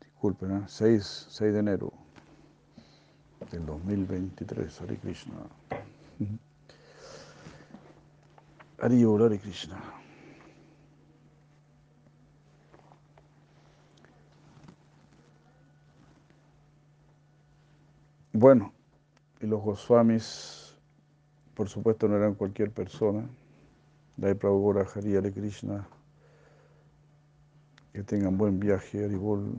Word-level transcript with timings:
Disculpen, 0.00 0.56
¿eh? 0.56 0.64
6, 0.66 1.26
6 1.30 1.52
de 1.52 1.60
enero 1.60 1.92
del 3.50 3.66
2023, 3.66 4.80
Hare 4.80 4.96
Krishna. 4.98 5.34
Hare 8.80 9.24
Hare 9.24 9.38
Krishna. 9.38 9.80
Bueno, 18.32 18.72
y 19.40 19.46
los 19.46 19.62
Goswamis, 19.62 20.76
por 21.54 21.68
supuesto, 21.68 22.08
no 22.08 22.16
eran 22.16 22.34
cualquier 22.34 22.70
persona. 22.70 23.26
Dai 24.16 24.38
Hari 24.42 25.16
Hare 25.16 25.32
Krishna. 25.32 25.88
Que 27.96 28.02
tengan 28.02 28.36
buen 28.36 28.60
viaje, 28.60 29.06
Haribol. 29.06 29.54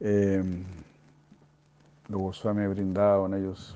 Eh, 0.00 0.44
los 2.08 2.20
Goswami 2.20 2.66
brindaban, 2.66 3.32
ellos 3.32 3.74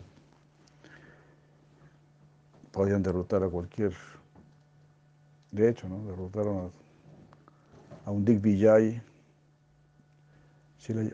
podían 2.70 3.02
derrotar 3.02 3.42
a 3.42 3.48
cualquier, 3.48 3.94
de 5.52 5.70
hecho, 5.70 5.88
¿no? 5.88 6.04
derrotaron 6.04 6.70
a, 8.04 8.08
a 8.08 8.10
un 8.10 8.26
Digvijay, 8.26 9.00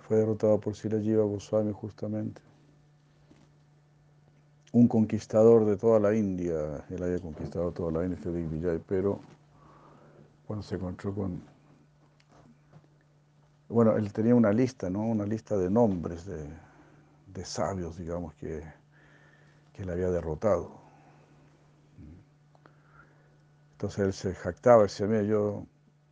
fue 0.03 0.17
derrotado 0.17 0.59
por 0.59 0.75
Sirajiva 0.75 1.23
Goswami 1.23 1.71
justamente, 1.73 2.43
un 4.73 4.89
conquistador 4.89 5.65
de 5.65 5.77
toda 5.77 6.01
la 6.01 6.13
India, 6.13 6.85
él 6.91 7.01
había 7.05 7.21
conquistado 7.21 7.71
toda 7.71 7.93
la 7.93 8.03
India, 8.03 8.17
este 8.17 8.33
Digvijay, 8.33 8.81
pero 8.85 9.38
cuando 10.49 10.63
se 10.63 10.77
encontró 10.77 11.15
con 11.15 11.43
bueno, 13.69 13.97
él 13.99 14.11
tenía 14.15 14.35
una 14.35 14.51
lista, 14.51 14.89
¿no? 14.89 15.03
Una 15.03 15.27
lista 15.27 15.59
de 15.59 15.69
nombres 15.69 16.25
de, 16.25 16.49
de 17.27 17.45
sabios, 17.45 17.99
digamos, 17.99 18.35
que, 18.37 18.63
que 19.75 19.83
él 19.83 19.91
había 19.91 20.09
derrotado. 20.09 20.71
Entonces 23.73 23.99
él 24.07 24.13
se 24.15 24.35
jactaba, 24.35 24.85
decía, 24.85 25.07
mira, 25.07 25.23
yo, 25.23 25.67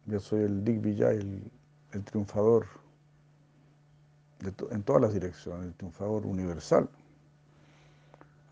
yo 0.04 0.20
soy 0.20 0.42
el 0.42 0.62
Digvijay, 0.62 1.16
el, 1.16 1.50
el 1.92 2.04
triunfador 2.04 2.66
de 4.40 4.52
en 4.70 4.82
todas 4.82 5.00
las 5.00 5.14
direcciones, 5.14 5.68
el 5.68 5.74
triunfador 5.74 6.26
universal. 6.26 6.90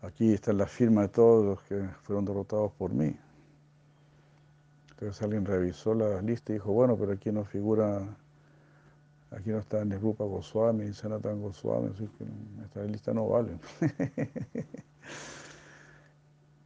Aquí 0.01 0.33
está 0.33 0.51
la 0.51 0.65
firma 0.65 1.03
de 1.03 1.09
todos 1.09 1.45
los 1.45 1.61
que 1.61 1.87
fueron 2.01 2.25
derrotados 2.25 2.71
por 2.73 2.91
mí. 2.91 3.15
Entonces 4.95 5.21
alguien 5.21 5.45
revisó 5.45 5.93
la 5.93 6.21
lista 6.21 6.51
y 6.51 6.55
dijo, 6.55 6.71
bueno, 6.71 6.97
pero 6.97 7.13
aquí 7.13 7.31
no 7.31 7.43
figura 7.43 8.17
Aquí 9.35 9.49
no 9.49 9.59
está 9.59 9.83
Rupa 9.83 10.23
Goswami, 10.23 10.93
Sanatan 10.93 11.41
Goswami, 11.41 11.89
así 11.93 12.07
que 12.07 12.25
esta 12.63 12.83
lista 12.83 13.13
no 13.13 13.27
vale. 13.27 13.59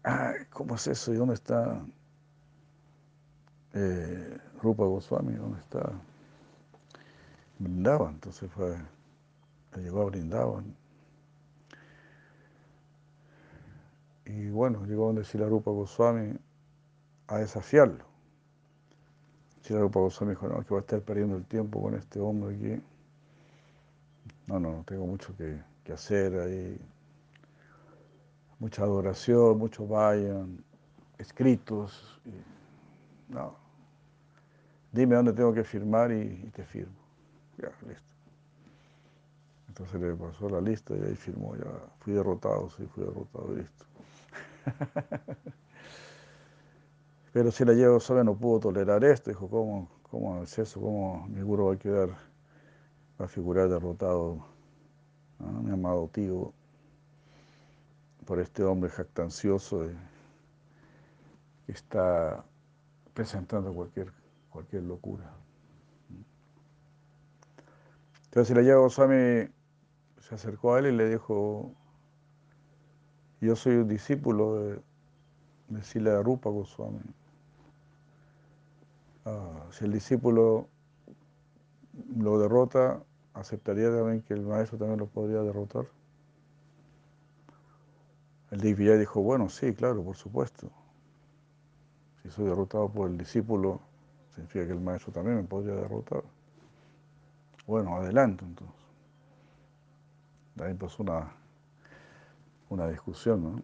¿Cómo 0.51 0.75
es 0.75 0.87
eso? 0.87 1.11
¿Y 1.13 1.17
dónde 1.17 1.33
está 1.33 1.83
eh, 3.73 4.37
Rupa 4.61 4.83
Goswami? 4.83 5.33
¿Dónde 5.33 5.59
está? 5.59 5.91
Brindaban, 7.57 8.15
entonces 8.15 8.51
fue, 8.51 8.77
llegó 9.77 10.03
a 10.03 10.05
Brindaban. 10.05 10.75
Y 14.25 14.49
bueno, 14.49 14.85
llegó 14.85 15.05
a 15.05 15.13
donde 15.13 15.23
la 15.39 15.47
Rupa 15.47 15.71
Goswami 15.71 16.37
a 17.27 17.37
desafiarlo. 17.39 18.08
Goswami 19.73 20.31
dijo, 20.33 20.47
no, 20.47 20.61
que 20.61 20.69
voy 20.69 20.77
a 20.77 20.81
estar 20.81 21.01
perdiendo 21.01 21.37
el 21.37 21.45
tiempo 21.45 21.81
con 21.81 21.95
este 21.95 22.19
hombre 22.19 22.55
aquí. 22.55 22.83
No, 24.47 24.59
no, 24.59 24.83
tengo 24.85 25.05
mucho 25.05 25.35
que, 25.35 25.59
hacer 25.91 26.39
ahí. 26.39 26.79
Mucha 28.59 28.83
adoración, 28.83 29.57
mucho 29.57 29.87
vayan, 29.87 30.63
escritos. 31.17 32.19
no. 33.29 33.55
Dime 34.91 35.15
dónde 35.15 35.33
tengo 35.33 35.53
que 35.53 35.63
firmar 35.63 36.11
y, 36.11 36.49
te 36.53 36.63
firmo. 36.63 36.93
Ya, 37.57 37.69
listo. 37.87 38.03
Entonces 39.67 40.01
le 40.01 40.13
pasó 40.13 40.49
la 40.49 40.61
lista 40.61 40.95
y 40.95 41.01
ahí 41.01 41.15
firmó, 41.15 41.55
ya 41.55 41.71
fui 41.99 42.13
derrotado, 42.13 42.69
sí, 42.71 42.85
fui 42.93 43.03
derrotado, 43.05 43.55
listo. 43.55 43.85
Pero 47.31 47.51
si 47.51 47.63
la 47.63 47.99
sola 47.99 48.23
no 48.23 48.35
pudo 48.35 48.59
tolerar 48.59 49.03
esto, 49.03 49.29
dijo, 49.29 49.47
¿cómo, 49.49 49.89
cómo 50.09 50.41
es 50.43 50.57
eso? 50.57 50.81
¿Cómo 50.81 51.27
mi 51.27 51.41
gurú 51.41 51.67
va 51.67 51.73
a 51.73 51.77
quedar, 51.77 52.09
va 53.19 53.25
a 53.25 53.27
figurar 53.27 53.69
derrotado, 53.69 54.45
mi 55.37 55.71
amado 55.71 56.09
tío, 56.11 56.53
por 58.25 58.39
este 58.39 58.63
hombre 58.63 58.89
jactancioso 58.89 59.89
que 61.65 61.71
está 61.71 62.43
presentando 63.13 63.73
cualquier, 63.73 64.11
cualquier 64.49 64.83
locura? 64.83 65.31
Entonces 68.25 68.47
si 68.47 68.53
la 68.53 68.61
lleva 68.61 68.81
Goswami 68.81 69.49
se 70.19 70.35
acercó 70.35 70.73
a 70.73 70.79
él 70.79 70.87
y 70.87 70.91
le 70.95 71.09
dijo, 71.09 71.73
yo 73.41 73.55
soy 73.55 73.77
un 73.77 73.87
discípulo 73.87 74.55
de, 74.55 74.81
de 75.69 75.83
Sila 75.83 76.21
Rupa 76.21 76.49
Goswami. 76.49 76.99
Ah, 79.25 79.65
si 79.71 79.85
el 79.85 79.93
discípulo 79.93 80.67
lo 82.17 82.39
derrota, 82.39 83.03
¿aceptaría 83.33 83.89
también 83.89 84.21
que 84.21 84.33
el 84.33 84.41
maestro 84.41 84.77
también 84.77 84.99
lo 84.99 85.07
podría 85.07 85.41
derrotar? 85.41 85.85
El 88.51 88.61
Digvijay 88.61 88.97
dijo, 88.97 89.21
bueno, 89.21 89.49
sí, 89.49 89.73
claro, 89.73 90.03
por 90.03 90.15
supuesto. 90.15 90.71
Si 92.23 92.29
soy 92.29 92.45
derrotado 92.45 92.89
por 92.89 93.09
el 93.09 93.17
discípulo, 93.17 93.79
significa 94.33 94.65
que 94.65 94.73
el 94.73 94.81
maestro 94.81 95.11
también 95.13 95.37
me 95.37 95.43
podría 95.43 95.75
derrotar. 95.75 96.23
Bueno, 97.67 97.95
adelante 97.95 98.43
entonces. 98.45 98.75
Ahí 100.59 100.73
pasó 100.73 101.03
una, 101.03 101.31
una 102.69 102.87
discusión, 102.87 103.43
¿no? 103.43 103.61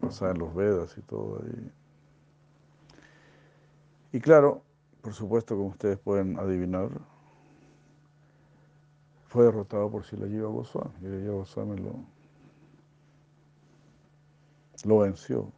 Pasada 0.00 0.32
en 0.32 0.38
los 0.38 0.54
Vedas 0.54 0.96
y 0.98 1.02
todo 1.02 1.40
ahí. 1.42 1.72
Y 4.14 4.20
claro, 4.20 4.62
por 5.02 5.12
supuesto, 5.12 5.56
como 5.56 5.70
ustedes 5.70 5.98
pueden 5.98 6.38
adivinar, 6.38 6.88
fue 9.26 9.46
derrotado 9.46 9.90
por 9.90 10.04
Shilajiva 10.04 10.48
Goswami. 10.48 10.92
Shilajiva 11.00 11.34
Goswami 11.34 11.78
lo, 11.78 11.96
lo 14.84 14.98
venció. 15.00 15.50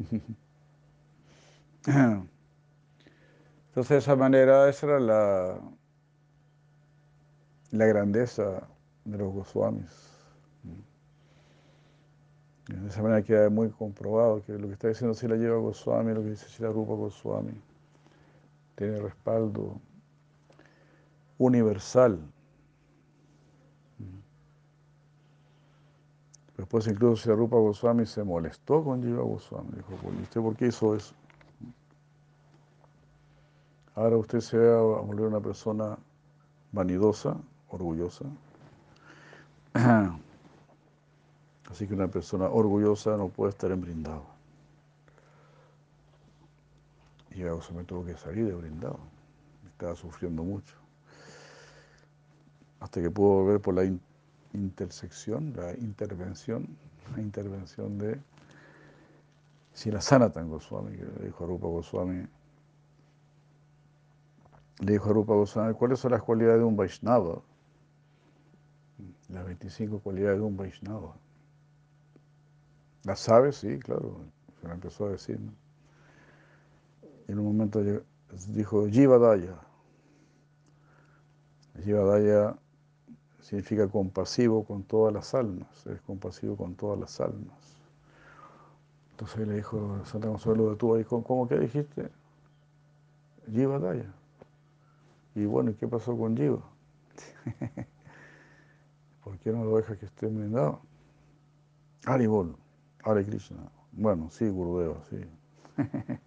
Entonces, 1.86 2.28
de 3.88 3.98
esa 3.98 4.16
manera, 4.16 4.68
esa 4.68 4.86
era 4.86 4.98
la, 4.98 5.60
la 7.70 7.86
grandeza 7.86 8.66
de 9.04 9.16
los 9.16 9.32
Goswamis. 9.32 10.12
De 12.66 12.88
esa 12.88 13.00
manera 13.00 13.22
queda 13.22 13.48
muy 13.48 13.70
comprobado 13.70 14.42
que 14.42 14.54
lo 14.54 14.66
que 14.66 14.72
está 14.72 14.88
diciendo 14.88 15.16
Shilajiva 15.16 15.56
Goswami, 15.58 16.14
lo 16.14 16.22
que 16.22 16.30
dice 16.30 16.48
Shila 16.48 16.70
Rupa 16.70 16.94
Goswami, 16.94 17.52
tiene 18.76 19.00
respaldo 19.00 19.80
universal. 21.38 22.20
Después 26.56 26.86
incluso 26.86 27.22
si 27.22 27.30
Rupa 27.30 27.56
Goswami 27.56 28.06
se 28.06 28.24
molestó 28.24 28.82
con 28.82 29.02
Jiva 29.02 29.22
Goswami. 29.22 29.72
Dijo, 29.76 29.92
¿usted 30.22 30.40
por 30.40 30.56
qué 30.56 30.68
hizo 30.68 30.94
eso? 30.94 31.14
Ahora 33.94 34.16
usted 34.16 34.40
se 34.40 34.58
va 34.58 34.78
a 34.78 35.00
volver 35.00 35.26
una 35.26 35.40
persona 35.40 35.98
vanidosa, 36.72 37.36
orgullosa. 37.68 38.24
Así 41.70 41.86
que 41.86 41.94
una 41.94 42.08
persona 42.08 42.48
orgullosa 42.48 43.16
no 43.16 43.28
puede 43.28 43.50
estar 43.50 43.70
en 43.70 43.80
brindado. 43.80 44.35
Y 47.36 47.40
se 47.62 47.74
me 47.74 47.84
tuvo 47.84 48.02
que 48.02 48.16
salir 48.16 48.46
de 48.46 48.54
brindado. 48.54 48.98
Estaba 49.68 49.94
sufriendo 49.94 50.42
mucho. 50.42 50.74
Hasta 52.80 53.02
que 53.02 53.10
pudo 53.10 53.42
volver 53.42 53.60
por 53.60 53.74
la 53.74 53.84
intersección, 54.54 55.52
la 55.54 55.74
intervención, 55.74 56.66
la 57.14 57.20
intervención 57.20 57.98
de 57.98 58.18
Sila 59.74 60.00
Sanatan 60.00 60.48
Goswami, 60.48 60.96
que 60.96 61.04
le 61.04 61.26
dijo 61.26 61.44
a 61.44 61.46
Rupa 61.46 61.66
Goswami, 61.66 62.26
le 64.78 64.92
dijo 64.92 65.10
a 65.10 65.12
Rupa 65.12 65.34
Goswami, 65.34 65.74
¿cuáles 65.74 65.98
son 65.98 66.12
las 66.12 66.22
cualidades 66.22 66.60
de 66.60 66.64
un 66.64 66.76
Vaishnava? 66.76 67.42
Las 69.28 69.44
25 69.44 70.00
cualidades 70.00 70.38
de 70.38 70.44
un 70.44 70.56
Vaishnava. 70.56 71.14
¿Las 73.04 73.20
sabes? 73.20 73.56
Sí, 73.56 73.78
claro. 73.78 74.24
Se 74.62 74.68
la 74.68 74.74
empezó 74.74 75.06
a 75.06 75.10
decir. 75.10 75.38
En 77.28 77.38
un 77.38 77.44
momento 77.44 77.82
dijo 78.48 78.86
Jivadaya. 78.88 79.58
Jivadaya 81.82 82.56
significa 83.40 83.88
compasivo 83.88 84.64
con 84.64 84.82
todas 84.82 85.12
las 85.12 85.34
almas, 85.34 85.86
es 85.86 86.00
compasivo 86.02 86.56
con 86.56 86.74
todas 86.74 86.98
las 86.98 87.20
almas. 87.20 87.76
Entonces 89.12 89.46
le 89.46 89.54
dijo 89.56 90.04
Santa 90.04 90.28
Consuelo 90.28 90.74
de 90.74 90.98
dijo, 90.98 91.22
¿cómo 91.22 91.48
que 91.48 91.58
dijiste? 91.58 92.10
Jivadaya. 93.50 94.12
Y 95.34 95.44
bueno, 95.44 95.70
¿y 95.70 95.74
qué 95.74 95.86
pasó 95.86 96.16
con 96.16 96.36
Jiva? 96.36 96.62
¿Por 99.24 99.38
qué 99.38 99.52
no 99.52 99.64
lo 99.64 99.76
deja 99.76 99.96
que 99.96 100.06
esté 100.06 100.26
enmendado? 100.26 100.80
Haribol, 102.06 102.56
Hare 103.04 103.24
Krishna. 103.24 103.70
Bueno, 103.92 104.28
sí, 104.30 104.48
Gurudeva, 104.48 105.02
sí. 105.10 105.16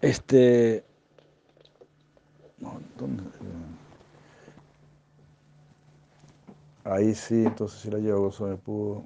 Este. 0.00 0.84
Ahí 6.84 7.14
sí, 7.14 7.44
entonces 7.44 7.80
si 7.80 7.90
la 7.90 7.98
lleva 7.98 8.18
gozo 8.18 8.46
me 8.46 8.56
pudo 8.56 9.04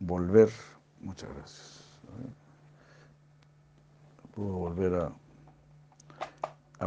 volver. 0.00 0.50
Muchas 1.00 1.30
gracias. 1.34 1.82
Pudo 4.34 4.52
volver 4.52 4.94
a, 4.94 5.12
a. 6.78 6.86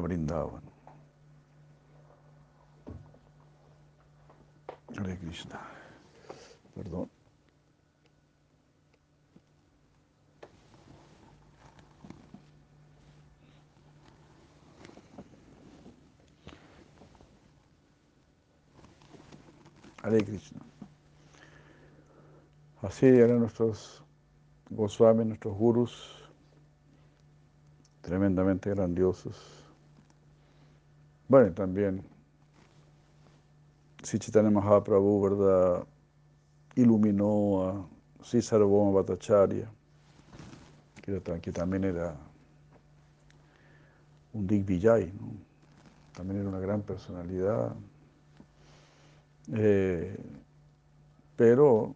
Hare 4.98 5.18
Krishna. 5.20 5.60
Perdón. 6.76 7.10
Hare 20.04 20.24
Krishna. 20.24 20.60
Así 22.82 23.06
eran 23.06 23.40
nuestros 23.40 24.04
Goswami, 24.70 25.26
nuestros 25.26 25.58
gurus, 25.58 26.24
tremendamente 28.02 28.70
grandiosos. 28.70 29.66
Bueno, 31.28 31.54
también 31.54 32.04
si 34.04 34.18
Chaitanya 34.18 34.50
Mahaprabhu, 34.50 35.22
¿verdad? 35.22 35.88
Iluminó 36.76 37.64
a 37.68 37.88
Sri 38.24 38.42
Sarvabhauma 38.42 38.92
Bhattacharya, 38.92 39.70
que, 41.02 41.22
que, 41.42 41.52
también 41.52 41.84
era 41.84 42.16
un 44.34 44.48
Digvijay, 44.48 45.12
¿no? 45.20 45.34
también 46.16 46.40
era 46.42 46.50
una 46.50 46.60
gran 46.60 46.82
personalidad. 46.82 47.76
Eh, 49.54 50.16
pero 51.36 51.96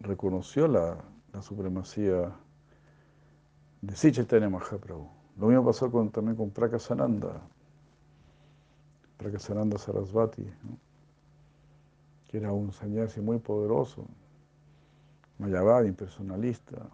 reconoció 0.00 0.66
la, 0.66 0.96
la 1.32 1.42
supremacía 1.42 2.34
de 3.82 3.96
Sri 3.96 4.12
Chaitanya 4.12 4.48
Mahaprabhu. 4.48 5.08
Lo 5.38 5.46
mismo 5.46 5.64
pasó 5.64 5.88
también 6.10 6.36
con 6.36 6.50
Prakasananda, 6.50 7.40
Prakasananda 9.16 9.78
Sarasvati, 9.78 10.44
que 12.28 12.38
era 12.38 12.52
un 12.52 12.72
sannyasi 12.72 13.20
muy 13.20 13.38
poderoso, 13.38 14.06
Mayavad, 15.38 15.84
impersonalista. 15.84 16.88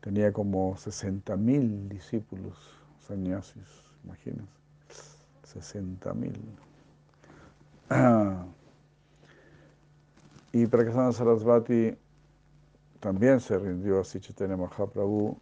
Tenía 0.00 0.32
como 0.32 0.74
60.000 0.74 1.88
discípulos 1.88 2.56
sannyasis, 3.06 3.66
imagínense, 4.04 4.52
60.000. 5.44 6.67
Y 10.52 10.66
Prakasana 10.66 11.12
Sarasvati 11.12 11.96
también 13.00 13.38
se 13.38 13.58
rindió 13.58 14.00
a 14.00 14.04
Sichitanya 14.04 14.56
Mahaprabhu, 14.56 15.38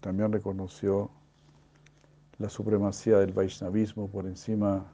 también 0.00 0.32
reconoció 0.32 1.10
la 2.38 2.48
supremacía 2.48 3.18
del 3.18 3.32
Vaishnavismo 3.32 4.08
por 4.08 4.26
encima 4.26 4.86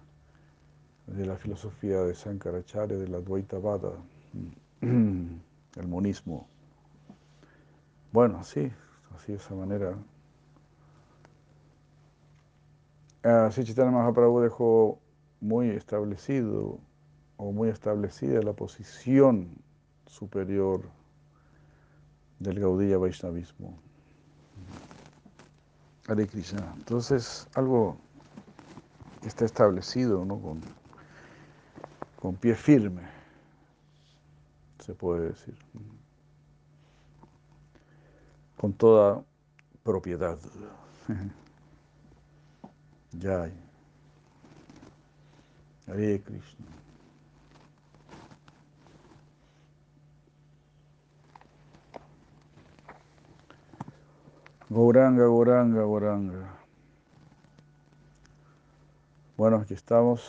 de 1.06 1.26
la 1.26 1.36
filosofía 1.36 2.02
de 2.02 2.14
Sankaracharya, 2.14 2.96
de 2.96 3.08
la 3.08 3.20
Dvaitavada, 3.20 3.92
el 4.80 5.86
monismo. 5.86 6.48
Bueno, 8.12 8.42
sí, 8.42 8.72
así 9.14 9.32
de 9.32 9.38
esa 9.38 9.54
manera. 9.54 9.96
Así 13.22 13.64
Chaitanya 13.64 13.90
Mahaprabhu 13.90 14.40
dejó 14.40 14.98
muy 15.40 15.70
establecido 15.70 16.78
o 17.36 17.52
muy 17.52 17.68
establecida 17.68 18.42
la 18.42 18.52
posición 18.52 19.48
superior 20.06 20.82
del 22.38 22.60
Gaudiya 22.60 22.98
Vaishnavismo. 22.98 23.78
Hare 26.08 26.26
Krishna. 26.26 26.72
Entonces, 26.76 27.48
algo 27.54 27.96
que 29.22 29.28
está 29.28 29.44
establecido, 29.44 30.24
¿no? 30.24 30.40
Con, 30.40 30.60
con 32.20 32.36
pie 32.36 32.54
firme, 32.54 33.02
se 34.78 34.94
puede 34.94 35.28
decir. 35.28 35.56
Con 38.56 38.72
toda 38.72 39.22
propiedad. 39.82 40.38
Ya. 43.18 43.50
Hare 45.86 46.20
Krishna. 46.20 46.66
Goranga, 54.68 55.26
Goranga, 55.26 55.82
Goranga. 55.84 56.56
Bueno, 59.36 59.58
aquí 59.58 59.74
estamos 59.74 60.28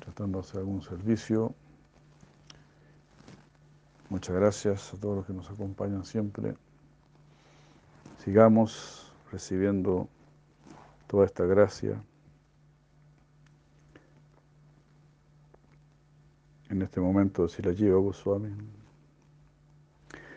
tratando 0.00 0.38
de 0.40 0.46
hacer 0.46 0.60
algún 0.60 0.80
servicio. 0.80 1.54
Muchas 4.08 4.34
gracias 4.34 4.94
a 4.94 4.96
todos 4.96 5.16
los 5.16 5.26
que 5.26 5.34
nos 5.34 5.50
acompañan 5.50 6.06
siempre. 6.06 6.54
Sigamos 8.24 9.12
recibiendo 9.30 10.08
toda 11.06 11.26
esta 11.26 11.44
gracia 11.44 12.02
en 16.74 16.82
este 16.82 17.00
momento 17.00 17.48
si 17.48 17.62
la 17.62 17.72
lleva 17.72 18.00
Goswami. 18.00 18.50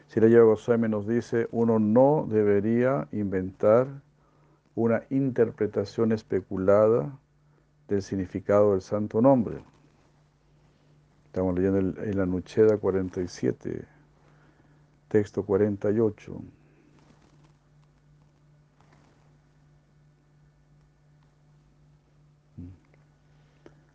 Si 0.08 0.20
Goswami 0.20 0.88
nos 0.88 1.08
dice, 1.08 1.48
uno 1.52 1.80
no 1.80 2.28
debería 2.30 3.08
inventar 3.12 3.88
una 4.76 5.04
interpretación 5.10 6.12
especulada 6.12 7.20
del 7.88 8.02
significado 8.04 8.72
del 8.72 8.82
santo 8.82 9.20
nombre. 9.20 9.58
Estamos 11.26 11.56
leyendo 11.56 11.80
en 12.02 12.18
la 12.18 12.26
Nucheda 12.26 12.78
47, 12.78 13.86
texto 15.08 15.44
48. 15.44 16.42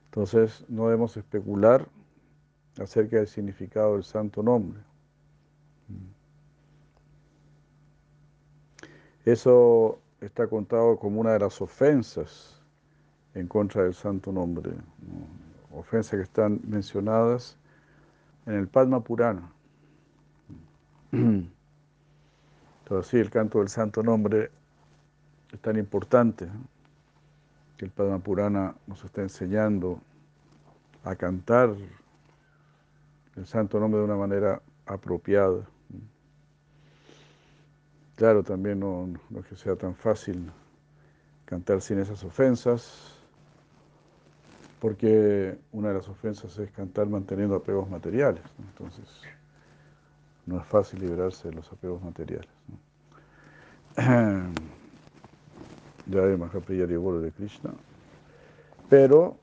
Entonces, 0.07 0.67
no 0.69 0.87
debemos 0.87 1.17
especular 1.17 1.89
acerca 2.79 3.17
del 3.17 3.27
significado 3.27 3.95
del 3.95 4.05
santo 4.05 4.43
nombre. 4.43 4.81
Eso 9.25 10.01
está 10.21 10.47
contado 10.49 10.97
como 10.99 11.21
una 11.21 11.33
de 11.33 11.39
las 11.41 11.61
ofensas 11.61 12.61
en 13.35 13.47
contra 13.47 13.85
del 13.85 13.95
santo 13.95 14.33
nombre, 14.33 14.73
ofensas 15.73 16.19
que 16.19 16.23
están 16.23 16.61
mencionadas 16.65 17.57
en 18.47 18.55
el 18.55 18.69
Padma 18.69 19.01
Purana. 19.01 19.51
Entonces, 21.13 21.51
sí, 23.11 23.19
el 23.19 23.31
canto 23.31 23.61
del 23.61 23.69
santo 23.69 24.03
nombre 24.03 24.51
es 25.53 25.61
tan 25.61 25.79
importante 25.79 26.49
que 27.77 27.85
el 27.85 27.91
Padma 27.91 28.19
Purana 28.19 28.75
nos 28.87 29.05
está 29.05 29.23
enseñando 29.23 30.01
a 31.05 31.15
cantar 31.15 31.77
el 33.37 33.47
santo 33.47 33.81
nombre 33.81 33.99
de 33.99 34.05
una 34.05 34.17
manera 34.17 34.63
apropiada. 34.87 35.67
Claro, 38.15 38.43
también 38.43 38.81
no, 38.81 39.09
es 39.39 39.47
que 39.47 39.57
sea 39.57 39.75
tan 39.77 39.95
fácil 39.95 40.51
cantar 41.45 41.81
sin 41.81 41.99
esas 41.99 42.23
ofensas, 42.25 43.19
porque 44.81 45.59
una 45.73 45.89
de 45.89 45.95
las 45.95 46.09
ofensas 46.09 46.59
es 46.59 46.71
cantar 46.71 47.07
manteniendo 47.07 47.57
apegos 47.57 47.89
materiales. 47.89 48.43
Entonces, 48.59 49.09
no 50.47 50.59
es 50.59 50.67
fácil 50.67 51.01
liberarse 51.01 51.49
de 51.49 51.55
los 51.55 51.71
apegos 51.73 52.03
materiales. 52.03 52.51
Ya 56.07 56.21
hay 56.21 56.37
Mahapriya 56.37 56.87
de 56.87 57.31
Krishna. 57.31 57.71
Pero 58.89 59.39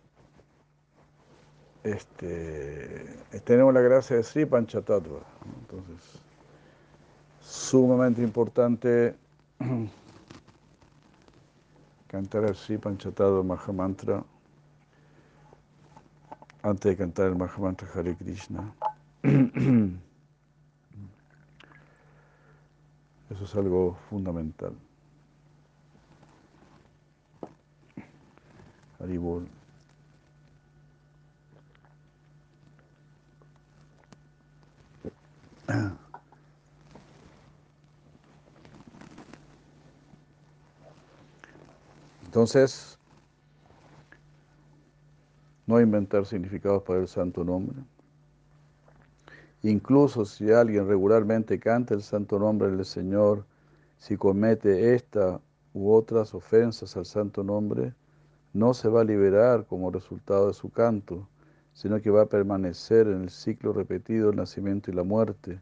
este, 1.84 3.06
tenemos 3.46 3.74
la 3.74 3.82
gracia 3.82 4.18
de 4.18 4.24
Sri 4.24 4.46
Panchatattva. 4.46 5.20
Entonces, 5.62 6.22
sumamente 7.42 8.22
importante 8.22 9.16
cantar 12.08 12.44
el 12.46 12.56
Sri 12.56 12.78
Panchatattva 12.78 13.44
Mahamantra 13.44 14.24
antes 16.62 16.92
de 16.92 16.98
cantar 16.98 17.28
el 17.28 17.36
Mahamantra 17.36 17.88
Hare 17.96 18.16
Krishna. 18.16 18.74
Eso 23.30 23.44
es 23.44 23.56
algo 23.56 23.96
fundamental. 24.10 24.74
Haribol. 29.00 29.48
Entonces, 42.26 43.00
no 45.66 45.80
inventar 45.80 46.26
significados 46.26 46.84
para 46.84 47.00
el 47.00 47.08
santo 47.08 47.44
nombre. 47.44 47.78
Incluso 49.62 50.26
si 50.26 50.52
alguien 50.52 50.88
regularmente 50.88 51.60
canta 51.60 51.94
el 51.94 52.02
santo 52.02 52.40
nombre 52.40 52.72
del 52.72 52.86
Señor, 52.86 53.46
si 53.98 54.16
comete 54.16 54.96
esta 54.96 55.42
u 55.74 55.92
otras 55.92 56.34
ofensas 56.34 56.96
al 56.96 57.06
santo 57.06 57.44
nombre, 57.44 57.94
no 58.54 58.74
se 58.74 58.90
va 58.90 59.02
a 59.02 59.04
liberar 59.04 59.66
como 59.66 59.92
resultado 59.92 60.48
de 60.48 60.54
su 60.54 60.70
canto, 60.70 61.28
sino 61.80 62.02
que 62.02 62.10
va 62.10 62.24
a 62.24 62.26
permanecer 62.26 63.08
en 63.08 63.22
el 63.22 63.30
ciclo 63.30 63.72
repetido 63.72 64.28
del 64.28 64.36
nacimiento 64.36 64.92
y 64.92 64.94
la 64.94 65.04
muerte. 65.04 65.62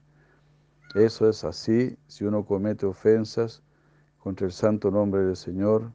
Eso 0.96 1.30
es 1.30 1.44
así 1.44 1.96
si 2.08 2.26
uno 2.26 2.44
comete 2.44 2.88
ofensas 2.88 3.62
contra 4.18 4.48
el 4.48 4.52
santo 4.52 4.90
nombre 4.90 5.22
del 5.22 5.36
Señor, 5.36 5.92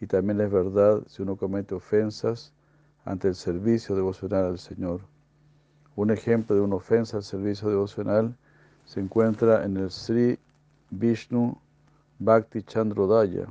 y 0.00 0.06
también 0.06 0.40
es 0.40 0.50
verdad 0.50 1.02
si 1.08 1.20
uno 1.20 1.36
comete 1.36 1.74
ofensas 1.74 2.54
ante 3.04 3.28
el 3.28 3.34
servicio 3.34 3.94
devocional 3.94 4.46
al 4.46 4.58
Señor. 4.58 5.02
Un 5.94 6.10
ejemplo 6.10 6.56
de 6.56 6.62
una 6.62 6.76
ofensa 6.76 7.18
al 7.18 7.22
servicio 7.22 7.68
devocional 7.68 8.34
se 8.86 9.00
encuentra 9.00 9.62
en 9.62 9.76
el 9.76 9.90
Sri 9.90 10.38
Vishnu 10.88 11.54
Bhakti 12.18 12.62
Chandrodaya, 12.62 13.46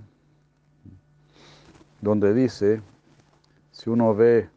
donde 2.02 2.34
dice, 2.34 2.82
si 3.72 3.92
uno 3.92 4.16
ve 4.16 4.50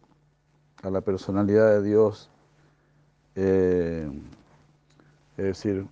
a 0.82 0.90
la 0.90 1.00
personalidad 1.00 1.70
de 1.72 1.82
Dios, 1.82 2.30
eh, 3.34 4.10
es 5.36 5.44
decir, 5.44 5.86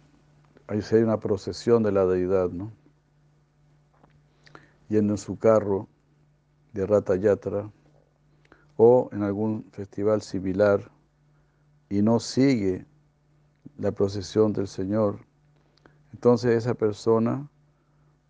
ahí 0.66 0.82
se 0.82 0.96
hay 0.96 1.02
una 1.02 1.18
procesión 1.18 1.82
de 1.82 1.92
la 1.92 2.06
deidad, 2.06 2.50
¿no? 2.50 2.72
Yendo 4.88 5.14
en 5.14 5.18
su 5.18 5.38
carro 5.38 5.88
de 6.72 6.86
Rata 6.86 7.16
Yatra 7.16 7.70
o 8.76 9.08
en 9.12 9.22
algún 9.22 9.64
festival 9.72 10.22
similar 10.22 10.90
y 11.88 12.02
no 12.02 12.20
sigue 12.20 12.86
la 13.78 13.92
procesión 13.92 14.52
del 14.52 14.68
Señor, 14.68 15.18
entonces 16.12 16.56
esa 16.56 16.74
persona 16.74 17.48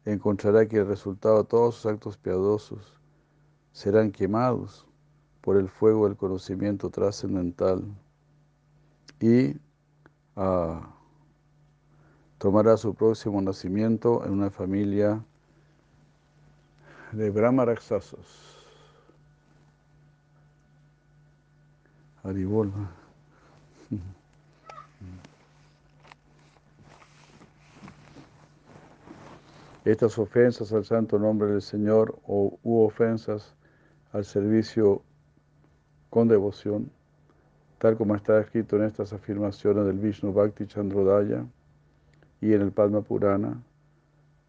encontrará 0.04 0.66
que 0.66 0.78
el 0.78 0.86
resultado 0.86 1.42
de 1.42 1.48
todos 1.48 1.76
sus 1.76 1.86
actos 1.86 2.16
piadosos 2.16 2.94
serán 3.72 4.10
quemados 4.10 4.86
por 5.46 5.56
el 5.56 5.68
fuego 5.68 6.08
del 6.08 6.16
conocimiento 6.16 6.90
trascendental 6.90 7.84
y 9.20 9.54
ah, 10.34 10.92
tomará 12.38 12.76
su 12.76 12.96
próximo 12.96 13.40
nacimiento 13.40 14.24
en 14.24 14.32
una 14.32 14.50
familia 14.50 15.24
de 17.12 17.30
Brahma 17.30 17.64
Raksasas. 17.64 18.56
Haribol. 22.24 22.72
Estas 29.84 30.18
ofensas 30.18 30.72
al 30.72 30.84
santo 30.84 31.20
nombre 31.20 31.52
del 31.52 31.62
Señor 31.62 32.18
o 32.26 32.58
u 32.64 32.84
ofensas 32.84 33.54
al 34.12 34.24
servicio 34.24 35.04
con 36.16 36.28
devoción, 36.28 36.90
tal 37.76 37.99
como 37.99 38.14
está 38.14 38.40
escrito 38.40 38.76
en 38.76 38.85
estas 38.85 39.12
afirmaciones 39.12 39.85
del 39.85 39.99
Vishnu 39.99 40.32
Bhakti 40.32 40.66
Chandrodaya 40.66 41.44
y 42.40 42.54
en 42.54 42.62
el 42.62 42.73
Padma 42.73 43.02
Purana, 43.02 43.61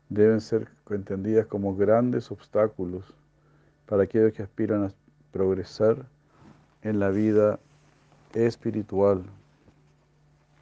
deben 0.08 0.40
ser 0.40 0.70
entendidas 0.90 1.46
como 1.46 1.76
grandes 1.76 2.32
obstáculos 2.32 3.04
para 3.86 4.04
aquellos 4.04 4.32
que 4.32 4.44
aspiran 4.44 4.86
a 4.86 4.94
progresar 5.34 6.06
en 6.84 7.02
la 7.02 7.10
vida 7.10 7.60
espiritual. 8.34 9.24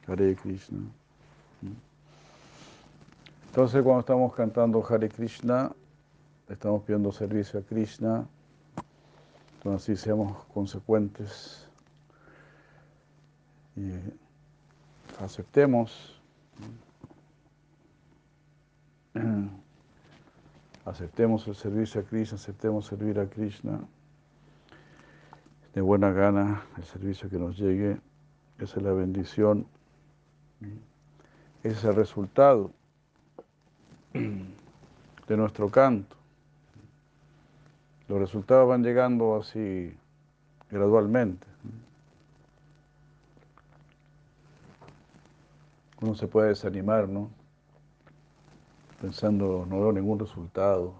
Hare 0.08 0.34
Krishna. 0.34 0.80
Entonces 3.50 3.80
cuando 3.80 4.00
estamos 4.00 4.34
cantando 4.34 4.84
Hare 4.84 5.08
Krishna, 5.08 5.70
estamos 6.48 6.82
pidiendo 6.82 7.12
servicio 7.12 7.60
a 7.60 7.62
Krishna, 7.62 8.26
entonces 9.56 10.00
seamos 10.00 10.44
consecuentes 10.46 11.66
y 13.74 13.90
aceptemos, 15.20 16.20
aceptemos 20.84 21.48
el 21.48 21.54
servicio 21.54 22.00
a 22.00 22.04
Krishna, 22.04 22.36
aceptemos 22.36 22.86
servir 22.86 23.18
a 23.18 23.28
Krishna. 23.28 23.80
De 25.74 25.80
buena 25.82 26.10
gana 26.10 26.62
el 26.78 26.84
servicio 26.84 27.28
que 27.28 27.38
nos 27.38 27.58
llegue, 27.58 28.00
esa 28.58 28.76
es 28.78 28.82
la 28.82 28.92
bendición, 28.92 29.66
ese 31.62 31.76
es 31.76 31.84
el 31.84 31.94
resultado 31.94 32.70
de 34.14 35.36
nuestro 35.36 35.70
canto. 35.70 36.15
Los 38.08 38.20
resultados 38.20 38.68
van 38.68 38.84
llegando 38.84 39.36
así 39.36 39.96
gradualmente. 40.70 41.46
Uno 46.00 46.14
se 46.14 46.28
puede 46.28 46.48
desanimar, 46.48 47.08
¿no? 47.08 47.30
Pensando, 49.00 49.66
no 49.68 49.80
veo 49.80 49.92
ningún 49.92 50.18
resultado, 50.18 50.94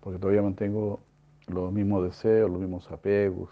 porque 0.00 0.18
todavía 0.18 0.42
mantengo 0.42 1.00
los 1.48 1.72
mismos 1.72 2.04
deseos, 2.04 2.50
los 2.50 2.60
mismos 2.60 2.90
apegos. 2.90 3.50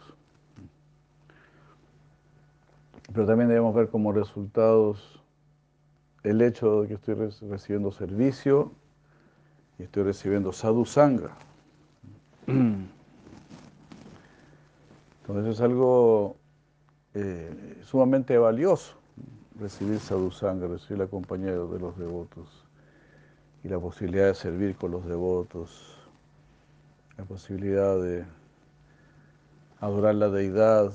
Pero 3.12 3.26
también 3.26 3.49
debemos 3.49 3.75
ver 3.75 3.88
como 3.88 4.12
resultados 4.12 5.21
el 6.23 6.43
hecho 6.43 6.83
de 6.83 6.88
que 6.88 6.95
estoy 6.95 7.15
recibiendo 7.49 7.91
servicio 7.91 8.73
y 9.79 9.85
estoy 9.85 10.03
recibiendo 10.05 10.53
sadhu 10.53 10.85
sangha. 10.85 11.37
Entonces 12.47 13.07
es 15.47 15.61
algo 15.61 16.37
eh, 17.15 17.81
sumamente 17.83 18.38
valioso 18.38 18.97
recibir 19.59 19.99
sadhu 20.00 20.31
sangha, 20.31 20.67
recibir 20.67 20.99
la 20.99 21.07
compañía 21.07 21.53
de 21.53 21.79
los 21.79 21.99
devotos 21.99 22.65
y 23.65 23.69
la 23.69 23.79
posibilidad 23.79 24.26
de 24.26 24.35
servir 24.35 24.76
con 24.76 24.91
los 24.91 25.07
devotos, 25.07 25.97
la 27.17 27.25
posibilidad 27.25 28.00
de 28.00 28.25
adorar 29.81 30.15
la 30.15 30.29
deidad, 30.29 30.93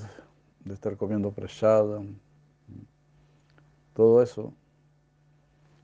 de 0.64 0.74
estar 0.74 0.96
comiendo 0.96 1.32
prasada, 1.32 2.00
todo 3.94 4.22
eso 4.22 4.52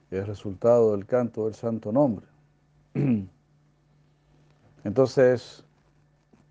es 0.09 0.25
resultado 0.27 0.93
del 0.93 1.05
canto 1.05 1.45
del 1.45 1.53
santo 1.53 1.91
nombre. 1.91 2.25
Entonces, 4.83 5.63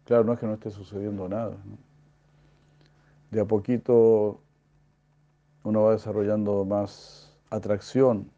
claro, 0.05 0.25
no 0.25 0.33
es 0.33 0.39
que 0.39 0.47
no 0.47 0.55
esté 0.55 0.71
sucediendo 0.71 1.29
nada. 1.29 1.57
De 3.31 3.41
a 3.41 3.45
poquito 3.45 4.41
uno 5.65 5.83
va 5.83 5.93
desarrollando 5.93 6.65
más 6.65 7.37
atracción 7.51 8.31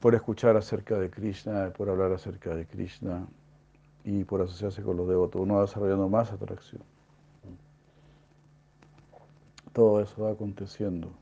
por 0.00 0.14
escuchar 0.14 0.56
acerca 0.56 0.98
de 0.98 1.10
Krishna, 1.10 1.72
por 1.76 1.88
hablar 1.88 2.12
acerca 2.12 2.54
de 2.54 2.66
Krishna 2.66 3.26
y 4.04 4.24
por 4.24 4.40
asociarse 4.42 4.82
con 4.82 4.96
los 4.96 5.08
devotos. 5.08 5.40
Uno 5.40 5.54
va 5.54 5.62
desarrollando 5.62 6.08
más 6.08 6.32
atracción. 6.32 6.82
todo 9.76 10.00
eso 10.00 10.22
va 10.22 10.30
aconteciendo 10.30 11.12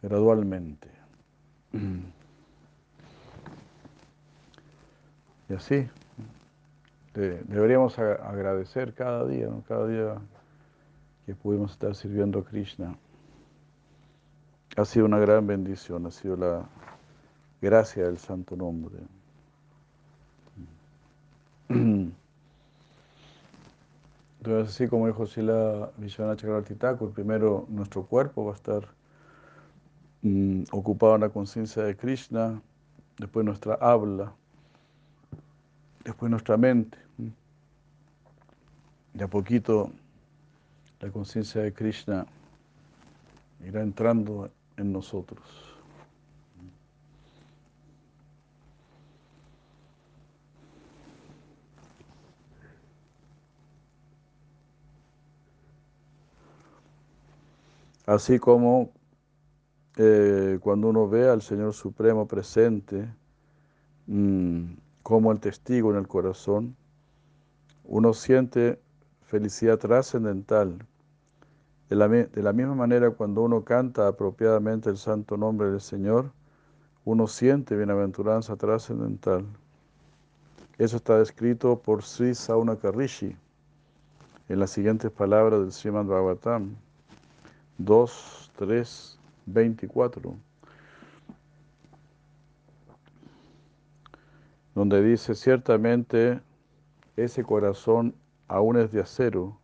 gradualmente. 0.00 0.88
Y 5.48 5.54
así, 5.54 5.88
deberíamos 7.14 7.98
agradecer 7.98 8.94
cada 8.94 9.26
día, 9.26 9.48
cada 9.68 9.86
día 9.86 10.18
que 11.26 11.34
pudimos 11.34 11.72
estar 11.72 11.94
sirviendo 11.94 12.40
a 12.40 12.44
Krishna. 12.44 12.96
Ha 14.76 14.84
sido 14.84 15.06
una 15.06 15.18
gran 15.18 15.46
bendición, 15.46 16.06
ha 16.06 16.10
sido 16.10 16.36
la 16.36 16.66
gracia 17.60 18.04
del 18.04 18.18
santo 18.18 18.56
nombre. 18.56 18.96
Entonces, 24.44 24.74
así 24.74 24.88
como 24.88 25.06
dijo 25.06 25.26
Sila 25.26 25.90
Vishwanath 25.98 26.40
Chakravarti 26.40 26.74
primero 27.14 27.64
nuestro 27.68 28.04
cuerpo 28.04 28.44
va 28.46 28.52
a 28.52 28.56
estar 28.56 28.88
mm, 30.22 30.64
ocupado 30.72 31.14
en 31.14 31.20
la 31.20 31.28
conciencia 31.28 31.84
de 31.84 31.96
Krishna, 31.96 32.60
después 33.18 33.46
nuestra 33.46 33.74
habla, 33.74 34.32
después 36.04 36.30
nuestra 36.30 36.56
mente. 36.56 36.98
De 39.14 39.24
a 39.24 39.28
poquito 39.28 39.90
la 41.00 41.10
conciencia 41.10 41.62
de 41.62 41.72
Krishna 41.72 42.26
irá 43.64 43.82
entrando 43.82 44.50
en 44.76 44.92
nosotros. 44.92 45.42
Así 58.06 58.38
como 58.38 58.90
eh, 59.96 60.58
cuando 60.60 60.88
uno 60.88 61.08
ve 61.08 61.28
al 61.28 61.42
Señor 61.42 61.72
Supremo 61.72 62.26
presente 62.26 63.08
mm, 64.06 64.72
como 65.02 65.32
el 65.32 65.40
testigo 65.40 65.90
en 65.90 65.98
el 65.98 66.08
corazón, 66.08 66.76
uno 67.84 68.14
siente 68.14 68.80
felicidad 69.22 69.78
trascendental. 69.78 70.86
De 71.88 71.96
la, 71.96 72.08
de 72.08 72.42
la 72.42 72.52
misma 72.52 72.74
manera, 72.74 73.10
cuando 73.10 73.42
uno 73.42 73.64
canta 73.64 74.08
apropiadamente 74.08 74.88
el 74.88 74.96
santo 74.96 75.36
nombre 75.36 75.70
del 75.70 75.80
Señor, 75.80 76.32
uno 77.04 77.26
siente 77.26 77.76
bienaventuranza 77.76 78.56
trascendental. 78.56 79.44
Eso 80.78 80.96
está 80.96 81.18
descrito 81.18 81.78
por 81.78 82.02
Sri 82.02 82.34
Saunaka 82.34 82.90
Rishi 82.92 83.36
en 84.48 84.58
las 84.58 84.70
siguientes 84.70 85.10
palabras 85.10 85.60
del 85.60 85.72
Srimad 85.72 86.06
Bhagavatam. 86.06 86.76
2, 87.78 88.52
3, 88.56 89.18
24, 89.46 90.36
donde 94.74 95.02
dice, 95.02 95.34
ciertamente 95.34 96.40
ese 97.16 97.44
corazón 97.44 98.14
aún 98.48 98.76
es 98.76 98.92
de 98.92 99.00
acero, 99.00 99.58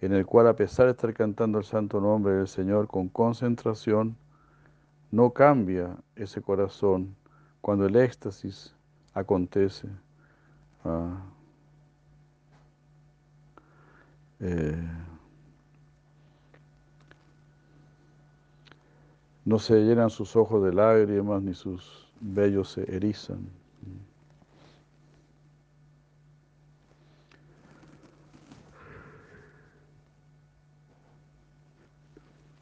en 0.00 0.12
el 0.12 0.26
cual 0.26 0.48
a 0.48 0.56
pesar 0.56 0.86
de 0.86 0.92
estar 0.92 1.14
cantando 1.14 1.58
el 1.58 1.64
santo 1.64 2.00
nombre 2.00 2.34
del 2.34 2.48
Señor 2.48 2.88
con 2.88 3.08
concentración, 3.08 4.16
no 5.10 5.30
cambia 5.30 5.96
ese 6.16 6.40
corazón 6.40 7.14
cuando 7.60 7.86
el 7.86 7.96
éxtasis 7.96 8.74
acontece. 9.14 9.88
Ah. 10.84 11.22
Eh, 14.40 14.82
No 19.44 19.58
se 19.58 19.80
llenan 19.80 20.10
sus 20.10 20.36
ojos 20.36 20.62
de 20.62 20.72
lágrimas 20.72 21.42
ni 21.42 21.52
sus 21.54 22.08
vellos 22.20 22.70
se 22.70 22.82
erizan. 22.94 23.48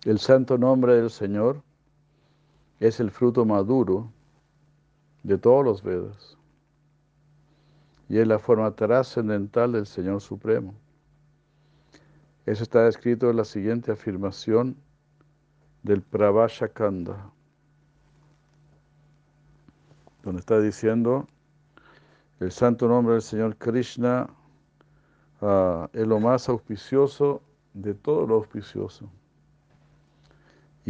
El 0.07 0.19
santo 0.19 0.57
nombre 0.57 0.95
del 0.95 1.11
Señor 1.11 1.63
es 2.79 3.01
el 3.01 3.11
fruto 3.11 3.45
maduro 3.45 4.11
de 5.23 5.37
todos 5.37 5.63
los 5.63 5.83
Vedas 5.83 6.39
y 8.09 8.17
es 8.17 8.27
la 8.27 8.39
forma 8.39 8.75
trascendental 8.75 9.73
del 9.73 9.87
Señor 9.87 10.23
Supremo. 10.23 10.75
Eso 12.47 12.63
está 12.63 12.89
escrito 12.89 13.29
en 13.29 13.37
la 13.37 13.45
siguiente 13.45 13.93
afirmación 13.93 14.75
del 15.83 16.01
Pravashakanda, 16.01 17.31
donde 20.23 20.41
está 20.41 20.59
diciendo 20.61 21.27
el 22.41 22.53
santo 22.53 22.89
nombre 22.89 23.13
del 23.13 23.23
Señor 23.23 23.55
Krishna 23.59 24.31
ah, 25.43 25.91
es 25.93 26.07
lo 26.07 26.19
más 26.21 26.49
auspicioso 26.49 27.43
de 27.75 27.93
todo 27.93 28.27
lo 28.27 28.37
auspicioso 28.37 29.11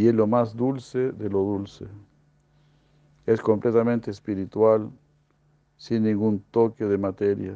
y 0.01 0.09
es 0.09 0.15
lo 0.15 0.27
más 0.27 0.57
dulce 0.57 1.13
de 1.13 1.29
lo 1.29 1.41
dulce. 1.41 1.87
Es 3.27 3.39
completamente 3.43 4.11
espiritual, 4.11 4.91
sin 5.77 6.05
ningún 6.05 6.41
toque 6.51 6.87
de 6.87 6.97
materia, 6.97 7.55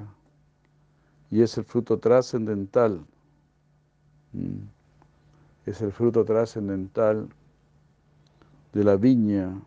y 1.30 1.40
es 1.40 1.57
el 1.57 1.64
fruto 1.64 1.98
trascendental. 1.98 3.00
Mm 4.35 4.74
es 5.66 5.80
el 5.80 5.92
fruto 5.92 6.22
trascendental 6.26 7.26
de 8.74 8.85
la 8.85 8.96
viña 8.96 9.59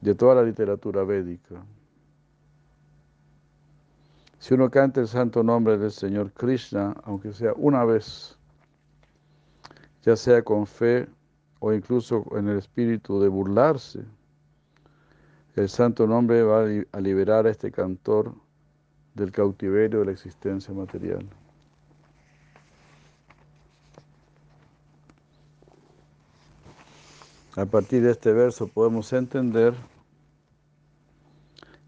de 0.00 0.14
toda 0.16 0.34
la 0.34 0.42
literatura 0.42 1.04
védica. 1.04 1.64
Si 4.40 4.52
uno 4.52 4.68
canta 4.68 5.00
el 5.00 5.06
santo 5.06 5.44
nombre 5.44 5.78
del 5.78 5.92
Señor 5.92 6.32
Krishna, 6.32 6.94
aunque 7.04 7.32
sea 7.32 7.52
una 7.56 7.84
vez, 7.84 8.36
ya 10.02 10.16
sea 10.16 10.42
con 10.42 10.66
fe 10.66 11.08
o 11.64 11.72
incluso 11.72 12.26
en 12.36 12.46
el 12.48 12.58
espíritu 12.58 13.18
de 13.20 13.28
burlarse, 13.28 14.04
el 15.56 15.70
santo 15.70 16.06
nombre 16.06 16.42
va 16.42 16.66
a 16.92 17.00
liberar 17.00 17.46
a 17.46 17.50
este 17.50 17.72
cantor 17.72 18.34
del 19.14 19.32
cautiverio 19.32 20.00
de 20.00 20.04
la 20.04 20.12
existencia 20.12 20.74
material. 20.74 21.26
A 27.56 27.64
partir 27.64 28.02
de 28.02 28.10
este 28.10 28.34
verso 28.34 28.68
podemos 28.68 29.10
entender 29.14 29.72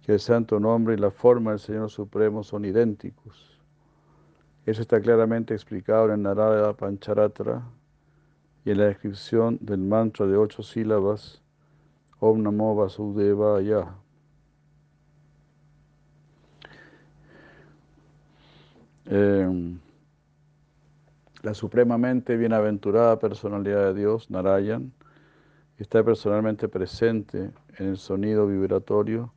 que 0.05 0.13
el 0.13 0.21
santo 0.21 0.59
nombre 0.59 0.95
y 0.95 0.97
la 0.99 1.11
forma 1.11 1.51
del 1.51 1.61
Señor 1.61 1.91
Supremo 1.91 2.43
son 2.43 2.65
idénticos. 2.65 3.61
Eso 4.65 4.81
está 4.81 5.03
claramente 5.03 5.53
explicado 5.53 6.11
en 6.15 6.23
Narada 6.23 6.73
Pancharatra 6.73 7.63
y 8.67 8.73
en 8.73 8.79
la 8.79 8.87
descripción 8.87 9.59
del 9.61 9.79
mantra 9.79 10.27
de 10.27 10.37
ocho 10.37 10.61
sílabas 10.61 11.41
Om 12.19 12.43
Namo 12.43 12.75
Vasudevaya. 12.75 13.95
Eh, 19.05 19.79
la 21.43 21.55
supremamente 21.55 22.37
bienaventurada 22.37 23.21
personalidad 23.21 23.95
de 23.95 24.01
Dios, 24.01 24.29
Narayan, 24.33 24.93
está 25.79 26.03
personalmente 26.03 26.69
presente 26.69 27.53
en 27.79 27.87
el 27.87 27.97
sonido 27.97 28.49
vibratorio 28.49 29.33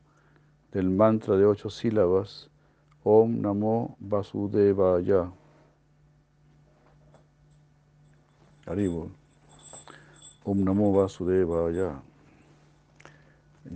del 0.72 0.90
mantra 0.90 1.36
de 1.36 1.44
ocho 1.46 1.70
sílabas 1.70 2.50
Om 3.04 3.40
Namo 3.40 3.96
Vasudevaya. 4.00 5.30
Haribo. 10.50 10.54
Om 10.54 10.64
Namo 10.64 10.92
Vasudevaya. 10.92 12.02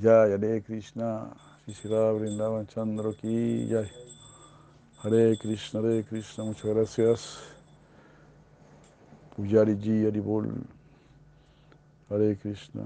Ya 0.01 0.27
Hare 0.27 0.61
Krishna, 0.61 1.37
Shishira 1.67 2.13
Vrindavan 2.13 2.67
Chandra 2.67 3.13
ki 3.13 3.69
Jai. 3.69 3.91
Hare 5.03 5.37
Krishna, 5.37 5.81
Hare 5.81 6.03
Krishna, 6.03 6.45
muchas 6.45 6.63
gracias. 6.63 7.43
Pujari 9.37 9.77
Ji 9.81 10.05
Haribol. 10.05 10.65
Hare 12.09 12.37
Krishna. 12.37 12.85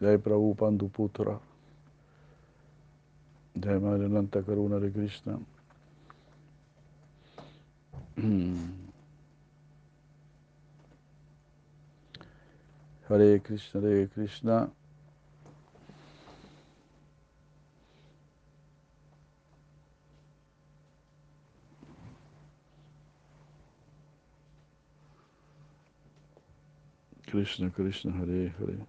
Jai 0.00 0.16
Prabhu 0.16 0.54
Panduputra. 0.56 1.38
Jai 3.54 3.78
Madre 3.78 4.08
Nanta 4.08 4.42
Karuna 4.42 4.80
Hare 4.80 4.90
Krishna. 4.90 5.38
Hare 13.08 13.40
Krishna, 13.40 13.80
Hare 13.80 14.06
Krishna. 14.08 14.70
Krishna, 27.26 27.70
Krishna, 27.70 28.12
Hare 28.12 28.54
Hare. 28.58 28.86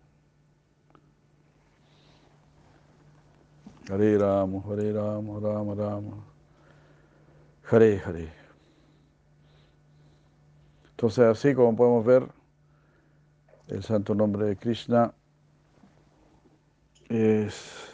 Hare 3.88 4.18
Rama, 4.18 4.62
Hare 4.68 4.92
Rama, 4.92 5.40
Rama 5.40 5.76
Rama. 5.76 6.24
Hare 7.72 8.02
Hare. 8.06 8.34
Entonces, 10.92 11.20
así 11.20 11.56
como 11.56 11.74
podemos 11.78 12.06
ver, 12.06 12.39
el 13.70 13.84
santo 13.84 14.16
nombre 14.16 14.46
de 14.46 14.56
Krishna 14.58 15.14
es, 17.08 17.88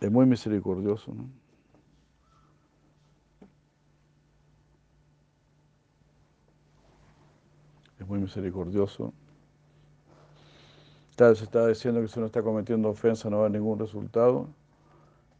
es 0.00 0.10
muy 0.10 0.24
misericordioso. 0.26 1.12
Es 7.98 8.06
muy 8.06 8.20
misericordioso. 8.20 9.12
Tal 11.16 11.36
se 11.36 11.44
está 11.44 11.66
diciendo 11.66 12.00
que 12.00 12.08
si 12.08 12.18
uno 12.18 12.26
está 12.26 12.42
cometiendo 12.42 12.88
ofensa 12.88 13.28
no 13.28 13.40
va 13.40 13.46
a 13.46 13.50
ningún 13.50 13.78
resultado. 13.78 14.48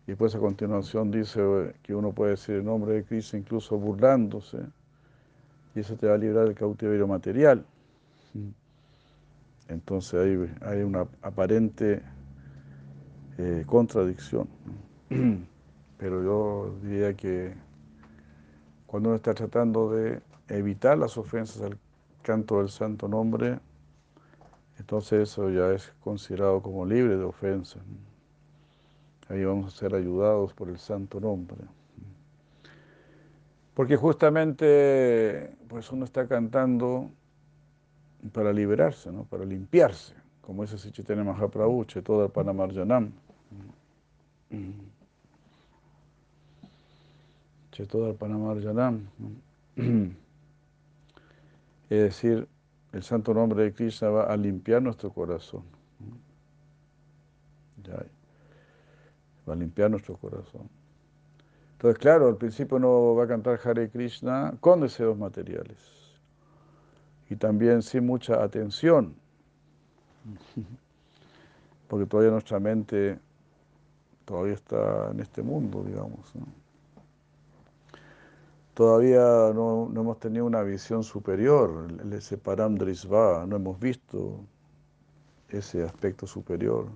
Y 0.07 0.15
pues 0.15 0.35
a 0.35 0.41
continuación 0.41 1.13
dice 1.13 1.75
que 1.83 1.95
uno 1.95 2.13
puede 2.13 2.33
decir 2.33 2.57
el 2.57 2.65
nombre 2.65 2.95
de 2.95 3.05
Cristo 3.05 3.37
incluso 3.37 3.79
burlándose. 3.79 4.59
Y 5.77 5.81
eso 5.81 5.95
te 5.97 6.09
va 6.09 6.15
a 6.15 6.19
librar 6.19 6.47
del 6.47 6.57
cautiverio 6.57 7.07
material. 7.07 7.65
Entonces 9.71 10.15
hay, 10.15 10.69
hay 10.69 10.83
una 10.83 11.07
aparente 11.23 12.03
eh, 13.39 13.65
contradicción. 13.67 14.49
Pero 15.99 16.25
yo 16.25 16.75
diría 16.83 17.15
que 17.15 17.55
cuando 18.87 19.11
uno 19.11 19.17
está 19.17 19.33
tratando 19.33 19.93
de 19.93 20.21
evitar 20.49 20.99
las 20.99 21.17
ofensas 21.17 21.63
al 21.63 21.79
canto 22.23 22.59
del 22.59 22.69
santo 22.69 23.07
nombre, 23.07 23.61
entonces 24.79 25.31
eso 25.31 25.51
ya 25.51 25.71
es 25.73 25.93
considerado 26.01 26.61
como 26.61 26.85
libre 26.85 27.17
de 27.17 27.25
ofensas. 27.25 27.83
Ahí 29.29 29.45
vamos 29.45 29.73
a 29.73 29.79
ser 29.79 29.95
ayudados 29.95 30.53
por 30.53 30.69
el 30.69 30.79
santo 30.79 31.21
nombre. 31.21 31.59
Porque 33.75 33.97
justamente 33.97 35.57
pues 35.69 35.93
uno 35.93 36.05
está 36.05 36.27
cantando 36.27 37.13
para 38.33 38.53
liberarse, 38.53 39.11
¿no? 39.11 39.25
para 39.25 39.45
limpiarse, 39.45 40.15
como 40.41 40.63
dice 40.63 40.79
Sichitene 40.79 41.25
Mahaprabhu, 41.25 41.85
todo 41.85 42.25
el 42.25 42.31
Panamarjanam. 42.31 43.13
Chetodar 47.73 48.15
Panamarjanam. 48.19 49.07
Es 51.89 52.03
decir, 52.03 52.47
el 52.93 53.03
santo 53.03 53.35
nombre 53.35 53.65
de 53.65 53.73
Krishna 53.73 54.11
va 54.11 54.25
a 54.25 54.37
limpiar 54.37 54.81
nuestro 54.81 55.11
corazón. 55.13 55.65
va 59.49 59.53
a 59.53 59.57
limpiar 59.57 59.91
nuestro 59.91 60.17
corazón. 60.17 60.69
Entonces, 61.73 61.99
claro, 61.99 62.29
al 62.29 62.37
principio 62.37 62.77
uno 62.77 63.17
va 63.17 63.25
a 63.25 63.27
cantar 63.27 63.59
Hare 63.65 63.91
Krishna 63.91 64.55
con 64.61 64.83
deseos 64.83 65.19
materiales 65.19 66.00
y 67.31 67.37
también 67.37 67.81
sin 67.81 68.05
mucha 68.05 68.43
atención, 68.43 69.15
porque 71.89 72.05
todavía 72.05 72.33
nuestra 72.33 72.59
mente 72.59 73.19
todavía 74.25 74.55
está 74.55 75.11
en 75.13 75.21
este 75.21 75.43
mundo, 75.43 75.83
digamos. 75.85 76.33
Todavía 78.75 79.53
no, 79.55 79.91
hemos 79.95 80.19
tenido 80.19 80.45
una 80.45 80.63
visión 80.63 81.05
superior, 81.05 81.87
ese 82.13 82.37
paramdrisva, 82.37 83.47
no 83.47 83.57
hemos 83.57 83.79
visto 83.79 84.41
ese 85.49 85.85
aspecto 85.85 86.27
superior. 86.27 86.87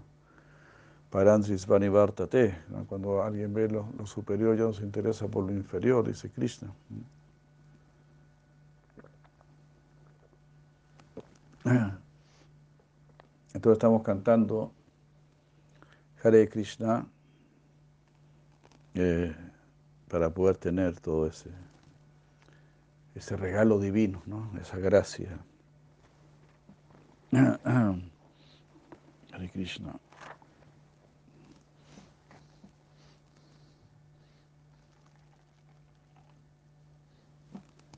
Parandrisva 1.11 1.79
nivartate, 1.79 2.57
cuando 2.89 3.23
alguien 3.23 3.55
ve 3.55 3.69
lo, 3.69 3.87
lo 3.97 4.07
superior 4.07 4.57
ya 4.57 4.65
no 4.65 4.73
se 4.73 4.83
interesa 4.83 5.29
por 5.29 5.45
lo 5.45 5.53
inferior, 5.53 6.07
dice 6.07 6.29
Krishna. 6.31 6.73
Entonces 13.55 13.79
estamos 13.79 14.03
cantando 14.03 14.71
Hare 16.23 16.47
Krishna 16.49 17.07
eh, 18.95 19.35
para 20.09 20.29
poder 20.31 20.59
tener 20.59 21.01
todo 21.01 21.27
ese, 21.27 21.51
ese 23.15 23.37
regalo 23.37 23.79
divino, 23.79 24.23
¿no? 24.27 24.51
esa 24.61 24.77
gracia. 24.79 25.39
Hare 27.33 28.01
Krishna. 29.53 29.99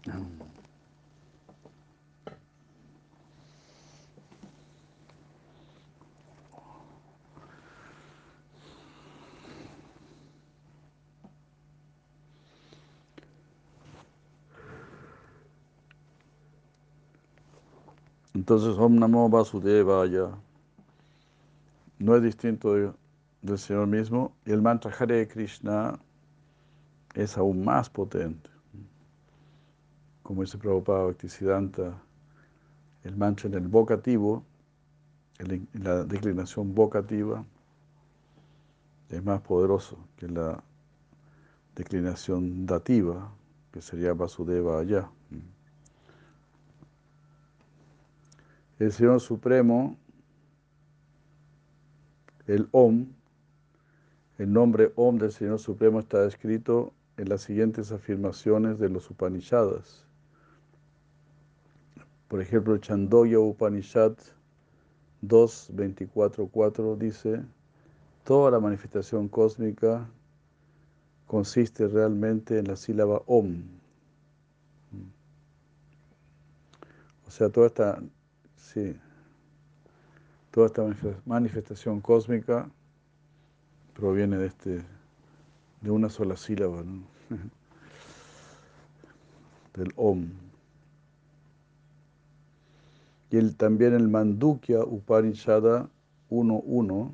Entonces, 18.48 18.78
Om 18.78 19.00
Namo 19.00 19.28
Vasudevaya 19.28 20.30
no 21.98 22.14
es 22.14 22.22
distinto 22.22 22.94
del 23.42 23.58
Señor 23.58 23.88
mismo 23.88 24.36
y 24.46 24.52
el 24.52 24.62
mantra 24.62 24.92
Hare 24.96 25.26
Krishna 25.26 25.98
es 27.14 27.36
aún 27.36 27.64
más 27.64 27.90
potente. 27.90 28.48
Como 30.22 30.42
dice 30.42 30.58
Prabhupada 30.58 31.06
Bhaktisiddhanta, 31.06 32.00
el 33.02 33.16
mantra 33.16 33.48
en 33.48 33.54
el 33.54 33.66
vocativo, 33.66 34.44
en 35.40 35.66
la 35.72 36.04
declinación 36.04 36.72
vocativa, 36.72 37.44
es 39.08 39.24
más 39.24 39.40
poderoso 39.40 39.98
que 40.18 40.28
la 40.28 40.62
declinación 41.74 42.64
dativa, 42.64 43.28
que 43.72 43.82
sería 43.82 44.14
Vasudeva 44.14 44.78
allá. 44.78 45.10
El 48.78 48.92
Señor 48.92 49.20
Supremo, 49.20 49.96
el 52.46 52.68
Om, 52.72 53.06
el 54.38 54.52
nombre 54.52 54.92
Om 54.96 55.18
del 55.18 55.32
Señor 55.32 55.58
Supremo 55.58 56.00
está 56.00 56.24
escrito 56.26 56.92
en 57.16 57.30
las 57.30 57.42
siguientes 57.42 57.90
afirmaciones 57.90 58.78
de 58.78 58.90
los 58.90 59.10
Upanishads. 59.10 60.04
Por 62.28 62.42
ejemplo, 62.42 62.74
el 62.74 62.80
Chandoya 62.80 63.38
Upanishad 63.38 64.12
2.24.4 65.22 66.98
dice, 66.98 67.42
toda 68.24 68.50
la 68.50 68.60
manifestación 68.60 69.28
cósmica 69.28 70.06
consiste 71.26 71.88
realmente 71.88 72.58
en 72.58 72.68
la 72.68 72.76
sílaba 72.76 73.22
Om. 73.26 73.62
O 77.26 77.30
sea, 77.30 77.48
toda 77.48 77.68
esta 77.68 78.02
Sí. 78.76 78.94
Toda 80.50 80.66
esta 80.66 80.84
manifestación 81.24 82.02
cósmica 82.02 82.68
proviene 83.94 84.36
de 84.36 84.48
este 84.48 84.84
de 85.80 85.90
una 85.90 86.10
sola 86.10 86.36
sílaba, 86.36 86.82
del 89.74 89.94
Om. 89.96 90.28
Y 93.30 93.38
el, 93.38 93.56
también 93.56 93.94
el 93.94 94.08
Mandukya 94.08 94.80
Upanishada 94.80 95.88
1.1, 96.28 97.12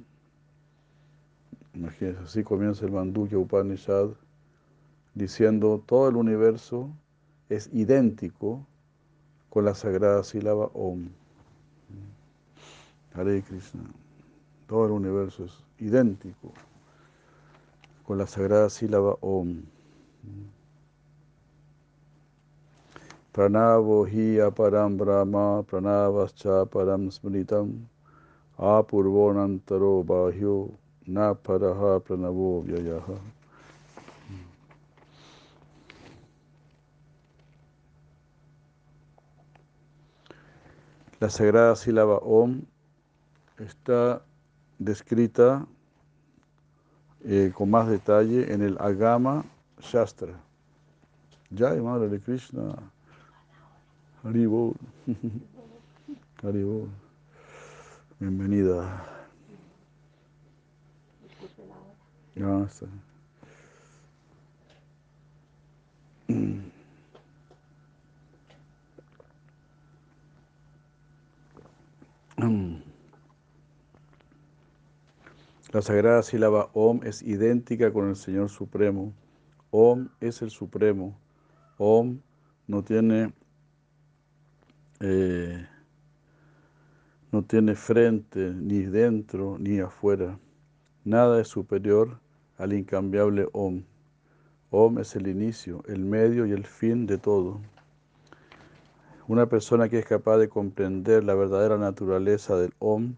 imagínense, 1.75 2.23
así 2.25 2.43
comienza 2.43 2.87
el 2.87 2.91
Mandukya 2.91 3.39
Upanishad, 3.39 4.09
diciendo 5.15 5.81
todo 5.87 6.09
el 6.09 6.17
universo 6.17 6.91
es 7.49 7.71
idéntico 7.73 8.67
con 9.49 9.65
la 9.65 9.77
sagrada 9.77 10.25
sílaba 10.25 10.67
Om. 10.75 11.22
Hare 13.15 13.43
Krishna. 13.43 13.85
Todo 14.67 14.87
el 14.87 14.93
universo 14.93 15.45
es 15.45 15.53
idéntico 15.79 16.53
con 18.07 18.17
la 18.17 18.27
sagrada 18.27 18.71
sílaba 18.71 19.17
Om. 19.21 19.63
Pranavo 23.33 24.07
hi 24.07 24.41
aparam 24.41 24.97
brahma 24.97 25.63
pranavascha 25.63 26.65
param 26.67 27.11
smritam 27.11 27.87
apurvonantaro 28.59 30.03
bahyo 30.05 30.73
na 31.07 31.35
paraha 31.35 32.01
pranavo 32.01 32.63
vyayaha. 32.63 33.21
La 41.21 41.29
sagrada 41.29 41.77
sílaba 41.77 42.19
Om 42.23 42.72
está 43.63 44.23
descrita 44.79 45.67
eh, 47.25 47.53
con 47.55 47.71
más 47.71 47.89
detalle 47.89 48.53
en 48.53 48.63
el 48.63 48.77
Agama 48.79 49.45
Shastra. 49.81 50.35
Jai 51.57 51.81
Madre 51.81 52.09
de 52.09 52.21
Krishna. 52.21 52.75
Haribol. 54.25 54.75
Haribol. 56.43 56.89
Bienvenida. 58.19 59.07
No, 62.35 62.65
está. 62.65 62.87
La 75.73 75.81
sagrada 75.81 76.23
sílaba 76.23 76.69
Om 76.75 77.01
es 77.03 77.23
idéntica 77.23 77.91
con 77.95 78.11
el 78.11 78.17
Señor 78.17 78.51
Supremo. 78.51 79.15
Om 79.71 80.11
es 80.21 80.43
el 80.43 80.51
Supremo. 80.51 81.19
Om 81.79 82.21
no 82.67 82.85
tiene, 82.85 83.33
eh, 85.01 85.67
no 87.31 87.43
tiene 87.43 87.75
frente 87.75 88.53
ni 88.53 88.83
dentro 88.83 89.57
ni 89.59 89.81
afuera. 89.81 90.39
Nada 91.05 91.41
es 91.41 91.49
superior 91.49 92.21
al 92.59 92.75
incambiable 92.75 93.49
Om. 93.55 93.83
Om 94.69 94.99
es 94.99 95.17
el 95.17 95.27
inicio, 95.27 95.83
el 95.89 96.01
medio 96.01 96.45
y 96.45 96.53
el 96.53 96.67
fin 96.67 97.07
de 97.07 97.17
todo. 97.17 97.63
Una 99.27 99.47
persona 99.47 99.89
que 99.89 100.01
es 100.01 100.05
capaz 100.05 100.37
de 100.37 100.51
comprender 100.51 101.25
la 101.25 101.35
verdadera 101.35 101.79
naturaleza 101.79 102.59
del 102.59 102.75
Om 102.79 103.15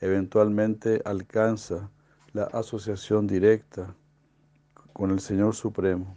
eventualmente 0.00 1.02
alcanza 1.04 1.90
la 2.32 2.44
asociación 2.44 3.26
directa 3.26 3.94
con 4.92 5.10
el 5.10 5.20
Señor 5.20 5.54
Supremo. 5.54 6.16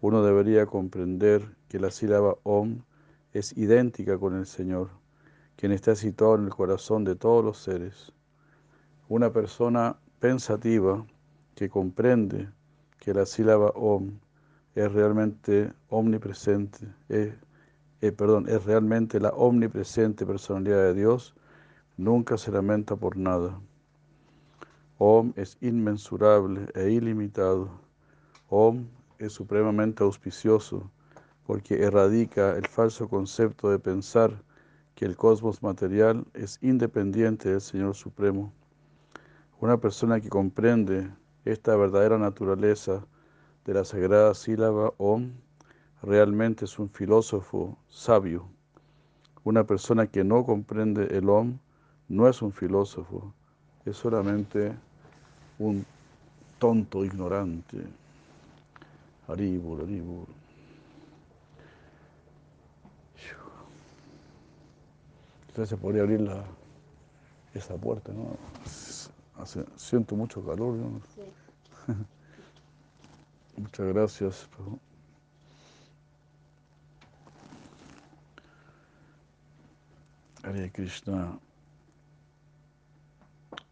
Uno 0.00 0.22
debería 0.22 0.66
comprender 0.66 1.56
que 1.68 1.80
la 1.80 1.90
sílaba 1.90 2.36
Om 2.44 2.82
es 3.32 3.56
idéntica 3.56 4.18
con 4.18 4.36
el 4.36 4.46
Señor, 4.46 4.90
quien 5.56 5.72
está 5.72 5.94
situado 5.94 6.36
en 6.36 6.44
el 6.44 6.50
corazón 6.50 7.04
de 7.04 7.16
todos 7.16 7.44
los 7.44 7.58
seres. 7.58 8.12
Una 9.08 9.32
persona 9.32 9.96
pensativa 10.20 11.04
que 11.54 11.68
comprende 11.68 12.48
que 12.98 13.12
la 13.14 13.26
sílaba 13.26 13.70
Om 13.70 14.18
es 14.74 14.92
realmente 14.92 15.72
omnipresente, 15.88 16.86
es, 17.08 17.34
eh, 18.00 18.12
perdón, 18.12 18.48
es 18.48 18.64
realmente 18.64 19.18
la 19.18 19.30
omnipresente 19.30 20.24
personalidad 20.24 20.82
de 20.84 20.94
Dios, 20.94 21.34
nunca 21.98 22.38
se 22.38 22.50
lamenta 22.50 22.96
por 22.96 23.16
nada. 23.16 23.60
Om 24.98 25.32
es 25.36 25.58
inmensurable 25.60 26.68
e 26.74 26.90
ilimitado. 26.90 27.68
Om 28.48 28.86
es 29.18 29.32
supremamente 29.32 30.02
auspicioso 30.02 30.90
porque 31.44 31.82
erradica 31.82 32.56
el 32.56 32.66
falso 32.66 33.08
concepto 33.08 33.70
de 33.70 33.78
pensar 33.78 34.42
que 34.94 35.04
el 35.04 35.16
cosmos 35.16 35.62
material 35.62 36.24
es 36.34 36.58
independiente 36.62 37.50
del 37.50 37.60
Señor 37.60 37.94
Supremo. 37.94 38.52
Una 39.60 39.78
persona 39.78 40.20
que 40.20 40.28
comprende 40.28 41.10
esta 41.44 41.74
verdadera 41.76 42.16
naturaleza 42.16 43.04
de 43.64 43.74
la 43.74 43.84
sagrada 43.84 44.34
sílaba 44.34 44.92
Om 44.98 45.32
realmente 46.02 46.64
es 46.64 46.78
un 46.78 46.90
filósofo 46.90 47.76
sabio. 47.88 48.48
Una 49.42 49.64
persona 49.64 50.06
que 50.06 50.22
no 50.22 50.44
comprende 50.44 51.16
el 51.16 51.28
Om 51.28 51.58
no 52.08 52.28
es 52.28 52.40
un 52.42 52.52
filósofo, 52.52 53.32
es 53.84 53.96
solamente 53.96 54.74
un 55.58 55.84
tonto 56.58 57.04
ignorante. 57.04 57.78
Haribur, 59.26 59.82
haribur. 59.82 60.26
Entonces 65.48 65.70
se 65.70 65.76
podría 65.76 66.02
abrir 66.02 66.20
la, 66.20 66.44
esa 67.52 67.76
puerta, 67.76 68.12
¿no? 68.12 68.36
siento 69.76 70.14
mucho 70.14 70.44
calor. 70.44 70.74
¿no? 70.74 71.00
Muchas 73.56 73.86
gracias. 73.88 74.48
Hare 80.44 80.70
Krishna 80.70 81.38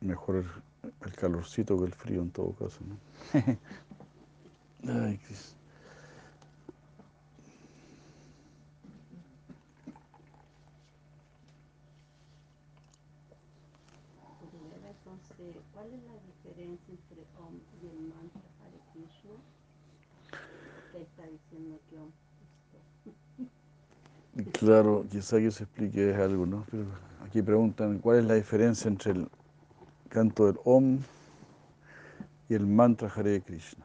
mejor 0.00 0.44
el, 0.82 1.12
calorcito 1.14 1.78
que 1.78 1.84
el 1.86 1.94
frío 1.94 2.22
en 2.22 2.30
todo 2.30 2.52
caso. 2.52 2.80
¿no? 2.84 2.96
Ay, 5.06 5.18
Entonces, 15.06 15.56
¿cuál 15.72 15.86
es 15.86 16.02
la 16.02 16.14
diferencia 16.26 16.94
entre 16.94 17.22
Om 17.38 17.54
y 17.82 17.86
el 17.86 18.00
mantra 18.08 18.42
Hare 18.60 18.80
Krishna? 18.92 19.36
¿Qué 20.92 21.02
está 21.02 21.22
diciendo 21.26 21.78
que 21.88 21.98
Om 21.98 22.10
Claro, 24.52 25.06
quizá 25.10 25.38
que 25.38 25.50
se 25.50 25.64
explique 25.64 26.14
algo, 26.14 26.44
¿no? 26.44 26.66
Pero 26.70 26.84
aquí 27.24 27.40
preguntan, 27.40 27.98
¿cuál 28.00 28.18
es 28.18 28.24
la 28.26 28.34
diferencia 28.34 28.88
entre 28.88 29.12
el 29.12 29.28
canto 30.08 30.46
del 30.46 30.58
Om 30.64 30.98
y 32.48 32.54
el 32.54 32.66
mantra 32.66 33.08
Hare 33.14 33.40
Krishna. 33.42 33.84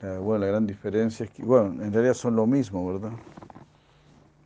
bueno, 0.00 0.38
la 0.38 0.46
gran 0.46 0.66
diferencia 0.66 1.24
es 1.24 1.30
que, 1.30 1.42
bueno, 1.42 1.82
en 1.82 1.92
realidad 1.92 2.14
son 2.14 2.34
lo 2.34 2.46
mismo, 2.46 2.86
¿verdad? 2.86 3.12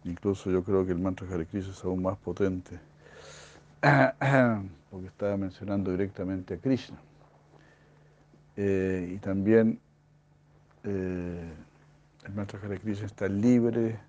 Incluso 0.03 0.51
yo 0.51 0.65
creo 0.65 0.85
que 0.85 0.93
el 0.93 0.99
mantra 0.99 1.29
Hare 1.33 1.47
Krishna 1.47 1.73
es 1.73 1.85
aún 1.85 2.03
más 2.03 2.19
potente, 2.19 2.81
porque 4.91 5.07
estaba 5.07 5.37
mencionando 5.37 5.93
directamente 5.93 6.55
a 6.55 6.59
Krishna. 6.59 6.99
Eh, 8.57 9.13
y 9.15 9.19
también 9.19 9.79
eh, 10.83 11.53
el 12.25 12.33
mantra 12.33 12.59
Hare 12.63 12.81
Krishna 12.81 13.07
está 13.07 13.29
libre 13.29 14.01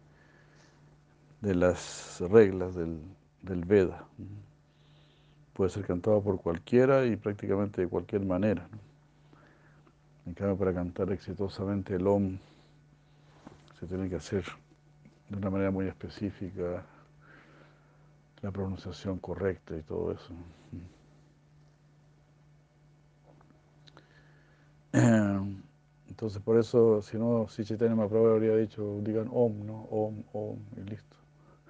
de 1.41 1.55
las 1.55 2.21
reglas 2.31 2.73
del, 2.73 2.99
del 3.45 3.63
Veda. 3.63 4.05
Puede 5.53 5.69
ser 5.69 5.85
cantado 5.85 6.21
por 6.21 6.41
cualquiera 6.41 7.05
y 7.05 7.15
prácticamente 7.15 7.81
de 7.81 7.87
cualquier 7.87 8.25
manera. 8.25 8.67
En 10.25 10.33
cambio, 10.33 10.57
para 10.57 10.73
cantar 10.73 11.11
exitosamente 11.11 11.95
el 11.95 12.07
Om 12.07 12.37
se 13.79 13.85
tiene 13.85 14.09
que 14.09 14.15
hacer 14.15 14.43
de 15.29 15.37
una 15.37 15.49
manera 15.49 15.71
muy 15.71 15.87
específica 15.87 16.83
la 18.41 18.51
pronunciación 18.51 19.19
correcta 19.19 19.75
y 19.77 19.81
todo 19.81 20.11
eso. 20.11 20.33
Entonces, 26.09 26.41
por 26.41 26.57
eso, 26.57 27.01
si 27.01 27.17
no, 27.17 27.47
si 27.49 27.65
Chaitanya 27.65 27.95
Mahaprabhu 27.95 28.27
habría 28.27 28.55
dicho, 28.55 28.99
digan 29.01 29.27
Om, 29.31 29.65
¿no? 29.65 29.81
Om, 29.91 30.23
Om, 30.31 30.59
y 30.77 30.81
listo. 30.89 31.17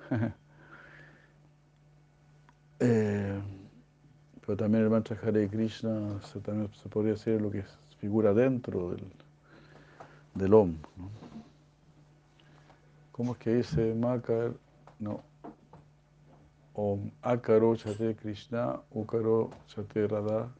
Eh, 2.80 3.42
pero 4.42 4.58
también 4.58 4.84
el 4.84 4.90
mantra 4.90 5.18
Hare 5.24 5.48
Krishna 5.50 6.22
se, 6.22 6.40
también 6.40 6.70
se 6.74 6.90
podría 6.90 7.14
decir 7.14 7.42
lo 7.42 7.50
que 7.50 7.64
figura 8.00 8.34
dentro 8.34 8.92
del, 8.92 9.06
del 10.36 10.54
Om. 10.54 10.76
¿Cómo 13.12 13.32
es 13.34 13.38
que 13.38 13.56
dice 13.56 13.94
Makar? 13.96 14.54
No. 15.00 15.24
Om 16.74 17.10
Akaro 17.22 17.76
Chate 17.76 18.16
Krishna, 18.16 18.82
Ukaro 18.92 19.50
Chate 19.68 20.08
Radha. 20.08 20.54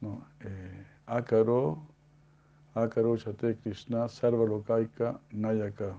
No. 0.00 0.24
Eh, 0.40 0.86
Akaro, 1.06 1.86
Akaro 2.74 3.16
Chate 3.16 3.56
Krishna, 3.62 4.08
Sarva 4.08 4.44
Lokaika 4.44 5.20
Nayaka. 5.32 5.94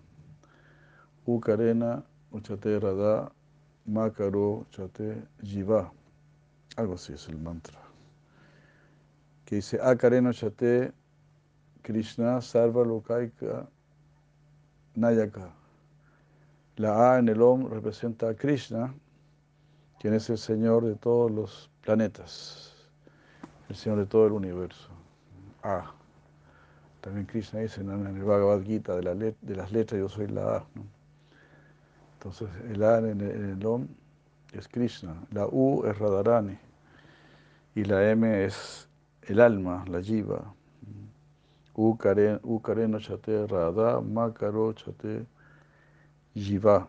Ukarena 1.25 2.03
Uchate 2.31 2.79
Radha, 2.79 3.31
Makaro 3.91 4.65
Chate 4.71 5.21
Jiva. 5.43 5.91
Algo 6.77 6.93
así 6.93 7.13
es 7.13 7.27
el 7.27 7.37
mantra. 7.37 7.77
Que 9.43 9.55
dice 9.55 9.79
Akareno 9.81 10.31
Chate 10.31 10.93
Krishna 11.81 12.41
Sarva 12.41 12.85
Lokaika 12.85 13.67
Nayaka. 14.95 15.53
La 16.77 17.13
A 17.13 17.19
en 17.19 17.27
el 17.27 17.41
Om 17.41 17.67
representa 17.67 18.29
a 18.29 18.33
Krishna, 18.33 18.93
quien 19.99 20.13
es 20.13 20.29
el 20.29 20.37
Señor 20.37 20.85
de 20.85 20.95
todos 20.95 21.29
los 21.29 21.69
planetas, 21.81 22.73
el 23.67 23.75
Señor 23.75 23.99
de 23.99 24.05
todo 24.05 24.25
el 24.27 24.31
universo. 24.31 24.89
A. 25.63 25.91
También 27.01 27.25
Krishna 27.25 27.59
dice 27.59 27.81
en 27.81 27.89
el 27.89 28.23
Bhagavad 28.23 28.63
Gita 28.63 28.95
de 28.95 29.55
las 29.55 29.71
letras 29.71 29.99
yo 29.99 30.07
soy 30.07 30.27
la 30.27 30.57
A. 30.57 30.65
Entonces 32.23 32.49
el 32.71 32.83
A 32.83 32.99
en 32.99 33.19
el, 33.19 33.65
Om 33.65 33.87
es 34.53 34.67
Krishna, 34.67 35.15
la 35.31 35.47
U 35.47 35.83
es 35.87 35.97
Radharani 35.97 36.55
y 37.73 37.83
la 37.83 38.11
M 38.11 38.45
es 38.45 38.87
el 39.23 39.39
alma, 39.39 39.83
la 39.87 40.03
jiva. 40.03 40.53
U 41.73 41.97
kareno 41.97 42.99
chate 42.99 43.47
radha, 43.47 44.01
makaro 44.01 44.71
chate 44.73 45.25
jiva. 46.35 46.87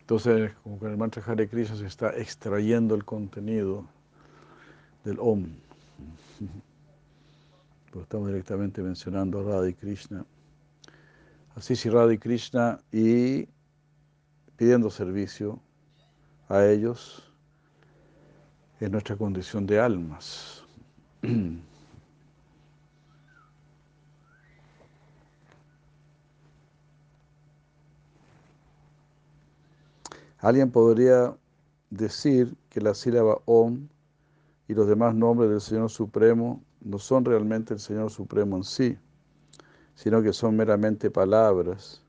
Entonces, 0.00 0.52
como 0.62 0.78
con 0.78 0.90
el 0.90 0.98
mantra 0.98 1.22
Hare 1.26 1.48
Krishna 1.48 1.76
se 1.76 1.86
está 1.86 2.14
extrayendo 2.14 2.94
el 2.94 3.06
contenido 3.06 3.86
del 5.02 5.18
Om. 5.18 5.65
Estamos 8.00 8.28
directamente 8.28 8.82
mencionando 8.82 9.40
a 9.40 9.42
Radha 9.42 9.72
Krishna. 9.72 10.24
Así 11.54 11.76
si 11.76 11.88
Radha 11.88 12.12
y 12.12 12.18
Krishna 12.18 12.78
y 12.92 13.48
pidiendo 14.56 14.90
servicio 14.90 15.58
a 16.48 16.66
ellos 16.66 17.22
en 18.80 18.92
nuestra 18.92 19.16
condición 19.16 19.66
de 19.66 19.80
almas. 19.80 20.62
Alguien 30.38 30.70
podría 30.70 31.34
decir 31.90 32.54
que 32.68 32.80
la 32.80 32.94
sílaba 32.94 33.38
Om 33.46 33.88
y 34.68 34.74
los 34.74 34.88
demás 34.88 35.14
nombres 35.14 35.50
del 35.50 35.60
Señor 35.60 35.90
Supremo 35.90 36.62
no 36.80 36.98
son 36.98 37.24
realmente 37.24 37.74
el 37.74 37.80
Señor 37.80 38.10
Supremo 38.10 38.56
en 38.56 38.64
sí, 38.64 38.98
sino 39.94 40.22
que 40.22 40.32
son 40.32 40.56
meramente 40.56 41.10
palabras, 41.10 42.02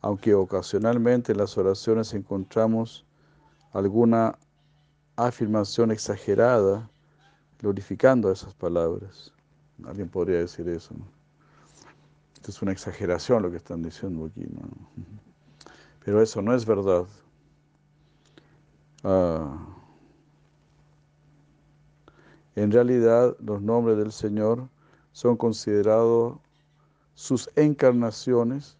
aunque 0.00 0.34
ocasionalmente 0.34 1.32
en 1.32 1.38
las 1.38 1.56
oraciones 1.56 2.12
encontramos 2.14 3.06
alguna 3.72 4.38
afirmación 5.16 5.90
exagerada 5.90 6.90
glorificando 7.58 8.30
esas 8.32 8.54
palabras. 8.54 9.32
Alguien 9.84 10.08
podría 10.08 10.38
decir 10.38 10.68
eso. 10.68 10.94
Esto 12.34 12.50
es 12.50 12.62
una 12.62 12.72
exageración 12.72 13.42
lo 13.42 13.50
que 13.50 13.58
están 13.58 13.82
diciendo 13.82 14.26
aquí. 14.26 14.46
Pero 16.04 16.20
eso 16.20 16.42
no 16.42 16.54
es 16.54 16.66
verdad. 16.66 17.06
Ah. 19.04 19.71
En 22.54 22.70
realidad, 22.70 23.36
los 23.40 23.62
nombres 23.62 23.96
del 23.96 24.12
Señor 24.12 24.68
son 25.12 25.36
considerados 25.36 26.38
sus 27.14 27.50
encarnaciones 27.56 28.76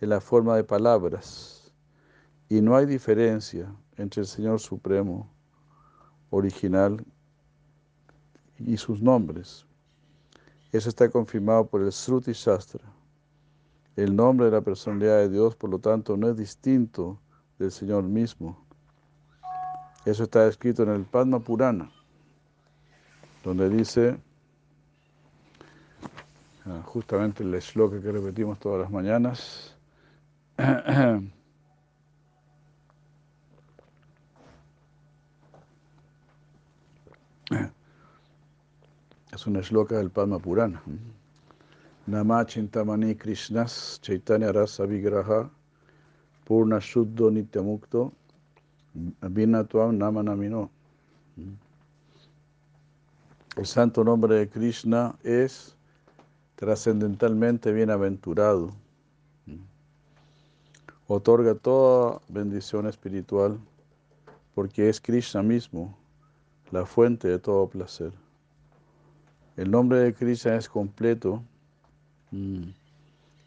en 0.00 0.10
la 0.10 0.20
forma 0.20 0.56
de 0.56 0.64
palabras 0.64 1.72
y 2.48 2.60
no 2.60 2.76
hay 2.76 2.86
diferencia 2.86 3.74
entre 3.96 4.22
el 4.22 4.26
Señor 4.26 4.60
Supremo 4.60 5.30
original 6.30 7.04
y 8.58 8.76
sus 8.76 9.00
nombres. 9.00 9.66
Eso 10.72 10.88
está 10.88 11.10
confirmado 11.10 11.66
por 11.66 11.82
el 11.82 11.92
Sruti 11.92 12.32
Shastra. 12.32 12.82
El 13.94 14.16
nombre 14.16 14.46
de 14.46 14.52
la 14.52 14.62
personalidad 14.62 15.18
de 15.18 15.28
Dios, 15.28 15.54
por 15.54 15.68
lo 15.68 15.78
tanto, 15.78 16.16
no 16.16 16.28
es 16.28 16.36
distinto 16.36 17.18
del 17.58 17.70
Señor 17.70 18.04
mismo. 18.04 18.58
Eso 20.06 20.24
está 20.24 20.46
escrito 20.46 20.82
en 20.82 20.88
el 20.90 21.04
Padma 21.04 21.40
Purana, 21.40 21.92
donde 23.42 23.68
dice, 23.68 24.16
ah, 26.66 26.82
justamente 26.84 27.42
el 27.42 27.52
shloka 27.60 28.00
que 28.00 28.12
repetimos 28.12 28.58
todas 28.58 28.80
las 28.82 28.90
mañanas, 28.90 29.76
es 39.32 39.46
una 39.46 39.60
shloka 39.60 39.96
del 39.96 40.10
Padma 40.10 40.38
Purana. 40.38 40.82
Nama 42.06 42.44
Chintamani 42.44 43.14
Krishnas 43.14 44.00
Chaitanya 44.02 44.52
Rasa 44.52 44.86
Vigraha 44.86 45.50
Purna 46.44 46.78
Shuddho 46.78 47.30
Nityamukto 47.30 48.12
Namanamino. 49.22 50.70
El 53.54 53.66
santo 53.66 54.02
nombre 54.02 54.34
de 54.36 54.48
Krishna 54.48 55.14
es 55.22 55.76
trascendentalmente 56.56 57.70
bienaventurado. 57.70 58.72
Otorga 61.06 61.54
toda 61.54 62.18
bendición 62.28 62.86
espiritual 62.86 63.60
porque 64.54 64.88
es 64.88 65.02
Krishna 65.02 65.42
mismo, 65.42 65.94
la 66.70 66.86
fuente 66.86 67.28
de 67.28 67.38
todo 67.38 67.68
placer. 67.68 68.14
El 69.58 69.70
nombre 69.70 69.98
de 69.98 70.14
Krishna 70.14 70.56
es 70.56 70.66
completo 70.66 71.42
mm, 72.30 72.62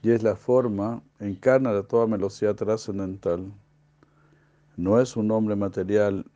y 0.04 0.12
es 0.12 0.22
la 0.22 0.36
forma, 0.36 1.02
encarna 1.20 1.74
de 1.74 1.82
toda 1.82 2.06
velocidad 2.06 2.54
trascendental. 2.54 3.52
No 4.78 5.02
es 5.02 5.18
un 5.18 5.30
nombre 5.30 5.56
material 5.56 6.28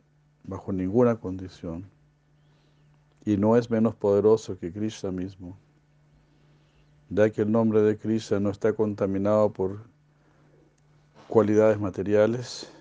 bajo 0.42 0.72
ninguna 0.72 1.14
condición 1.14 1.99
y 3.30 3.36
no 3.36 3.56
es 3.56 3.70
menos 3.70 3.94
poderoso 3.94 4.58
que 4.58 4.72
Krishna 4.72 5.12
mismo, 5.12 5.56
ya 7.10 7.30
que 7.30 7.42
el 7.42 7.52
nombre 7.52 7.80
de 7.80 7.96
Krishna 7.96 8.40
no 8.40 8.50
está 8.50 8.72
contaminado 8.72 9.52
por 9.52 9.84
cualidades 11.28 11.78
materiales. 11.78 12.72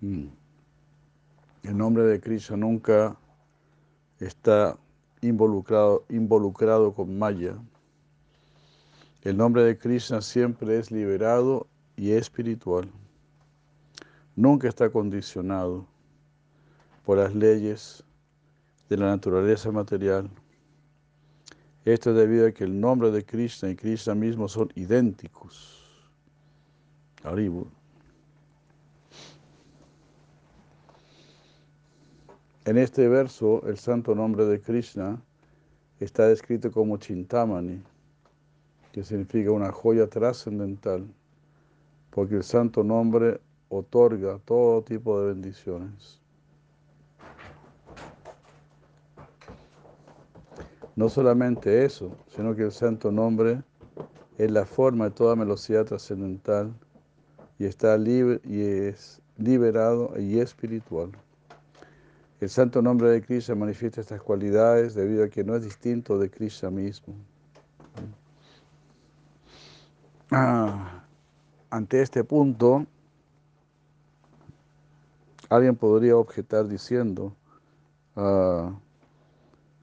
Mm. 0.00 0.26
El 1.62 1.78
nombre 1.78 2.02
de 2.02 2.20
Krishna 2.20 2.56
nunca 2.56 3.16
está 4.18 4.76
involucrado, 5.20 6.04
involucrado 6.08 6.92
con 6.92 7.16
Maya. 7.16 7.54
El 9.22 9.36
nombre 9.36 9.62
de 9.62 9.78
Krishna 9.78 10.22
siempre 10.22 10.76
es 10.76 10.90
liberado 10.90 11.68
y 11.94 12.10
espiritual 12.10 12.90
nunca 14.34 14.66
está 14.66 14.90
condicionado 14.90 15.86
por 17.04 17.18
las 17.18 17.32
leyes 17.32 18.02
de 18.92 18.98
la 18.98 19.06
naturaleza 19.06 19.72
material. 19.72 20.28
Esto 21.86 22.10
es 22.10 22.16
debido 22.16 22.46
a 22.46 22.52
que 22.52 22.64
el 22.64 22.78
nombre 22.78 23.10
de 23.10 23.24
Krishna 23.24 23.70
y 23.70 23.74
Krishna 23.74 24.14
mismo 24.14 24.48
son 24.48 24.70
idénticos. 24.74 25.82
En 32.66 32.76
este 32.76 33.08
verso, 33.08 33.66
el 33.66 33.78
santo 33.78 34.14
nombre 34.14 34.44
de 34.44 34.60
Krishna 34.60 35.22
está 35.98 36.28
descrito 36.28 36.70
como 36.70 36.98
Chintamani, 36.98 37.82
que 38.92 39.02
significa 39.02 39.52
una 39.52 39.72
joya 39.72 40.06
trascendental, 40.06 41.06
porque 42.10 42.36
el 42.36 42.44
santo 42.44 42.84
nombre 42.84 43.40
otorga 43.70 44.38
todo 44.44 44.82
tipo 44.82 45.18
de 45.18 45.28
bendiciones. 45.28 46.21
No 50.96 51.08
solamente 51.08 51.84
eso, 51.84 52.16
sino 52.34 52.54
que 52.54 52.62
el 52.62 52.72
santo 52.72 53.10
nombre 53.10 53.62
es 54.38 54.50
la 54.50 54.64
forma 54.66 55.06
de 55.06 55.10
toda 55.12 55.34
velocidad 55.34 55.84
trascendental 55.84 56.74
y 57.58 57.64
está 57.64 57.96
libre 57.96 58.40
y 58.44 58.60
es 58.62 59.20
liberado 59.38 60.12
y 60.18 60.38
espiritual. 60.38 61.12
El 62.40 62.48
santo 62.48 62.82
nombre 62.82 63.08
de 63.10 63.22
Krishna 63.22 63.54
manifiesta 63.54 64.00
estas 64.00 64.20
cualidades 64.20 64.94
debido 64.94 65.24
a 65.24 65.28
que 65.28 65.44
no 65.44 65.54
es 65.54 65.62
distinto 65.62 66.18
de 66.18 66.30
Krishna 66.30 66.70
mismo. 66.70 67.14
Ah, 70.30 71.04
ante 71.70 72.02
este 72.02 72.24
punto, 72.24 72.86
Alguien 75.52 75.76
podría 75.76 76.16
objetar 76.16 76.66
diciendo, 76.66 77.36
ah, 78.16 78.72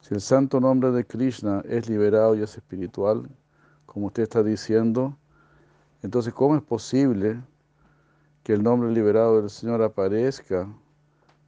si 0.10 0.16
el 0.16 0.22
santo 0.22 0.60
nombre 0.60 0.90
de 0.90 1.06
Krishna 1.06 1.62
es 1.70 1.88
liberado 1.88 2.36
y 2.36 2.42
es 2.42 2.58
espiritual, 2.58 3.30
como 3.86 4.08
usted 4.08 4.24
está 4.24 4.42
diciendo, 4.42 5.16
entonces 6.02 6.34
¿cómo 6.34 6.56
es 6.56 6.64
posible 6.64 7.40
que 8.42 8.54
el 8.54 8.64
nombre 8.64 8.92
liberado 8.92 9.40
del 9.40 9.52
Señor 9.52 9.84
aparezca 9.84 10.68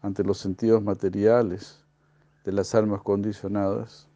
ante 0.03 0.23
los 0.23 0.37
sentidos 0.37 0.83
materiales 0.83 1.83
de 2.45 2.51
las 2.51 2.75
almas 2.75 3.01
condicionadas? 3.01 4.07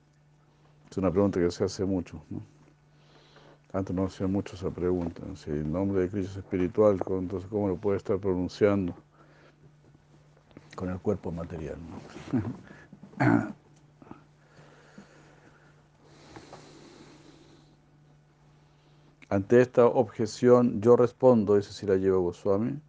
Es 0.92 0.98
una 1.00 1.10
pregunta 1.10 1.40
que 1.40 1.50
se 1.50 1.64
hace 1.64 1.84
mucho. 1.84 2.22
Antes 3.74 3.96
no 3.96 4.06
hacía 4.06 4.28
mucho 4.28 4.56
esa 4.56 4.70
pregunta. 4.70 5.24
Si 5.34 5.50
el 5.50 5.72
nombre 5.72 6.02
de 6.02 6.10
Cristo 6.10 6.34
es 6.34 6.38
espiritual, 6.38 7.00
entonces 7.08 7.50
¿cómo 7.50 7.68
lo 7.68 7.78
puede 7.78 7.98
estar 7.98 8.20
pronunciando? 8.20 8.94
con 10.76 10.90
el 10.90 11.00
cuerpo 11.00 11.32
material. 11.32 11.78
Ante 19.30 19.60
esta 19.60 19.88
objeción 19.88 20.82
yo 20.82 20.96
respondo, 20.96 21.56
dice 21.56 21.74
Sirayeva 21.74 22.18
Goswami, 22.18 22.80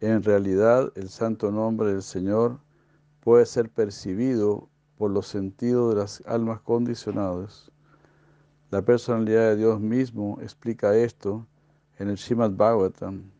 en 0.00 0.22
realidad 0.22 0.90
el 0.94 1.10
santo 1.10 1.52
nombre 1.52 1.92
del 1.92 2.02
Señor 2.02 2.58
puede 3.20 3.44
ser 3.44 3.68
percibido 3.68 4.70
por 4.96 5.10
los 5.10 5.26
sentidos 5.26 5.94
de 5.94 6.00
las 6.00 6.22
almas 6.26 6.60
condicionadas. 6.62 7.70
La 8.70 8.80
personalidad 8.80 9.50
de 9.50 9.56
Dios 9.56 9.80
mismo 9.80 10.38
explica 10.40 10.96
esto 10.96 11.46
en 11.98 12.08
el 12.08 12.16
Srimad 12.16 12.52
Bhagavatam, 12.52 13.30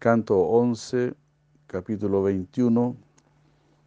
canto 0.00 0.36
11, 0.36 1.14
capítulo 1.68 2.24
21, 2.24 2.96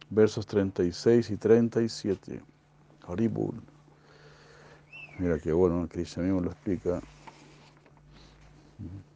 versos 0.08 0.46
36 0.46 1.28
y 1.28 1.36
37. 1.36 2.40
Haribul. 3.06 3.60
Mira 5.18 5.38
qué 5.38 5.52
bueno, 5.52 5.86
Krishna 5.90 6.22
mismo 6.22 6.40
lo 6.40 6.50
explica. 6.50 7.02
Mm. 8.78 9.14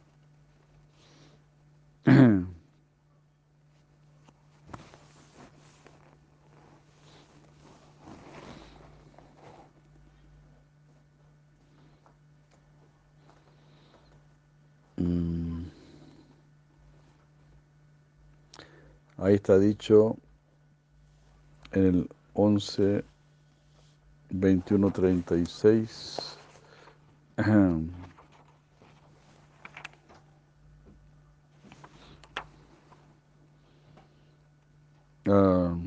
Ahí 19.17 19.35
está 19.35 19.59
dicho 19.59 20.17
en 21.71 21.85
el 21.85 22.09
11, 22.33 23.03
21, 24.29 24.91
36. 24.91 26.37
Ah, 35.25 35.77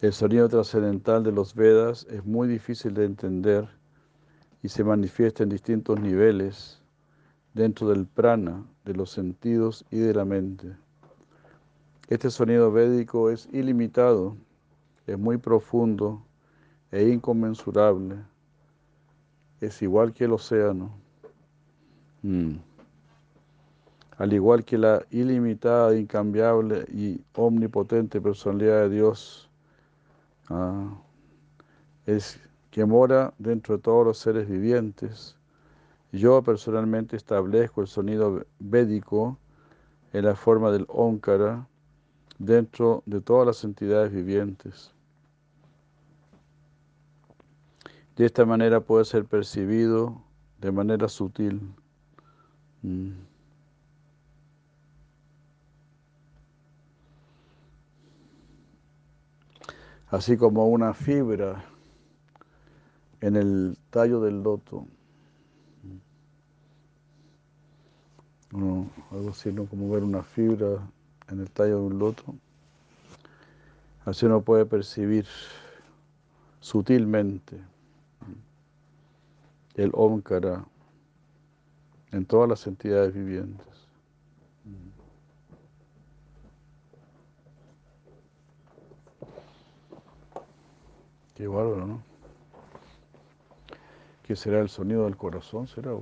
el 0.00 0.12
sonido 0.12 0.48
trascendental 0.48 1.22
de 1.22 1.32
los 1.32 1.54
Vedas 1.54 2.06
es 2.10 2.24
muy 2.24 2.48
difícil 2.48 2.94
de 2.94 3.04
entender 3.04 3.68
y 4.62 4.68
se 4.68 4.84
manifiesta 4.84 5.42
en 5.42 5.48
distintos 5.48 6.00
niveles 6.00 6.82
dentro 7.54 7.88
del 7.88 8.06
prana, 8.06 8.64
de 8.84 8.94
los 8.94 9.10
sentidos 9.10 9.84
y 9.90 9.98
de 9.98 10.14
la 10.14 10.24
mente. 10.24 10.76
Este 12.08 12.30
sonido 12.30 12.72
védico 12.72 13.30
es 13.30 13.48
ilimitado, 13.52 14.36
es 15.06 15.18
muy 15.18 15.36
profundo 15.36 16.22
e 16.90 17.08
inconmensurable. 17.08 18.16
Es 19.60 19.82
igual 19.82 20.12
que 20.12 20.24
el 20.24 20.32
océano. 20.32 20.92
Mm 22.22 22.67
al 24.18 24.32
igual 24.32 24.64
que 24.64 24.76
la 24.76 25.06
ilimitada, 25.10 25.96
incambiable 25.96 26.84
y 26.92 27.20
omnipotente 27.34 28.20
personalidad 28.20 28.82
de 28.82 28.90
Dios, 28.90 29.48
ah, 30.50 30.98
es 32.04 32.40
que 32.72 32.84
mora 32.84 33.32
dentro 33.38 33.76
de 33.76 33.82
todos 33.82 34.04
los 34.04 34.18
seres 34.18 34.48
vivientes. 34.48 35.36
Yo 36.10 36.42
personalmente 36.42 37.16
establezco 37.16 37.80
el 37.80 37.86
sonido 37.86 38.44
védico 38.58 39.38
en 40.12 40.24
la 40.24 40.34
forma 40.34 40.72
del 40.72 40.86
Onkara 40.88 41.68
dentro 42.38 43.04
de 43.06 43.20
todas 43.20 43.46
las 43.46 43.62
entidades 43.62 44.10
vivientes. 44.10 44.92
De 48.16 48.26
esta 48.26 48.44
manera 48.44 48.80
puede 48.80 49.04
ser 49.04 49.26
percibido 49.26 50.20
de 50.60 50.72
manera 50.72 51.08
sutil. 51.08 51.60
Mm. 52.82 53.27
Así 60.10 60.36
como 60.36 60.66
una 60.68 60.94
fibra 60.94 61.64
en 63.20 63.36
el 63.36 63.78
tallo 63.90 64.20
del 64.20 64.42
loto. 64.42 64.86
algo 68.50 69.30
así, 69.30 69.52
¿no? 69.52 69.66
Como 69.66 69.90
ver 69.90 70.02
una 70.02 70.22
fibra 70.22 70.90
en 71.28 71.40
el 71.40 71.50
tallo 71.50 71.80
de 71.80 71.86
un 71.86 71.98
loto. 71.98 72.34
Así 74.04 74.24
uno 74.24 74.40
puede 74.40 74.64
percibir 74.64 75.26
sutilmente 76.60 77.60
el 79.74 79.90
Omkara 79.92 80.64
en 82.10 82.24
todas 82.24 82.48
las 82.48 82.66
entidades 82.66 83.12
vivientes. 83.12 83.67
Qué 91.38 91.46
bárbaro, 91.46 91.86
¿no? 91.86 92.02
¿Qué 94.24 94.34
será 94.34 94.58
el 94.58 94.68
sonido 94.68 95.04
del 95.04 95.16
corazón? 95.16 95.68
¿Será? 95.68 95.92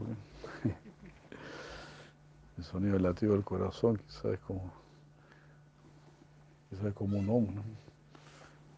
El 2.56 2.64
sonido 2.64 2.94
del 2.94 3.02
latido 3.02 3.34
del 3.34 3.44
corazón, 3.44 3.98
quizás 3.98 4.24
es 4.24 4.40
como, 4.40 4.72
quizás 6.70 6.86
es 6.86 6.94
como 6.94 7.18
un 7.18 7.28
hombre, 7.28 7.54
¿no? 7.54 7.62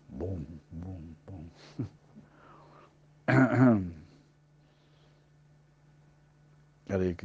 Boom, 0.09 0.45
boom, 0.73 1.17
boom. 1.27 1.49
Hare. 6.89 7.17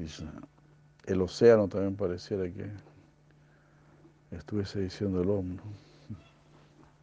El 1.05 1.21
océano 1.21 1.67
también 1.67 1.95
pareciera 1.95 2.43
que 2.43 2.69
estuviese 4.29 4.81
diciendo 4.81 5.23
el 5.23 5.29
hombre. 5.31 5.63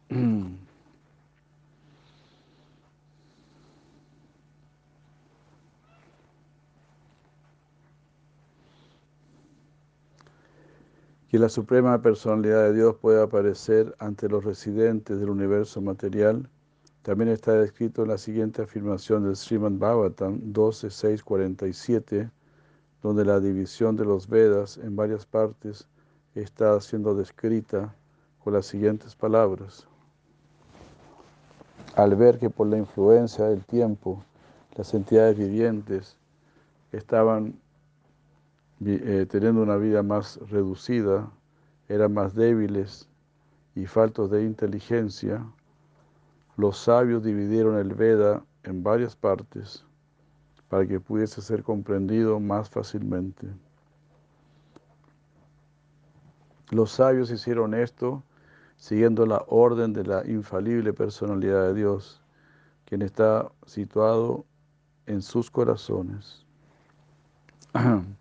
que 11.31 11.39
la 11.39 11.47
suprema 11.47 12.01
personalidad 12.01 12.65
de 12.65 12.73
Dios 12.73 12.97
pueda 12.97 13.23
aparecer 13.23 13.95
ante 13.99 14.27
los 14.27 14.43
residentes 14.43 15.17
del 15.17 15.29
universo 15.29 15.79
material, 15.79 16.49
también 17.03 17.29
está 17.29 17.53
descrito 17.53 18.01
en 18.01 18.09
la 18.09 18.17
siguiente 18.17 18.61
afirmación 18.61 19.23
del 19.23 19.37
Srimad 19.37 19.71
Bhagavatam 19.71 20.41
12.6.47, 20.51 22.29
donde 23.01 23.23
la 23.23 23.39
división 23.39 23.95
de 23.95 24.03
los 24.03 24.27
Vedas 24.27 24.77
en 24.77 24.97
varias 24.97 25.25
partes 25.25 25.87
está 26.35 26.77
siendo 26.81 27.15
descrita 27.15 27.95
con 28.43 28.51
las 28.51 28.65
siguientes 28.65 29.15
palabras. 29.15 29.87
Al 31.95 32.13
ver 32.17 32.39
que 32.39 32.49
por 32.49 32.67
la 32.67 32.77
influencia 32.77 33.45
del 33.45 33.63
tiempo 33.63 34.21
las 34.75 34.93
entidades 34.93 35.37
vivientes 35.37 36.17
estaban 36.91 37.57
eh, 38.83 39.27
teniendo 39.29 39.61
una 39.61 39.77
vida 39.77 40.01
más 40.01 40.39
reducida, 40.49 41.31
eran 41.87 42.13
más 42.13 42.33
débiles 42.33 43.07
y 43.75 43.85
faltos 43.85 44.31
de 44.31 44.43
inteligencia, 44.43 45.45
los 46.57 46.77
sabios 46.77 47.23
dividieron 47.23 47.77
el 47.77 47.93
Veda 47.93 48.43
en 48.63 48.81
varias 48.81 49.15
partes 49.15 49.85
para 50.67 50.87
que 50.87 50.99
pudiese 50.99 51.41
ser 51.41 51.63
comprendido 51.63 52.39
más 52.39 52.69
fácilmente. 52.69 53.47
Los 56.71 56.91
sabios 56.91 57.29
hicieron 57.29 57.73
esto 57.73 58.23
siguiendo 58.77 59.25
la 59.25 59.43
orden 59.47 59.93
de 59.93 60.05
la 60.05 60.25
infalible 60.25 60.93
personalidad 60.93 61.67
de 61.67 61.73
Dios, 61.75 62.21
quien 62.85 63.03
está 63.03 63.51
situado 63.65 64.45
en 65.05 65.21
sus 65.21 65.51
corazones. 65.51 66.45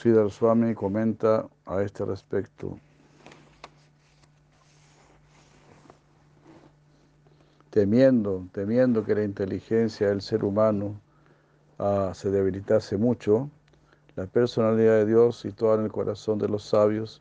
Sridhar 0.00 0.30
Swami 0.30 0.74
comenta 0.74 1.46
a 1.66 1.82
este 1.82 2.06
respecto. 2.06 2.78
Temiendo, 7.68 8.48
temiendo 8.50 9.04
que 9.04 9.14
la 9.14 9.24
inteligencia 9.24 10.08
del 10.08 10.22
ser 10.22 10.42
humano 10.42 10.98
ah, 11.78 12.12
se 12.14 12.30
debilitase 12.30 12.96
mucho, 12.96 13.50
la 14.16 14.24
personalidad 14.24 14.94
de 14.94 15.04
Dios 15.04 15.38
situada 15.38 15.74
en 15.74 15.84
el 15.84 15.92
corazón 15.92 16.38
de 16.38 16.48
los 16.48 16.64
sabios 16.64 17.20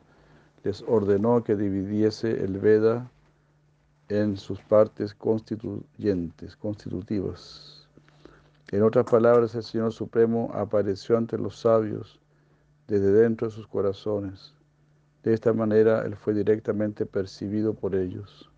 les 0.64 0.82
ordenó 0.88 1.44
que 1.44 1.58
dividiese 1.58 2.32
el 2.32 2.60
Veda 2.60 3.12
en 4.08 4.38
sus 4.38 4.62
partes 4.62 5.14
constituyentes, 5.14 6.56
constitutivas. 6.56 7.90
En 8.72 8.84
otras 8.84 9.04
palabras, 9.04 9.54
el 9.56 9.64
Señor 9.64 9.92
Supremo 9.92 10.50
apareció 10.54 11.18
ante 11.18 11.38
los 11.38 11.60
sabios 11.60 12.19
desde 12.90 13.12
dentro 13.12 13.48
de 13.48 13.54
sus 13.54 13.68
corazones 13.68 14.56
De 15.24 15.34
esta 15.34 15.54
manera, 15.54 16.06
él 16.06 16.16
fue 16.16 16.34
directamente 16.34 17.06
percibido 17.06 17.74
por 17.74 17.94
ellos. 17.94 18.50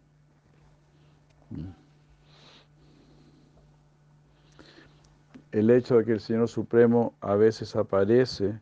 El 5.51 5.69
hecho 5.69 5.97
de 5.97 6.05
que 6.05 6.13
el 6.13 6.21
Señor 6.21 6.47
Supremo 6.47 7.13
a 7.19 7.35
veces 7.35 7.75
aparece 7.75 8.59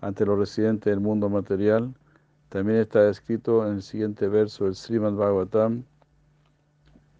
ante 0.00 0.26
los 0.26 0.38
residentes 0.38 0.90
del 0.90 1.00
mundo 1.00 1.28
material 1.28 1.94
también 2.48 2.78
está 2.78 3.08
escrito 3.08 3.66
en 3.66 3.74
el 3.74 3.82
siguiente 3.82 4.26
verso 4.26 4.64
del 4.64 4.74
Srimad 4.74 5.12
Bhagavatam, 5.12 5.84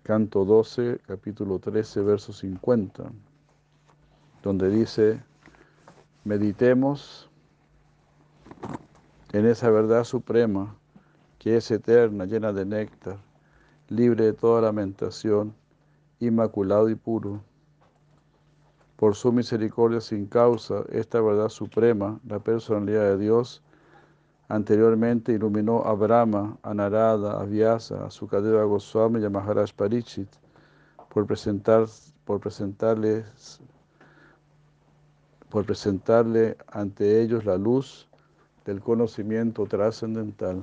canto 0.03 0.45
12, 0.45 1.01
capítulo 1.07 1.59
13, 1.59 2.01
verso 2.03 2.33
50, 2.33 3.11
donde 4.43 4.69
dice, 4.69 5.21
meditemos 6.25 7.31
en 9.35 9.47
esa 9.47 9.69
verdad 9.69 10.05
suprema 10.05 10.77
que 11.41 11.57
es 11.57 11.69
eterna, 11.73 12.25
llena 12.25 12.53
de 12.53 12.65
néctar, 12.65 13.19
libre 13.89 14.27
de 14.27 14.33
toda 14.33 14.63
lamentación, 14.63 15.53
inmaculado 16.21 16.89
y 16.89 16.95
puro. 16.95 17.43
Por 18.95 19.17
su 19.17 19.33
misericordia 19.33 20.01
sin 20.01 20.27
causa, 20.27 20.85
esta 20.89 21.21
verdad 21.21 21.49
suprema, 21.49 22.21
la 22.29 22.39
personalidad 22.39 23.03
de 23.03 23.19
Dios, 23.19 23.61
anteriormente 24.49 25.33
iluminó 25.33 25.85
a 25.85 25.95
Brahma, 25.95 26.57
a 26.63 26.73
Narada, 26.73 27.41
a 27.41 27.45
Vyasa, 27.45 28.07
a 28.07 28.11
Sukadeva 28.13 28.63
Goswami 28.63 29.19
y 29.21 29.25
a 29.25 29.31
Maharaj 29.31 29.73
Parichit 29.73 30.29
por, 31.09 31.27
presentar, 31.27 31.87
por 32.25 32.39
presentarles 32.39 33.61
por 35.49 35.65
presentarle 35.67 36.57
ante 36.69 37.21
ellos 37.21 37.45
la 37.45 37.57
luz 37.57 38.09
del 38.65 38.81
conocimiento 38.81 39.67
trascendental. 39.67 40.63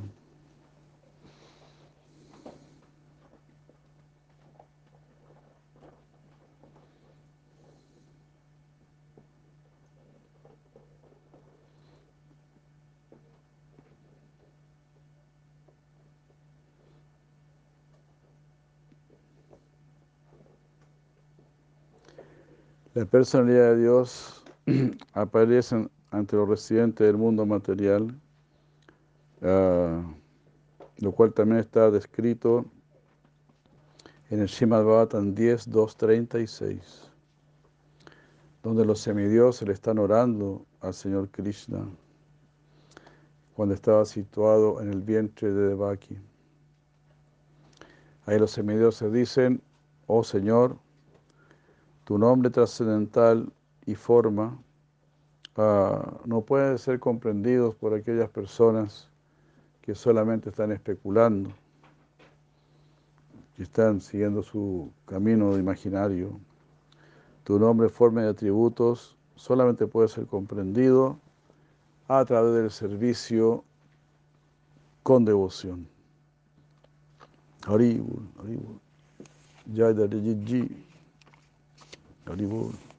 La 22.93 23.05
personalidad 23.05 23.71
de 23.71 23.77
Dios 23.77 24.43
aparece 25.13 25.87
ante 26.11 26.35
los 26.35 26.47
residentes 26.47 27.07
del 27.07 27.17
mundo 27.17 27.45
material, 27.45 28.13
uh, 29.41 30.03
lo 30.97 31.11
cual 31.13 31.33
también 31.33 31.59
está 31.59 31.89
descrito 31.89 32.65
en 34.29 34.41
el 34.41 34.47
Shimad 34.47 34.83
Bhavatan 34.83 35.33
10, 35.33 35.69
2, 35.69 35.97
36, 35.97 37.11
donde 38.61 38.85
los 38.85 38.99
semidioses 38.99 39.67
le 39.67 39.73
están 39.73 39.97
orando 39.97 40.65
al 40.81 40.93
Señor 40.93 41.29
Krishna 41.29 41.85
cuando 43.55 43.73
estaba 43.73 44.05
situado 44.05 44.81
en 44.81 44.89
el 44.89 45.01
vientre 45.01 45.51
de 45.51 45.69
Devaki. 45.69 46.17
Ahí 48.25 48.37
los 48.37 48.51
semidioses 48.51 49.11
dicen, 49.11 49.61
oh 50.07 50.23
Señor, 50.23 50.77
tu 52.03 52.17
nombre 52.17 52.49
trascendental 52.49 53.51
y 53.85 53.95
forma 53.95 54.57
uh, 55.57 56.19
no 56.25 56.41
pueden 56.41 56.77
ser 56.77 56.99
comprendidos 56.99 57.75
por 57.75 57.93
aquellas 57.93 58.29
personas 58.29 59.09
que 59.81 59.95
solamente 59.95 60.49
están 60.49 60.71
especulando, 60.71 61.49
que 63.55 63.63
están 63.63 63.99
siguiendo 63.99 64.43
su 64.43 64.91
camino 65.05 65.57
imaginario. 65.57 66.39
Tu 67.43 67.57
nombre, 67.59 67.89
forma 67.89 68.23
y 68.23 68.27
atributos 68.27 69.17
solamente 69.35 69.87
puede 69.87 70.07
ser 70.07 70.27
comprendido 70.27 71.17
a 72.07 72.23
través 72.25 72.53
del 72.53 72.71
servicio 72.71 73.63
con 75.03 75.25
devoción. 75.25 75.87
Haribul, 77.65 78.27
Haribul, 78.39 78.79
Jai. 79.73 79.95
Haribul. 82.25 82.90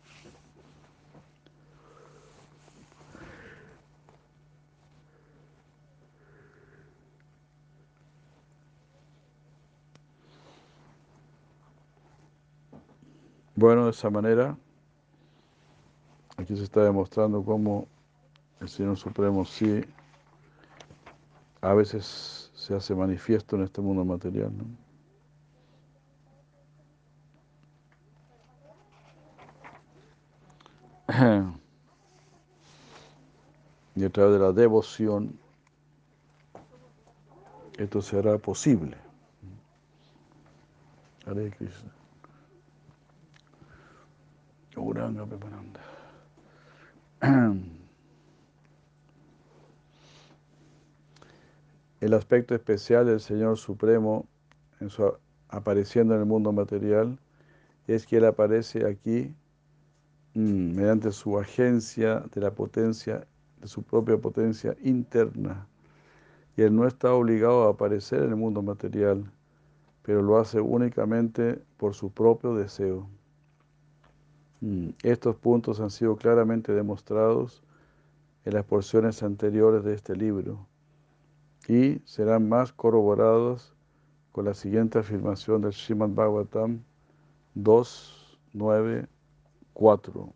Bueno, 13.62 13.84
de 13.84 13.92
esa 13.92 14.10
manera, 14.10 14.58
aquí 16.36 16.56
se 16.56 16.64
está 16.64 16.82
demostrando 16.82 17.44
cómo 17.44 17.86
el 18.58 18.68
Señor 18.68 18.96
Supremo 18.96 19.44
sí 19.44 19.84
a 21.60 21.72
veces 21.72 22.50
se 22.56 22.74
hace 22.74 22.92
manifiesto 22.92 23.54
en 23.54 23.62
este 23.62 23.80
mundo 23.80 24.04
material. 24.04 24.50
Y 33.94 34.04
a 34.04 34.10
través 34.10 34.32
de 34.32 34.38
la 34.40 34.50
devoción, 34.50 35.38
esto 37.78 38.02
será 38.02 38.38
posible. 38.38 38.96
Hare 41.24 41.48
Krishna. 41.52 42.01
Uranga 44.76 45.26
Pepananda. 45.26 45.80
El 52.00 52.14
aspecto 52.14 52.54
especial 52.54 53.06
del 53.06 53.20
Señor 53.20 53.58
Supremo 53.58 54.26
en 54.80 54.90
su 54.90 55.14
apareciendo 55.48 56.14
en 56.14 56.20
el 56.20 56.26
mundo 56.26 56.50
material 56.50 57.18
es 57.86 58.06
que 58.06 58.16
Él 58.16 58.24
aparece 58.24 58.86
aquí 58.86 59.34
mmm, 60.34 60.74
mediante 60.74 61.12
su 61.12 61.38
agencia 61.38 62.24
de 62.34 62.40
la 62.40 62.50
potencia, 62.50 63.26
de 63.60 63.68
su 63.68 63.82
propia 63.82 64.16
potencia 64.16 64.74
interna. 64.82 65.66
Y 66.56 66.62
Él 66.62 66.74
no 66.74 66.86
está 66.86 67.12
obligado 67.12 67.68
a 67.68 67.70
aparecer 67.70 68.22
en 68.22 68.30
el 68.30 68.36
mundo 68.36 68.62
material, 68.62 69.30
pero 70.02 70.22
lo 70.22 70.38
hace 70.38 70.60
únicamente 70.60 71.62
por 71.76 71.94
su 71.94 72.10
propio 72.10 72.54
deseo. 72.54 73.08
Estos 75.02 75.34
puntos 75.36 75.80
han 75.80 75.90
sido 75.90 76.14
claramente 76.14 76.72
demostrados 76.72 77.64
en 78.44 78.54
las 78.54 78.64
porciones 78.64 79.22
anteriores 79.24 79.82
de 79.82 79.94
este 79.94 80.14
libro 80.14 80.68
y 81.66 81.98
serán 82.04 82.48
más 82.48 82.72
corroborados 82.72 83.74
con 84.30 84.44
la 84.44 84.54
siguiente 84.54 85.00
afirmación 85.00 85.62
del 85.62 85.72
Srimad 85.72 86.10
Bhagavatam 86.10 86.80
2, 87.54 88.38
9, 88.52 89.08
4. 89.72 90.32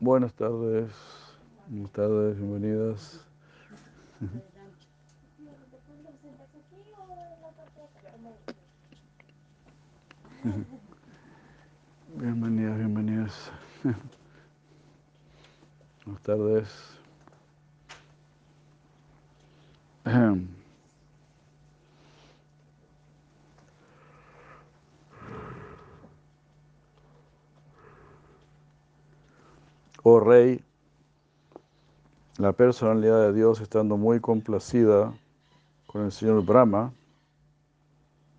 Buenas 0.00 0.34
tardes, 0.34 0.92
buenas 1.68 1.92
tardes, 1.92 2.36
bienvenidas. 2.36 3.26
Bienvenidas, 12.16 12.76
bienvenidas. 12.76 13.52
Buenas 16.04 16.22
tardes. 16.22 16.68
Oh 30.04 30.18
Rey, 30.18 30.64
la 32.38 32.52
personalidad 32.52 33.20
de 33.20 33.32
Dios 33.32 33.60
estando 33.60 33.96
muy 33.96 34.18
complacida 34.18 35.14
con 35.86 36.04
el 36.04 36.10
Señor 36.10 36.44
Brahma, 36.44 36.92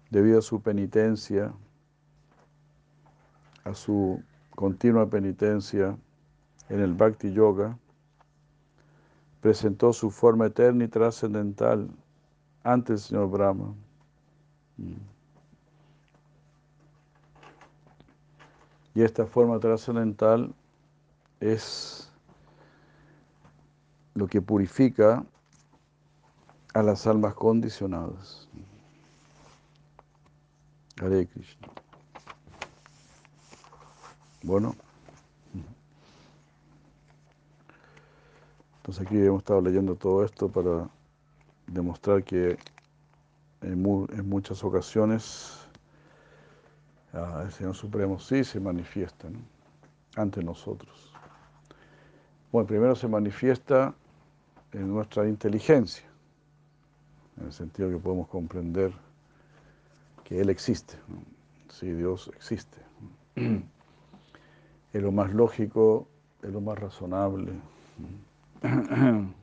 debido 0.09 0.39
a 0.39 0.41
su 0.41 0.61
penitencia, 0.61 1.53
a 3.63 3.73
su 3.73 4.21
continua 4.55 5.09
penitencia 5.09 5.97
en 6.69 6.79
el 6.79 6.93
Bhakti 6.93 7.31
Yoga, 7.33 7.77
presentó 9.41 9.91
su 9.93 10.09
forma 10.09 10.45
eterna 10.47 10.85
y 10.85 10.87
trascendental 10.87 11.89
ante 12.63 12.93
el 12.93 12.99
Señor 12.99 13.29
Brahma. 13.29 13.73
Y 18.95 19.01
esta 19.01 19.25
forma 19.25 19.59
trascendental 19.59 20.53
es 21.39 22.11
lo 24.13 24.27
que 24.27 24.41
purifica 24.41 25.25
a 26.73 26.83
las 26.83 27.05
almas 27.07 27.33
condicionadas. 27.33 28.47
Hare. 31.01 31.27
Bueno. 34.43 34.75
Entonces 38.77 39.07
aquí 39.07 39.17
hemos 39.17 39.39
estado 39.39 39.61
leyendo 39.61 39.95
todo 39.95 40.25
esto 40.25 40.49
para 40.49 40.89
demostrar 41.67 42.21
que 42.25 42.57
en, 43.61 43.81
muchas 43.81 44.61
ocasiones 44.61 45.57
ah, 47.13 47.43
el 47.45 47.51
Señor 47.53 47.75
Supremo 47.75 48.19
sí 48.19 48.43
se 48.43 48.59
manifiesta 48.59 49.29
ante 50.17 50.43
nosotros. 50.43 51.13
Bueno, 52.51 52.67
primero 52.67 52.95
se 52.95 53.07
manifiesta 53.07 53.95
en 54.73 54.89
nuestra 54.89 55.25
inteligencia, 55.29 56.03
en 57.37 57.45
el 57.45 57.53
sentido 57.53 57.89
que 57.89 57.97
podemos 57.97 58.27
comprender 58.27 58.91
que 60.25 60.41
Él 60.41 60.49
existe, 60.49 60.95
si 61.69 61.93
Dios 61.93 62.29
existe. 62.35 62.77
Es 64.93 65.01
lo 65.01 65.11
más 65.11 65.33
lógico, 65.33 66.07
es 66.43 66.51
lo 66.51 66.61
más 66.61 66.79
razonable. 66.79 67.51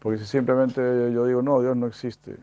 Porque 0.00 0.18
si 0.18 0.26
simplemente 0.26 0.80
yo 1.12 1.26
digo, 1.26 1.42
no, 1.42 1.60
Dios 1.60 1.76
no 1.76 1.86
existe. 1.86 2.36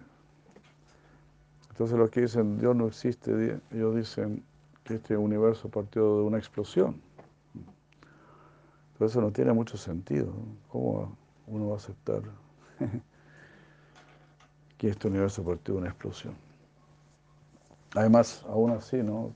Entonces 1.69 1.97
los 1.97 2.09
que 2.09 2.21
dicen, 2.21 2.57
Dios 2.57 2.75
no 2.75 2.87
existe, 2.87 3.59
ellos 3.71 3.95
dicen 3.95 4.43
que 4.83 4.95
este 4.95 5.15
universo 5.15 5.69
partió 5.69 6.17
de 6.17 6.23
una 6.23 6.37
explosión. 6.37 6.99
Pero 8.97 9.07
eso 9.07 9.21
no 9.21 9.31
tiene 9.31 9.53
mucho 9.53 9.77
sentido. 9.77 10.33
¿Cómo 10.69 11.15
uno 11.47 11.67
va 11.67 11.73
a 11.75 11.77
aceptar 11.77 12.21
que 14.77 14.89
este 14.89 15.07
universo 15.07 15.43
partió 15.43 15.75
de 15.75 15.81
una 15.81 15.89
explosión? 15.89 16.33
Además, 17.95 18.43
aún 18.47 18.71
así, 18.71 18.97
¿no? 19.03 19.33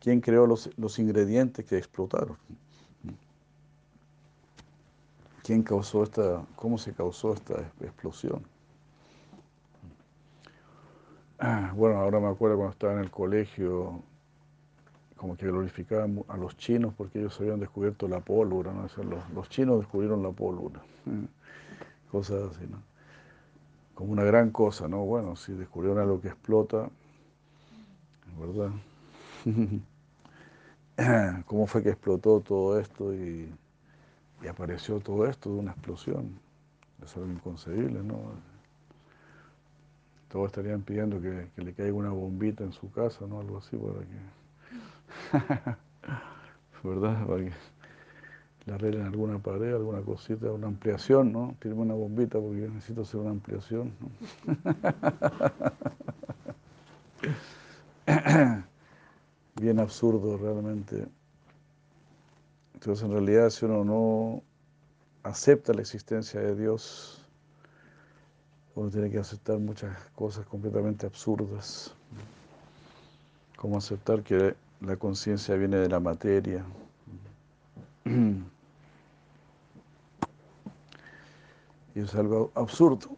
¿Quién 0.00 0.20
creó 0.20 0.46
los, 0.46 0.70
los 0.78 0.98
ingredientes 0.98 1.64
que 1.64 1.76
explotaron? 1.78 2.36
quién 5.50 5.64
causó 5.64 6.04
esta, 6.04 6.44
cómo 6.54 6.78
se 6.78 6.92
causó 6.92 7.34
esta 7.34 7.54
explosión. 7.80 8.40
Ah, 11.40 11.72
bueno, 11.74 11.98
ahora 11.98 12.20
me 12.20 12.28
acuerdo 12.28 12.56
cuando 12.56 12.72
estaba 12.72 12.92
en 12.92 13.00
el 13.00 13.10
colegio, 13.10 14.00
como 15.16 15.36
que 15.36 15.46
glorificaban 15.46 16.22
a 16.28 16.36
los 16.36 16.56
chinos 16.56 16.94
porque 16.96 17.18
ellos 17.18 17.40
habían 17.40 17.58
descubierto 17.58 18.06
la 18.06 18.20
pólvora, 18.20 18.72
¿no? 18.72 18.86
los, 19.34 19.48
chinos 19.48 19.80
descubrieron 19.80 20.22
la 20.22 20.30
pólvora, 20.30 20.80
cosas 22.12 22.52
así, 22.52 22.66
¿no? 22.70 22.80
Como 23.96 24.12
una 24.12 24.22
gran 24.22 24.50
cosa, 24.50 24.86
¿no? 24.86 25.04
Bueno, 25.04 25.34
si 25.34 25.52
descubrieron 25.52 25.98
algo 25.98 26.20
que 26.20 26.28
explota, 26.28 26.88
¿verdad? 28.38 28.70
¿Cómo 31.46 31.66
fue 31.66 31.82
que 31.82 31.90
explotó 31.90 32.40
todo 32.40 32.78
esto 32.78 33.14
y 33.14 33.50
apareció 34.48 35.00
todo 35.00 35.26
esto 35.26 35.52
de 35.52 35.58
una 35.58 35.72
explosión. 35.72 36.38
Es 37.02 37.14
algo 37.16 37.30
inconcebible, 37.30 38.02
¿no? 38.02 38.32
Todos 40.28 40.46
estarían 40.46 40.82
pidiendo 40.82 41.20
que, 41.20 41.48
le 41.56 41.74
caiga 41.74 41.92
una 41.92 42.10
bombita 42.10 42.64
en 42.64 42.72
su 42.72 42.90
casa, 42.90 43.26
¿no? 43.26 43.40
Algo 43.40 43.58
así 43.58 43.76
para 43.76 44.00
que... 44.00 44.16
¿Verdad? 46.88 47.26
Para 47.26 47.44
que 47.44 47.52
le 48.66 48.74
arreglen 48.74 49.06
alguna 49.06 49.38
pared, 49.38 49.74
alguna 49.74 50.00
cosita, 50.02 50.52
una 50.52 50.66
ampliación, 50.68 51.32
¿no? 51.32 51.56
Tiene 51.60 51.76
una 51.76 51.94
bombita 51.94 52.38
porque 52.38 52.68
necesito 52.68 53.02
hacer 53.02 53.20
una 53.20 53.30
ampliación, 53.30 53.92
Bien 59.60 59.78
absurdo 59.78 60.38
realmente. 60.38 61.06
Entonces, 62.72 63.04
en 63.04 63.12
realidad, 63.12 63.50
si 63.50 63.66
uno 63.66 63.84
no 63.84 64.42
acepta 65.22 65.74
la 65.74 65.82
existencia 65.82 66.40
de 66.40 66.56
Dios, 66.56 67.28
uno 68.74 68.88
tiene 68.88 69.10
que 69.10 69.18
aceptar 69.18 69.58
muchas 69.58 69.94
cosas 70.14 70.46
completamente 70.46 71.04
absurdas, 71.04 71.94
como 73.56 73.76
aceptar 73.76 74.22
que 74.22 74.56
la 74.80 74.96
conciencia 74.96 75.54
viene 75.56 75.76
de 75.76 75.90
la 75.90 76.00
materia. 76.00 76.64
Y 81.94 82.00
es 82.00 82.14
algo 82.14 82.50
absurdo. 82.54 83.10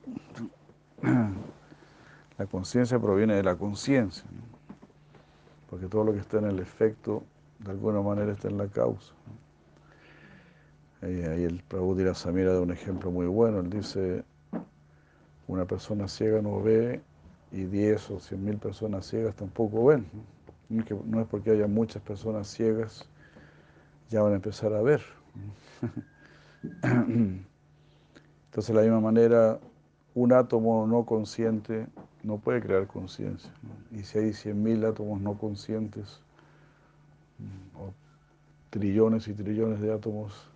La 2.36 2.46
conciencia 2.46 2.98
proviene 2.98 3.34
de 3.34 3.44
la 3.44 3.54
conciencia, 3.54 4.24
porque 5.82 5.90
todo 5.90 6.04
lo 6.04 6.12
que 6.12 6.20
está 6.20 6.38
en 6.38 6.44
el 6.44 6.60
efecto, 6.60 7.24
de 7.58 7.72
alguna 7.72 8.00
manera 8.00 8.30
está 8.32 8.46
en 8.48 8.56
la 8.56 8.68
causa. 8.68 9.12
Ahí, 11.00 11.42
el 11.42 11.60
Prabhu 11.66 11.96
Samira 12.14 12.52
da 12.52 12.60
un 12.60 12.70
ejemplo 12.70 13.10
muy 13.10 13.26
bueno. 13.26 13.58
Él 13.58 13.70
dice, 13.70 14.22
una 15.48 15.64
persona 15.64 16.06
ciega 16.06 16.40
no 16.40 16.62
ve 16.62 17.00
y 17.50 17.64
10 17.64 18.10
o 18.12 18.20
100 18.20 18.44
mil 18.44 18.58
personas 18.58 19.06
ciegas 19.06 19.34
tampoco 19.34 19.86
ven. 19.86 20.06
No 20.68 21.20
es 21.20 21.26
porque 21.26 21.50
haya 21.50 21.66
muchas 21.66 22.00
personas 22.00 22.46
ciegas, 22.46 23.08
ya 24.08 24.22
van 24.22 24.34
a 24.34 24.36
empezar 24.36 24.72
a 24.74 24.82
ver. 24.82 25.02
Entonces, 26.84 28.68
de 28.68 28.74
la 28.74 28.82
misma 28.82 29.00
manera, 29.00 29.58
un 30.14 30.32
átomo 30.32 30.86
no 30.86 31.04
consciente 31.04 31.88
no 32.22 32.38
puede 32.38 32.60
crear 32.60 32.86
conciencia. 32.86 33.50
Y 33.90 34.04
si 34.04 34.18
hay 34.18 34.30
100.000 34.30 34.88
átomos 34.88 35.20
no 35.20 35.36
conscientes, 35.36 36.20
o 37.76 37.92
trillones 38.70 39.28
y 39.28 39.34
trillones 39.34 39.80
de 39.80 39.92
átomos 39.92 40.48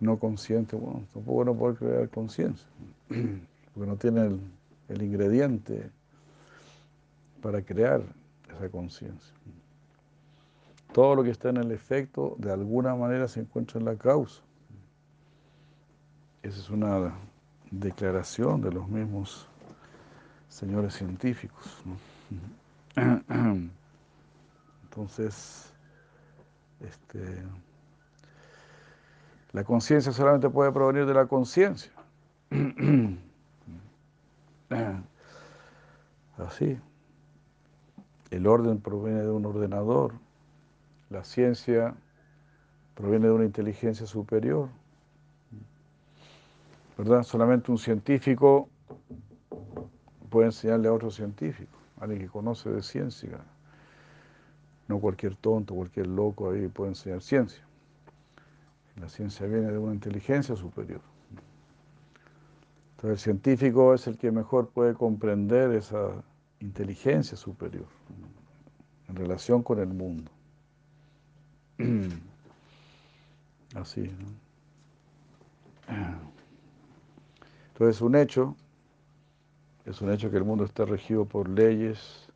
no 0.00 0.18
consciente, 0.18 0.76
bueno, 0.76 1.04
tampoco 1.12 1.44
no 1.44 1.54
puede 1.54 1.74
crear 1.76 2.08
conciencia, 2.08 2.66
porque 3.08 3.90
no 3.90 3.96
tiene 3.96 4.38
el, 4.88 5.02
ingrediente 5.02 5.90
para 7.42 7.62
crear 7.62 8.02
esa 8.54 8.68
conciencia. 8.70 9.34
Todo 10.92 11.16
lo 11.16 11.22
que 11.22 11.30
está 11.30 11.50
en 11.50 11.58
el 11.58 11.70
efecto, 11.70 12.34
de 12.38 12.50
alguna 12.50 12.94
manera 12.94 13.28
se 13.28 13.40
encuentra 13.40 13.78
en 13.78 13.84
la 13.84 13.96
causa. 13.96 14.40
Esa 16.42 16.58
es 16.58 16.70
una 16.70 17.12
declaración 17.70 18.62
de 18.62 18.72
los 18.72 18.88
mismos 18.88 19.46
señores 20.58 20.94
científicos. 20.94 21.82
Entonces, 24.82 25.72
este, 26.80 27.44
la 29.52 29.62
conciencia 29.62 30.10
solamente 30.10 30.50
puede 30.50 30.72
provenir 30.72 31.06
de 31.06 31.14
la 31.14 31.26
conciencia. 31.26 31.92
Así. 36.38 36.76
El 38.30 38.46
orden 38.46 38.80
proviene 38.80 39.20
de 39.20 39.30
un 39.30 39.46
ordenador. 39.46 40.14
La 41.08 41.22
ciencia 41.22 41.94
proviene 42.94 43.28
de 43.28 43.32
una 43.32 43.44
inteligencia 43.44 44.06
superior. 44.06 44.68
¿Verdad? 46.96 47.22
Solamente 47.22 47.70
un 47.70 47.78
científico 47.78 48.68
puede 50.28 50.46
enseñarle 50.46 50.88
a 50.88 50.92
otro 50.92 51.10
científico, 51.10 51.78
alguien 52.00 52.20
que 52.20 52.28
conoce 52.28 52.70
de 52.70 52.82
ciencia. 52.82 53.38
No 54.86 55.00
cualquier 55.00 55.36
tonto, 55.36 55.74
cualquier 55.74 56.06
loco 56.06 56.50
ahí 56.50 56.68
puede 56.68 56.90
enseñar 56.90 57.22
ciencia. 57.22 57.62
La 58.96 59.08
ciencia 59.08 59.46
viene 59.46 59.70
de 59.70 59.78
una 59.78 59.92
inteligencia 59.92 60.56
superior. 60.56 61.00
Entonces 62.92 63.10
el 63.10 63.18
científico 63.18 63.94
es 63.94 64.06
el 64.06 64.18
que 64.18 64.32
mejor 64.32 64.70
puede 64.70 64.94
comprender 64.94 65.72
esa 65.72 66.22
inteligencia 66.60 67.36
superior 67.36 67.86
en 69.08 69.16
relación 69.16 69.62
con 69.62 69.78
el 69.78 69.88
mundo. 69.88 70.30
Así, 73.74 74.00
¿no? 74.00 74.48
Entonces 77.68 78.00
un 78.00 78.16
hecho, 78.16 78.56
es 79.88 80.02
un 80.02 80.12
hecho 80.12 80.30
que 80.30 80.36
el 80.36 80.44
mundo 80.44 80.64
está 80.64 80.84
regido 80.84 81.24
por 81.24 81.48
leyes, 81.48 82.28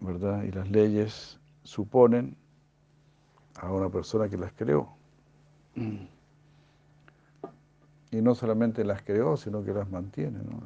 ¿verdad? 0.00 0.42
Y 0.42 0.50
las 0.50 0.70
leyes 0.70 1.40
suponen 1.64 2.36
a 3.56 3.72
una 3.72 3.88
persona 3.88 4.28
que 4.28 4.36
las 4.36 4.52
creó. 4.52 4.94
Mm. 5.74 6.04
Y 8.10 8.20
no 8.20 8.34
solamente 8.34 8.84
las 8.84 9.00
creó, 9.00 9.38
sino 9.38 9.64
que 9.64 9.72
las 9.72 9.90
mantiene, 9.90 10.40
¿no? 10.40 10.60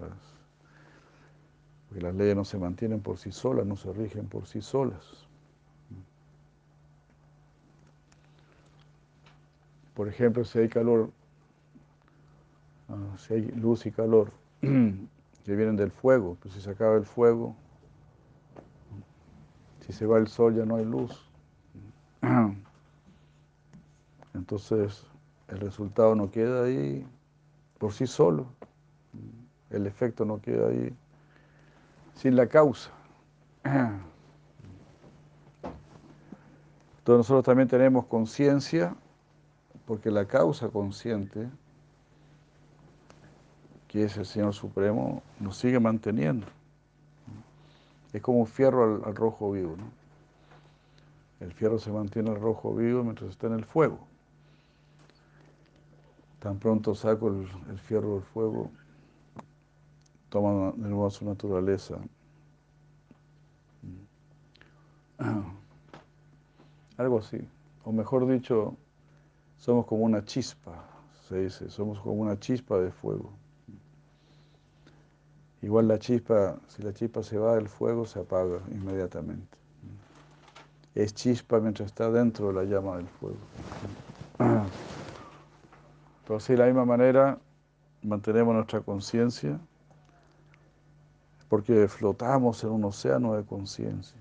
Porque 1.88 2.02
las 2.02 2.14
leyes 2.16 2.34
no 2.34 2.44
se 2.44 2.58
mantienen 2.58 3.00
por 3.00 3.16
sí 3.16 3.30
solas, 3.30 3.64
no 3.64 3.76
se 3.76 3.92
rigen 3.92 4.26
por 4.26 4.48
sí 4.48 4.60
solas. 4.60 5.24
Por 9.94 10.08
ejemplo, 10.08 10.44
si 10.44 10.58
hay 10.58 10.68
calor, 10.68 11.12
ah, 12.88 13.16
si 13.18 13.34
hay 13.34 13.42
luz 13.52 13.86
y 13.86 13.92
calor, 13.92 14.32
que 14.60 15.54
vienen 15.54 15.76
del 15.76 15.90
fuego, 15.90 16.36
pues 16.40 16.54
si 16.54 16.60
se 16.60 16.70
acaba 16.70 16.96
el 16.96 17.04
fuego, 17.04 17.54
si 19.80 19.92
se 19.92 20.06
va 20.06 20.18
el 20.18 20.26
sol 20.26 20.54
ya 20.54 20.64
no 20.64 20.76
hay 20.76 20.84
luz. 20.84 21.30
Entonces 24.34 25.06
el 25.48 25.60
resultado 25.60 26.14
no 26.14 26.30
queda 26.30 26.64
ahí 26.64 27.06
por 27.78 27.92
sí 27.92 28.06
solo, 28.06 28.46
el 29.70 29.86
efecto 29.86 30.24
no 30.24 30.40
queda 30.40 30.68
ahí 30.68 30.94
sin 32.14 32.36
la 32.36 32.46
causa. 32.46 32.90
Entonces 36.98 37.06
nosotros 37.06 37.44
también 37.44 37.68
tenemos 37.68 38.06
conciencia 38.06 38.96
porque 39.86 40.10
la 40.10 40.26
causa 40.26 40.68
consciente, 40.68 41.48
que 43.96 44.04
es 44.04 44.16
el 44.18 44.26
Señor 44.26 44.52
Supremo, 44.52 45.22
nos 45.40 45.56
sigue 45.56 45.80
manteniendo. 45.80 46.46
Es 48.12 48.20
como 48.20 48.40
un 48.40 48.46
fierro 48.46 49.02
al, 49.02 49.14
rojo 49.14 49.52
vivo. 49.52 49.74
El 51.40 51.50
fierro 51.54 51.78
se 51.78 51.90
mantiene 51.90 52.28
al 52.28 52.38
rojo 52.38 52.74
vivo 52.74 53.02
mientras 53.02 53.30
está 53.30 53.46
en 53.46 53.54
el 53.54 53.64
fuego. 53.64 53.98
Tan 56.40 56.58
pronto 56.58 56.94
saco 56.94 57.28
el, 57.28 57.48
el 57.70 57.78
fierro 57.78 58.16
del 58.16 58.22
fuego, 58.22 58.70
toma 60.28 60.72
de 60.72 60.88
nuevo 60.90 61.08
su 61.08 61.24
naturaleza. 61.24 61.96
Algo 66.98 67.18
así. 67.18 67.38
O 67.82 67.92
mejor 67.92 68.26
dicho, 68.30 68.76
somos 69.56 69.86
como 69.86 70.04
una 70.04 70.22
chispa, 70.22 70.84
se 71.26 71.44
dice, 71.44 71.70
somos 71.70 71.98
como 72.00 72.16
una 72.16 72.38
chispa 72.38 72.78
de 72.78 72.90
fuego. 72.90 73.32
Igual 75.62 75.88
la 75.88 75.98
chispa, 75.98 76.56
si 76.68 76.82
la 76.82 76.92
chispa 76.92 77.22
se 77.22 77.38
va 77.38 77.54
del 77.56 77.68
fuego, 77.68 78.04
se 78.06 78.20
apaga 78.20 78.60
inmediatamente. 78.70 79.56
Es 80.94 81.14
chispa 81.14 81.60
mientras 81.60 81.86
está 81.86 82.10
dentro 82.10 82.48
de 82.48 82.54
la 82.54 82.64
llama 82.64 82.96
del 82.96 83.08
fuego. 83.08 83.36
Entonces, 86.22 86.48
de 86.48 86.56
la 86.56 86.66
misma 86.66 86.84
manera, 86.84 87.38
mantenemos 88.02 88.54
nuestra 88.54 88.80
conciencia 88.80 89.58
porque 91.48 91.86
flotamos 91.88 92.62
en 92.64 92.70
un 92.70 92.84
océano 92.84 93.34
de 93.34 93.44
conciencia. 93.44 94.18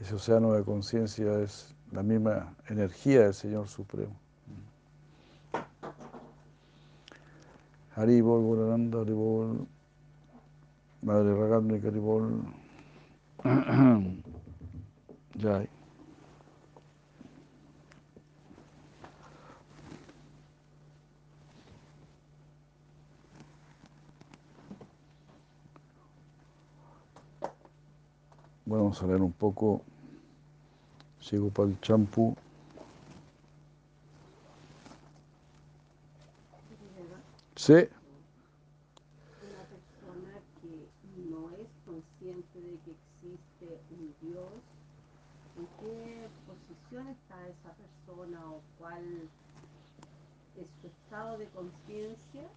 Ese 0.00 0.14
océano 0.14 0.52
de 0.52 0.64
conciencia 0.64 1.40
es 1.40 1.74
la 1.90 2.02
misma 2.02 2.54
energía 2.68 3.22
del 3.22 3.34
Señor 3.34 3.68
Supremo. 3.68 4.21
Haribol, 7.96 8.40
Gurananda, 8.42 8.98
Haribol, 9.04 9.66
Madre 11.02 11.34
Ragatnik, 11.34 11.84
Haribol, 11.84 12.44
Jai. 15.38 15.68
Vamos 28.64 29.02
a 29.02 29.06
ver 29.06 29.20
un 29.20 29.32
poco. 29.32 29.82
Sigo 31.20 31.50
para 31.50 31.68
el 31.68 31.78
champú. 31.82 32.34
Sí. 37.62 37.74
Una 37.74 39.62
persona 39.70 40.34
que 40.60 40.90
no 41.30 41.48
es 41.50 41.68
consciente 41.86 42.60
de 42.60 42.76
que 42.80 42.90
existe 42.90 43.80
un 43.92 44.12
Dios, 44.20 44.52
¿en 45.56 45.66
qué 45.78 46.28
posición 46.44 47.06
está 47.06 47.46
esa 47.46 47.72
persona 47.74 48.50
o 48.50 48.60
cuál 48.80 49.04
es 50.56 50.66
su 50.80 50.88
estado 50.88 51.38
de 51.38 51.46
conciencia? 51.50 52.48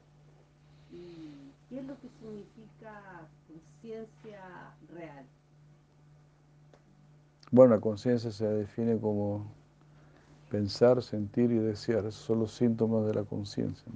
¿Y 0.92 1.52
qué 1.70 1.82
es 1.82 1.86
lo 1.86 2.00
que 2.00 2.10
significa 2.20 3.30
conciencia 3.48 4.74
real? 4.92 5.24
Bueno, 7.52 7.76
la 7.76 7.80
conciencia 7.80 8.32
se 8.32 8.48
define 8.48 9.00
como 9.00 9.46
pensar, 10.50 11.04
sentir 11.04 11.52
y 11.52 11.60
desear. 11.60 12.08
Esos 12.08 12.26
son 12.26 12.40
los 12.40 12.56
síntomas 12.56 13.06
de 13.06 13.14
la 13.14 13.24
conciencia. 13.24 13.92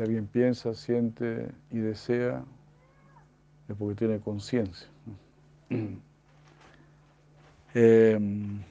Si 0.00 0.04
alguien 0.04 0.26
piensa, 0.26 0.72
siente 0.72 1.52
y 1.70 1.76
desea, 1.76 2.42
es 3.68 3.76
porque 3.76 3.96
tiene 3.96 4.18
conciencia. 4.18 4.88
Em, 7.74 8.62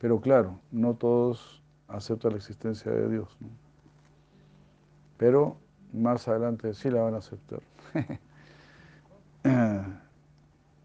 pero 0.00 0.22
claro, 0.22 0.58
no 0.72 0.94
todos 0.94 1.62
aceptan 1.86 2.32
la 2.32 2.38
existencia 2.38 2.90
de 2.90 3.10
Dios. 3.10 3.28
Pero 5.18 5.58
más 5.92 6.26
adelante 6.26 6.72
sí 6.72 6.88
la 6.88 7.02
van 7.02 7.12
a 7.12 7.18
aceptar. 7.18 7.60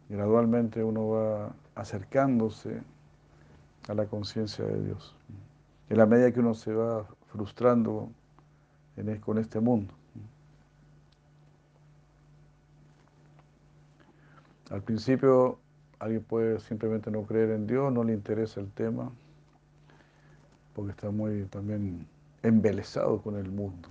gradualmente 0.10 0.84
uno 0.84 1.08
va 1.08 1.56
acercándose 1.74 2.82
a 3.88 3.94
la 3.94 4.08
conciencia 4.08 4.66
de 4.66 4.84
Dios. 4.84 5.16
En 5.88 5.98
la 5.98 6.06
medida 6.06 6.34
que 6.34 6.42
uno 6.42 6.54
se 6.54 6.74
va 6.74 7.06
frustrando 7.32 8.12
con 9.22 9.38
este 9.38 9.60
mundo. 9.60 9.94
Al 14.70 14.82
principio 14.82 15.60
alguien 16.00 16.24
puede 16.24 16.60
simplemente 16.60 17.12
no 17.12 17.24
creer 17.24 17.52
en 17.52 17.68
Dios, 17.68 17.92
no 17.94 18.04
le 18.04 18.14
interesa 18.14 18.60
el 18.60 18.72
tema, 18.72 19.12
porque 20.74 20.92
está 20.92 21.12
muy 21.12 21.46
también 21.46 22.08
embelesado 22.42 23.22
con 23.22 23.36
el 23.38 23.52
mundo 23.52 23.90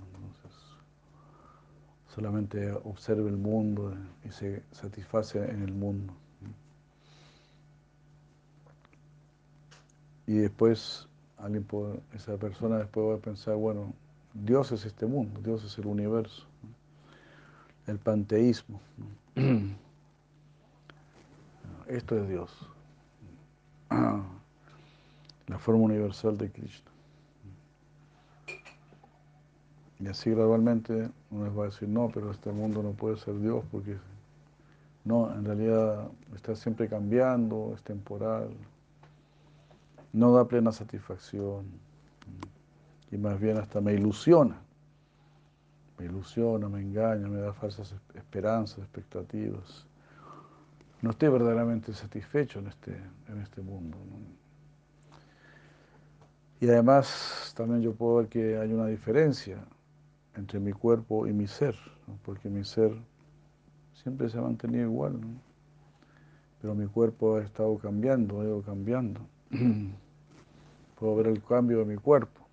solamente 2.15 2.71
observa 2.71 3.27
el 3.27 3.35
mundo 3.35 3.93
y 4.23 4.31
se 4.31 4.63
satisface 4.71 5.37
en 5.37 5.61
el 5.61 5.73
mundo. 5.73 6.13
Y 10.25 10.35
después 10.37 11.09
alguien 11.37 11.67
esa 12.13 12.37
persona 12.37 12.77
después 12.77 13.05
va 13.09 13.15
a 13.15 13.19
pensar, 13.19 13.55
bueno, 13.55 13.93
Dios 14.43 14.73
es 14.73 14.85
este 14.85 15.05
mundo, 15.05 15.39
Dios 15.41 15.63
es 15.63 15.77
el 15.77 15.87
universo, 15.87 16.45
el 17.87 17.97
panteísmo. 17.99 18.81
Esto 21.87 22.17
es 22.17 22.27
Dios, 22.27 22.69
la 23.89 25.57
forma 25.57 25.83
universal 25.83 26.37
de 26.37 26.51
Krishna. 26.51 26.91
Y 29.99 30.07
así 30.07 30.31
gradualmente 30.31 31.09
uno 31.31 31.45
les 31.45 31.57
va 31.57 31.63
a 31.63 31.67
decir, 31.67 31.87
no, 31.87 32.11
pero 32.13 32.29
este 32.29 32.51
mundo 32.51 32.83
no 32.83 32.91
puede 32.91 33.15
ser 33.15 33.39
Dios 33.39 33.63
porque 33.71 33.97
no, 35.05 35.33
en 35.33 35.45
realidad 35.45 36.09
está 36.35 36.55
siempre 36.55 36.89
cambiando, 36.89 37.71
es 37.73 37.81
temporal, 37.83 38.49
no 40.11 40.33
da 40.33 40.45
plena 40.45 40.73
satisfacción 40.73 41.84
y 43.15 43.17
más 43.17 43.39
bien 43.39 43.57
hasta 43.57 43.79
me 43.79 43.93
ilusiona. 43.93 44.61
Me 45.97 46.05
ilusiona, 46.05 46.67
me 46.67 46.81
engaña, 46.81 47.27
me 47.29 47.39
da 47.39 47.53
falsas 47.53 47.95
esperanzas, 48.13 48.79
expectativas. 48.79 49.87
No 51.01 51.11
estoy 51.11 51.29
verdaderamente 51.29 51.93
satisfecho 51.93 52.59
en 52.59 52.67
este, 52.67 52.91
en 53.29 53.41
este 53.41 53.61
mundo. 53.61 53.97
Y 56.59 56.67
además 56.67 57.53
también 57.55 57.81
yo 57.81 57.93
puedo 57.93 58.17
ver 58.17 58.27
que 58.27 58.57
hay 58.57 58.73
una 58.73 58.87
diferencia 58.87 59.63
entre 60.35 60.59
mi 60.59 60.73
cuerpo 60.73 61.25
y 61.25 61.31
mi 61.31 61.47
ser, 61.47 61.75
porque 62.23 62.49
mi 62.49 62.65
ser 62.65 62.91
siempre 63.93 64.29
se 64.29 64.37
ha 64.37 64.41
mantenido 64.41 64.83
igual, 64.83 65.21
pero 66.61 66.75
mi 66.75 66.87
cuerpo 66.87 67.37
ha 67.37 67.43
estado 67.43 67.77
cambiando, 67.77 68.41
ha 68.41 68.43
ido 68.43 68.61
cambiando. 68.61 69.21
Puedo 70.99 71.15
ver 71.15 71.27
el 71.27 71.41
cambio 71.43 71.79
de 71.79 71.85
mi 71.85 71.95
cuerpo, 71.95 72.44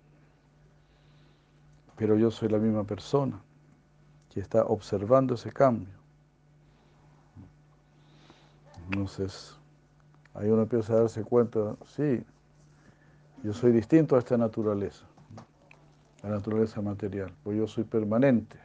pero 1.95 2.17
yo 2.17 2.31
soy 2.31 2.49
la 2.49 2.57
misma 2.57 2.83
persona 2.83 3.39
que 4.29 4.39
está 4.39 4.63
observando 4.65 5.35
ese 5.35 5.51
cambio. 5.51 5.93
Entonces, 8.85 9.57
ahí 10.33 10.49
uno 10.49 10.63
empieza 10.63 10.93
a 10.93 10.99
darse 11.01 11.23
cuenta, 11.23 11.75
sí, 11.85 12.23
yo 13.43 13.53
soy 13.53 13.71
distinto 13.71 14.15
a 14.15 14.19
esta 14.19 14.37
naturaleza 14.37 15.05
la 16.23 16.29
naturaleza 16.29 16.81
material, 16.81 17.31
pues 17.43 17.57
yo 17.57 17.67
soy 17.67 17.83
permanente, 17.83 18.55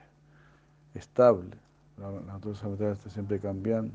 estable, 0.95 1.57
la, 1.97 2.11
naturaleza 2.21 2.69
material 2.69 2.93
está 2.93 3.11
siempre 3.11 3.41
cambiando. 3.41 3.93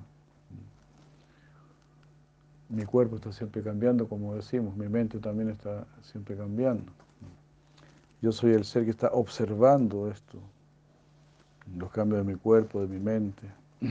mi 2.70 2.86
cuerpo 2.86 3.16
está 3.16 3.32
siempre 3.32 3.62
cambiando, 3.62 4.08
como 4.08 4.36
decimos, 4.36 4.76
mi 4.76 4.90
mente 4.90 5.20
también 5.20 5.50
está 5.50 5.86
siempre 6.02 6.36
cambiando. 6.36 6.92
Yo 8.24 8.32
soy 8.32 8.54
el 8.54 8.64
ser 8.64 8.86
que 8.86 8.92
está 8.92 9.10
observando 9.10 10.10
esto, 10.10 10.40
los 11.76 11.92
cambios 11.92 12.26
de 12.26 12.34
mi 12.34 12.40
cuerpo, 12.40 12.80
de 12.80 12.88
mi 12.88 12.98
mente. 12.98 13.52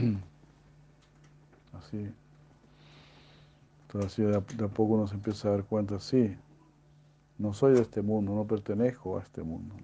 Así. 1.74 2.10
Entonces 3.82 4.10
así 4.10 4.22
de 4.22 4.34
a, 4.34 4.68
poco 4.68 4.94
uno 4.94 5.06
se 5.06 5.16
empieza 5.16 5.48
a 5.48 5.50
dar 5.50 5.64
cuenta, 5.64 6.00
sí, 6.00 6.34
no 7.36 7.52
soy 7.52 7.74
de 7.74 7.82
este 7.82 8.00
mundo, 8.00 8.34
no 8.34 8.46
pertenezco 8.46 9.18
a 9.18 9.20
este 9.20 9.42
mundo. 9.42 9.74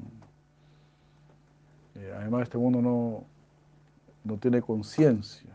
Eh, 1.97 2.15
además 2.17 2.45
este 2.45 2.57
mundo 2.57 2.81
no, 2.81 3.25
no 4.25 4.39
tiene 4.39 4.63
conciencia. 4.63 5.51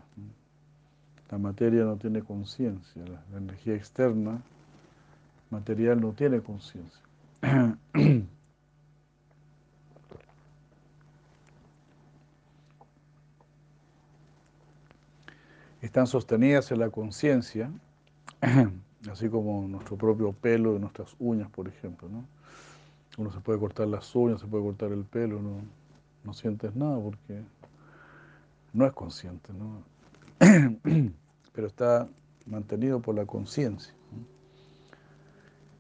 La 1.32 1.40
materia 1.40 1.84
no 1.84 1.98
tiene 1.98 2.22
conciencia, 2.22 3.04
la 3.32 3.40
energía 3.40 3.74
externa 3.74 4.40
material 5.50 6.00
no 6.00 6.12
tiene 6.12 6.42
conciencia. 6.42 7.02
Están 15.84 16.08
sostenidas 16.08 16.72
en 16.72 16.80
la 16.80 16.90
conciencia, 16.90 17.70
así 19.12 19.28
como 19.28 19.68
nuestro 19.68 19.98
propio 19.98 20.32
pelo 20.32 20.80
nuestras 20.80 21.14
uñas, 21.20 21.50
por 21.50 21.68
ejemplo. 21.68 22.08
¿no? 22.08 22.24
Uno 23.18 23.34
se 23.34 23.42
puede 23.42 23.60
cortar 23.60 23.90
las 23.90 24.16
uñas, 24.16 24.40
se 24.40 24.48
puede 24.48 24.64
cortar 24.64 24.94
el 24.94 25.04
pelo, 25.04 25.42
no, 25.42 25.58
no 26.24 26.34
sientes 26.34 26.74
nada 26.74 26.98
porque 27.02 27.42
no 28.72 28.86
es 28.86 28.94
consciente. 28.94 29.52
¿no? 29.52 29.84
pero 31.54 31.68
está 31.68 32.08
mantenido 32.46 33.02
por 33.02 33.16
la 33.16 33.26
conciencia, 33.26 33.94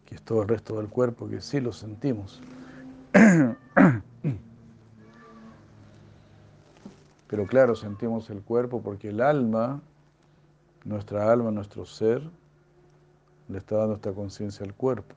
que 0.05 0.15
es 0.15 0.21
todo 0.21 0.41
el 0.41 0.49
resto 0.49 0.75
del 0.79 0.89
cuerpo, 0.89 1.29
que 1.29 1.39
sí 1.39 1.61
lo 1.61 1.71
sentimos. 1.71 2.41
Pero 7.33 7.47
claro, 7.47 7.73
sentimos 7.73 8.29
el 8.29 8.43
cuerpo 8.43 8.83
porque 8.83 9.09
el 9.09 9.19
alma, 9.19 9.81
nuestra 10.85 11.31
alma, 11.31 11.51
nuestro 11.51 11.85
ser, 11.85 12.21
le 13.47 13.57
está 13.57 13.77
dando 13.77 13.95
esta 13.95 14.13
conciencia 14.13 14.65
al 14.65 14.73
cuerpo. 14.73 15.15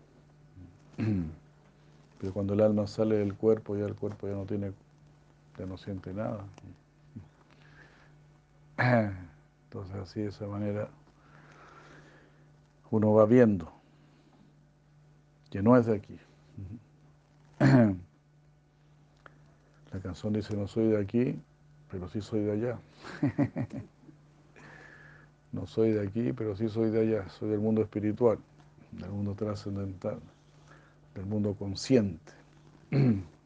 Pero 2.18 2.32
cuando 2.32 2.54
el 2.54 2.60
alma 2.60 2.86
sale 2.86 3.16
del 3.16 3.34
cuerpo, 3.34 3.76
ya 3.76 3.84
el 3.84 3.94
cuerpo 3.94 4.26
ya 4.26 4.34
no 4.34 4.44
tiene, 4.46 4.72
ya 5.58 5.66
no 5.66 5.76
siente 5.76 6.12
nada. 6.14 6.44
Entonces 9.64 9.96
así 9.96 10.20
de 10.22 10.28
esa 10.28 10.46
manera 10.46 10.88
uno 12.90 13.12
va 13.12 13.26
viendo 13.26 13.72
que 15.50 15.62
no 15.62 15.76
es 15.76 15.86
de 15.86 15.96
aquí. 15.96 16.18
La 19.92 20.00
canción 20.02 20.32
dice 20.32 20.56
no 20.56 20.66
soy 20.66 20.88
de 20.88 21.00
aquí, 21.00 21.40
pero 21.90 22.08
sí 22.08 22.20
soy 22.20 22.40
de 22.40 22.52
allá. 22.52 22.78
No 25.52 25.66
soy 25.66 25.92
de 25.92 26.06
aquí, 26.06 26.32
pero 26.32 26.56
sí 26.56 26.68
soy 26.68 26.90
de 26.90 27.00
allá. 27.00 27.28
Soy 27.30 27.48
del 27.50 27.60
mundo 27.60 27.82
espiritual, 27.82 28.38
del 28.92 29.10
mundo 29.10 29.34
trascendental, 29.34 30.20
del 31.14 31.26
mundo 31.26 31.54
consciente. 31.54 32.32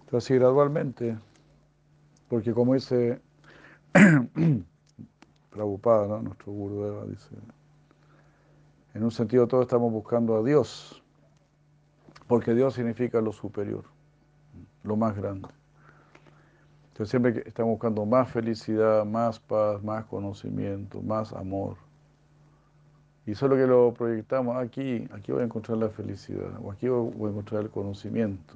Entonces, 0.00 0.38
gradualmente, 0.38 1.18
porque 2.28 2.52
como 2.52 2.74
dice 2.74 3.20
Prabhupada, 5.50 6.06
¿no? 6.06 6.22
nuestro 6.22 6.52
Gurudeva, 6.52 7.06
dice, 7.06 7.30
en 8.94 9.04
un 9.04 9.10
sentido 9.10 9.46
todos 9.46 9.62
estamos 9.62 9.90
buscando 9.90 10.36
a 10.36 10.42
Dios, 10.42 11.01
porque 12.32 12.54
Dios 12.54 12.72
significa 12.72 13.20
lo 13.20 13.30
superior, 13.30 13.84
lo 14.84 14.96
más 14.96 15.14
grande. 15.14 15.50
Entonces 16.88 17.10
siempre 17.10 17.42
estamos 17.44 17.72
buscando 17.72 18.06
más 18.06 18.30
felicidad, 18.30 19.04
más 19.04 19.38
paz, 19.38 19.82
más 19.82 20.06
conocimiento, 20.06 21.02
más 21.02 21.34
amor. 21.34 21.76
Y 23.26 23.34
solo 23.34 23.54
que 23.54 23.66
lo 23.66 23.92
proyectamos 23.92 24.56
aquí, 24.56 25.06
aquí 25.12 25.30
voy 25.30 25.42
a 25.42 25.44
encontrar 25.44 25.76
la 25.76 25.90
felicidad, 25.90 26.58
o 26.62 26.72
aquí 26.72 26.88
voy 26.88 27.26
a 27.26 27.32
encontrar 27.32 27.64
el 27.64 27.70
conocimiento, 27.70 28.54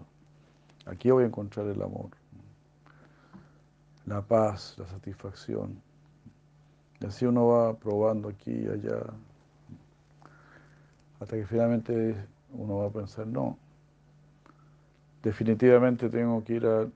aquí 0.87 1.11
voy 1.11 1.25
a 1.25 1.27
encontrar 1.27 1.67
el 1.67 1.83
amor, 1.83 2.09
la 4.07 4.23
paz, 4.23 4.75
la 4.79 4.87
satisfacción. 4.87 5.83
Y 7.03 7.05
así 7.05 7.27
uno 7.27 7.49
va 7.49 7.75
probando 7.75 8.31
aquí 8.31 8.53
y 8.53 8.69
allá, 8.69 9.03
hasta 11.21 11.37
que 11.37 11.45
finalmente 11.45 12.17
uno 12.55 12.79
va 12.79 12.87
a 12.87 12.91
pensar, 12.91 13.27
no, 13.27 13.59
definitivamente 15.23 16.09
tengo 16.09 16.43
que 16.45 16.55
ir 16.55 16.67
al 16.67 16.93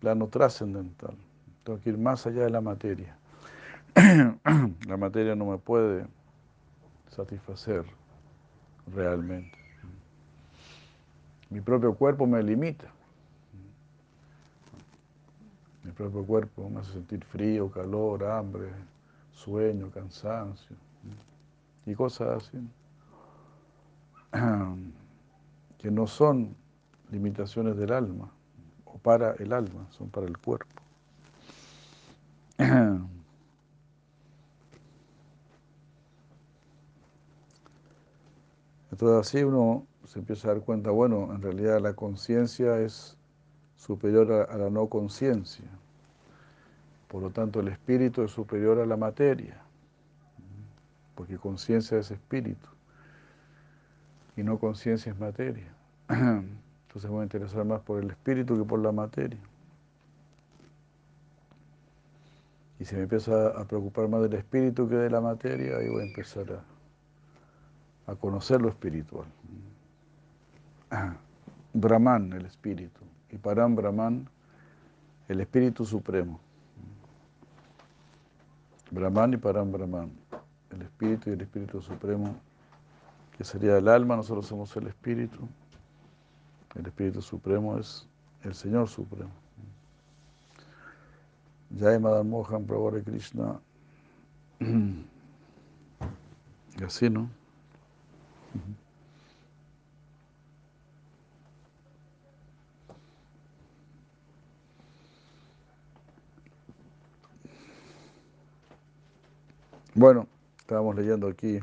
plano 0.00 0.28
trascendental, 0.28 1.16
tengo 1.64 1.80
que 1.80 1.90
ir 1.90 1.98
más 1.98 2.26
allá 2.26 2.44
de 2.44 2.50
la 2.50 2.60
materia. 2.60 3.16
la 4.86 4.96
materia 4.96 5.34
no 5.34 5.46
me 5.46 5.58
puede 5.58 6.06
satisfacer 7.08 7.84
realmente. 8.94 9.58
Mi 11.50 11.60
propio 11.60 11.94
cuerpo 11.94 12.26
me 12.26 12.42
limita. 12.42 12.86
Mi 15.82 15.90
propio 15.92 16.24
cuerpo 16.24 16.68
me 16.68 16.80
hace 16.80 16.92
sentir 16.92 17.24
frío, 17.24 17.70
calor, 17.70 18.24
hambre, 18.24 18.68
sueño, 19.32 19.90
cansancio 19.90 20.76
y 21.86 21.94
cosas 21.94 22.44
así. 22.44 22.58
Que 25.78 25.90
no 25.90 26.06
son 26.06 26.54
limitaciones 27.10 27.76
del 27.76 27.92
alma 27.92 28.30
o 28.84 28.98
para 28.98 29.32
el 29.32 29.52
alma, 29.52 29.86
son 29.90 30.08
para 30.10 30.26
el 30.26 30.38
cuerpo. 30.38 30.82
Entonces 39.00 39.28
así 39.28 39.44
uno 39.44 39.86
se 40.06 40.18
empieza 40.18 40.48
a 40.48 40.54
dar 40.54 40.62
cuenta, 40.62 40.90
bueno, 40.90 41.32
en 41.32 41.40
realidad 41.40 41.80
la 41.80 41.94
conciencia 41.94 42.80
es 42.80 43.16
superior 43.76 44.48
a, 44.50 44.56
la 44.56 44.68
no 44.68 44.88
conciencia. 44.88 45.64
Por 47.08 47.22
lo 47.22 47.30
tanto, 47.30 47.60
el 47.60 47.68
espíritu 47.68 48.22
es 48.22 48.30
superior 48.30 48.78
a 48.78 48.86
la 48.86 48.96
materia, 48.96 49.62
porque 51.14 51.38
conciencia 51.38 51.98
es 51.98 52.10
espíritu 52.10 52.68
y 54.36 54.42
no 54.42 54.58
conciencia 54.58 55.12
es 55.12 55.18
materia. 55.18 55.72
Entonces 56.90 57.10
voy 57.10 57.20
a 57.20 57.22
interesar 57.24 57.64
más 57.64 57.80
por 57.80 58.02
el 58.02 58.10
espíritu 58.10 58.58
que 58.58 58.64
por 58.64 58.80
la 58.80 58.92
materia. 58.92 59.40
Y 62.78 62.84
si 62.84 62.94
me 62.94 63.02
empieza 63.02 63.48
a 63.48 63.64
preocupar 63.64 64.08
más 64.08 64.22
del 64.22 64.34
espíritu 64.34 64.88
que 64.88 64.96
de 64.96 65.10
la 65.10 65.20
materia, 65.20 65.76
ahí 65.76 65.88
voy 65.88 66.02
a 66.02 66.06
empezar 66.06 66.52
a 66.52 66.64
a 68.10 68.16
conocer 68.16 68.60
lo 68.60 68.68
espiritual. 68.68 69.26
Brahman, 71.72 72.32
el 72.32 72.46
espíritu, 72.46 73.00
y 73.30 73.38
Param 73.38 73.76
Brahman, 73.76 74.28
el 75.28 75.40
espíritu 75.40 75.84
supremo. 75.84 76.40
Brahman 78.90 79.34
y 79.34 79.36
Param 79.36 79.70
Brahman, 79.70 80.10
el 80.70 80.82
espíritu 80.82 81.30
y 81.30 81.34
el 81.34 81.42
espíritu 81.42 81.80
supremo, 81.80 82.34
que 83.38 83.44
sería 83.44 83.78
el 83.78 83.86
alma, 83.86 84.16
nosotros 84.16 84.46
somos 84.46 84.76
el 84.76 84.88
espíritu, 84.88 85.48
el 86.74 86.86
espíritu 86.86 87.22
supremo 87.22 87.78
es 87.78 88.06
el 88.42 88.54
Señor 88.54 88.88
supremo. 88.88 89.30
Jai 91.78 91.98
Madan 91.98 92.28
Mohan 92.28 92.64
Prabhu 92.64 93.02
Krishna. 93.04 93.60
Y 94.60 95.04
así, 96.84 97.10
¿no? 97.10 97.28
Bueno, 109.94 110.26
estábamos 110.58 110.96
leyendo 110.96 111.28
aquí 111.28 111.60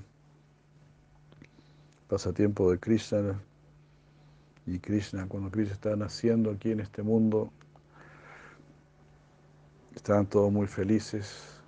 Pasatiempo 2.07 2.71
de 2.71 2.77
Krishna 2.77 3.41
y 4.67 4.79
Krishna, 4.79 5.25
cuando 5.27 5.49
Krishna 5.49 5.73
está 5.73 5.95
naciendo 5.95 6.51
aquí 6.51 6.71
en 6.71 6.81
este 6.81 7.01
mundo, 7.01 7.49
estaban 9.95 10.25
todos 10.25 10.51
muy 10.51 10.67
felices, 10.67 11.61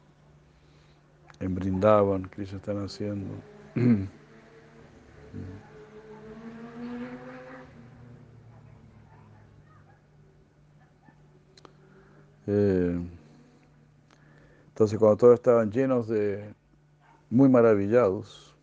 en 1.40 1.56
Brindaban, 1.56 2.24
Krishna 2.24 2.58
está 2.58 2.74
naciendo. 2.74 3.34
Eh, 12.52 13.00
entonces 14.70 14.98
cuando 14.98 15.18
todos 15.18 15.36
estaban 15.36 15.70
llenos 15.70 16.08
de, 16.08 16.52
muy 17.30 17.48
maravillados, 17.48 18.56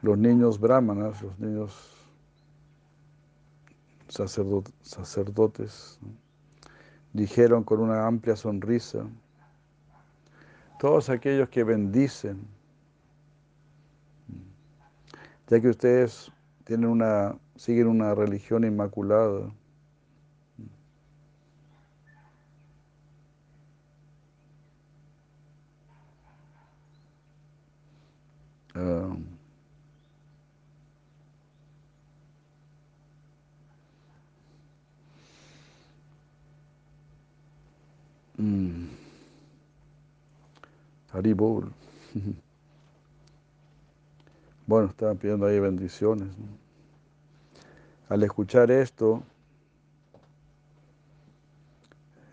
los 0.00 0.16
niños 0.16 0.60
brahmanas, 0.60 1.20
los 1.22 1.36
niños 1.40 1.95
sacerdotes, 4.16 5.98
dijeron 7.12 7.64
con 7.64 7.80
una 7.80 8.06
amplia 8.06 8.36
sonrisa, 8.36 9.06
todos 10.78 11.08
aquellos 11.08 11.48
que 11.48 11.64
bendicen, 11.64 12.46
ya 15.48 15.60
que 15.60 15.68
ustedes 15.68 16.30
tienen 16.64 16.88
una, 16.90 17.38
siguen 17.56 17.86
una 17.86 18.14
religión 18.14 18.64
inmaculada, 18.64 19.52
uh, 28.74 29.35
mm, 38.38 38.86
Haribol. 41.12 41.72
Bueno, 44.68 44.88
estaban 44.88 45.16
pidiendo 45.16 45.46
ahí 45.46 45.60
bendiciones. 45.60 46.26
Al 48.08 48.24
escuchar 48.24 48.68
esto, 48.72 49.22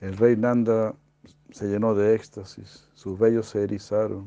el 0.02 0.18
rey 0.18 0.36
Nanda 0.36 0.96
se 1.52 1.68
llenó 1.68 1.94
de 1.94 2.16
éxtasis, 2.16 2.90
sus 2.96 3.20
vellos 3.20 3.50
se 3.50 3.64
erizaron 3.64 4.26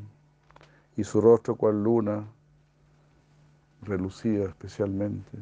y 0.96 1.02
su 1.02 1.20
rostro 1.20 1.56
cual 1.56 1.82
luna 1.82 2.24
relucía 3.82 4.44
especialmente. 4.44 5.38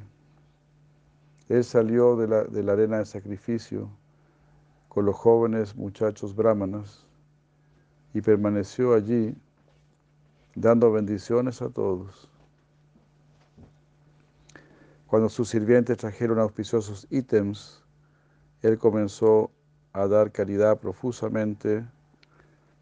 Él 1.51 1.65
salió 1.65 2.17
de 2.17 2.29
la, 2.29 2.45
de 2.45 2.63
la 2.63 2.73
arena 2.73 2.99
de 2.99 3.05
sacrificio 3.05 3.91
con 4.95 5.07
los 5.07 5.17
jóvenes 5.17 5.75
muchachos 5.75 6.37
brahmanas 6.37 7.05
y 8.15 8.21
permaneció 8.21 8.95
allí 8.95 9.35
dando 10.55 10.93
bendiciones 10.93 11.61
a 11.63 11.69
todos. 11.69 12.31
Cuando 15.09 15.29
sus 15.29 15.49
sirvientes 15.49 15.99
trajeron 15.99 16.39
auspiciosos 16.39 17.09
ítems, 17.11 17.83
él 18.63 18.79
comenzó 18.79 19.51
a 19.93 20.07
dar 20.07 20.31
caridad 20.31 20.79
profusamente 20.79 21.85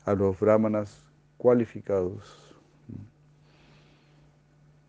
a 0.05 0.13
los 0.13 0.39
brahmanas 0.39 1.03
cualificados. 1.39 2.55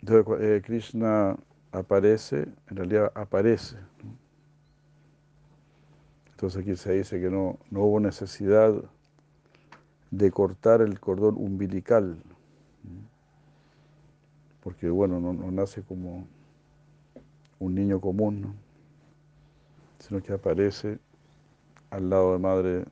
Eh, 0.05 0.61
Krishna 0.65 1.37
aparece, 1.71 2.49
en 2.69 2.75
realidad 2.75 3.13
aparece. 3.15 3.77
Entonces 6.43 6.61
aquí 6.61 6.75
se 6.75 6.91
dice 6.91 7.21
que 7.21 7.29
no, 7.29 7.57
no 7.71 7.83
hubo 7.83 8.01
necesidad 8.01 8.73
de 10.11 10.29
cortar 10.29 10.81
el 10.81 10.99
cordón 10.99 11.37
umbilical, 11.37 12.21
porque 14.61 14.89
bueno, 14.89 15.21
no, 15.21 15.31
no 15.31 15.51
nace 15.51 15.83
como 15.83 16.27
un 17.59 17.75
niño 17.75 18.01
común, 18.01 18.41
¿no? 18.41 18.55
sino 19.99 20.21
que 20.21 20.33
aparece 20.33 20.99
al 21.89 22.09
lado 22.09 22.33
de 22.33 22.39
madre 22.39 22.85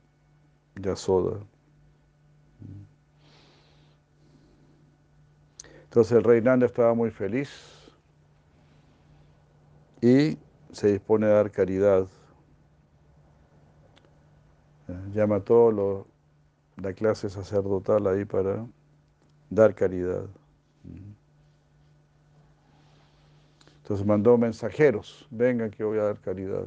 Yasoda. 0.76 1.38
Entonces 5.84 6.16
el 6.16 6.24
rey 6.24 6.40
Nanda 6.40 6.64
estaba 6.64 6.94
muy 6.94 7.10
feliz 7.10 7.50
y 10.00 10.38
se 10.72 10.92
dispone 10.92 11.26
a 11.26 11.32
dar 11.32 11.50
caridad. 11.50 12.08
Llama 15.12 15.36
a 15.36 15.40
toda 15.40 16.04
la 16.76 16.92
clase 16.92 17.30
sacerdotal 17.30 18.06
ahí 18.06 18.24
para 18.24 18.66
dar 19.50 19.74
caridad. 19.74 20.26
Entonces 23.82 24.06
mandó 24.06 24.38
mensajeros, 24.38 25.26
vengan 25.30 25.70
que 25.70 25.84
voy 25.84 25.98
a 25.98 26.04
dar 26.04 26.18
caridad. 26.20 26.64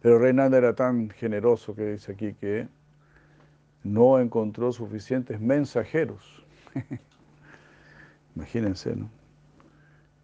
Pero 0.00 0.18
Reinaldo 0.18 0.56
era 0.56 0.74
tan 0.74 1.10
generoso 1.10 1.74
que 1.74 1.92
dice 1.92 2.12
aquí 2.12 2.34
que 2.34 2.68
no 3.82 4.18
encontró 4.18 4.72
suficientes 4.72 5.40
mensajeros. 5.40 6.44
Imagínense, 8.36 8.96
¿no? 8.96 9.10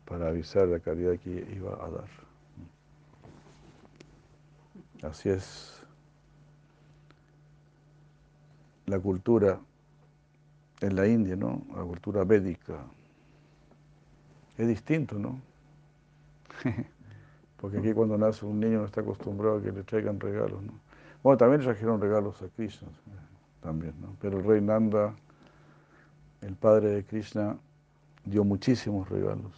Para 0.05 0.29
avisar 0.29 0.69
la 0.69 0.81
caridad 0.81 1.19
que 1.19 1.47
iba 1.55 1.73
a 1.85 1.91
dar. 1.91 2.26
Así 5.07 5.29
es 5.29 5.83
la 8.87 8.99
cultura 8.99 9.61
en 10.81 10.97
la 10.97 11.07
India, 11.07 11.37
¿no? 11.37 11.63
La 11.75 11.83
cultura 11.83 12.25
védica. 12.25 12.85
Es 14.59 14.67
distinto, 14.67 15.19
¿no? 15.19 15.41
Porque 17.57 17.79
aquí 17.79 17.93
cuando 17.93 18.19
nace 18.19 18.45
un 18.45 18.61
niño 18.61 18.81
no 18.81 18.85
está 18.87 19.01
acostumbrado 19.01 19.59
a 19.59 19.63
que 19.63 19.73
le 19.73 19.83
traigan 19.83 20.19
regalos, 20.19 20.63
¿no? 20.63 20.73
Bueno, 21.23 21.37
también 21.39 21.61
trajeron 21.61 22.01
regalos 22.01 22.41
a 22.43 22.49
Krishna, 22.49 22.89
también, 23.61 23.95
¿no? 24.01 24.17
Pero 24.21 24.39
el 24.39 24.45
rey 24.45 24.61
Nanda, 24.61 25.15
el 26.41 26.55
padre 26.55 26.91
de 26.91 27.05
Krishna, 27.05 27.57
dio 28.25 28.45
muchísimos 28.45 29.09
regalos. 29.09 29.53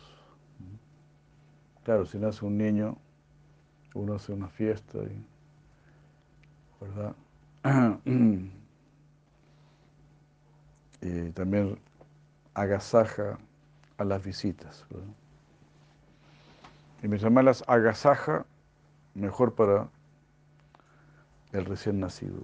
Claro, 1.85 2.07
si 2.07 2.19
nace 2.19 2.45
un 2.45 2.57
niño, 2.59 2.97
uno 3.95 4.15
hace 4.15 4.33
una 4.33 4.49
fiesta, 4.49 4.99
y, 4.99 5.25
¿verdad? 6.81 7.15
y 11.01 11.31
también 11.35 11.79
agasaja 12.55 13.39
a 13.99 14.05
las 14.05 14.23
visitas. 14.23 14.85
Y 17.03 17.09
mientras 17.09 17.31
más 17.33 17.45
las 17.45 17.65
agasaja, 17.67 18.47
mejor 19.15 19.55
para 19.55 19.89
el 21.53 21.65
recién 21.65 22.01
nacido. 22.01 22.43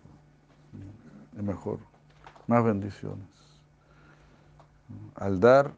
Es 1.36 1.42
mejor. 1.42 1.78
Más 2.46 2.64
bendiciones. 2.64 3.26
Al 5.16 5.40
dar 5.40 5.72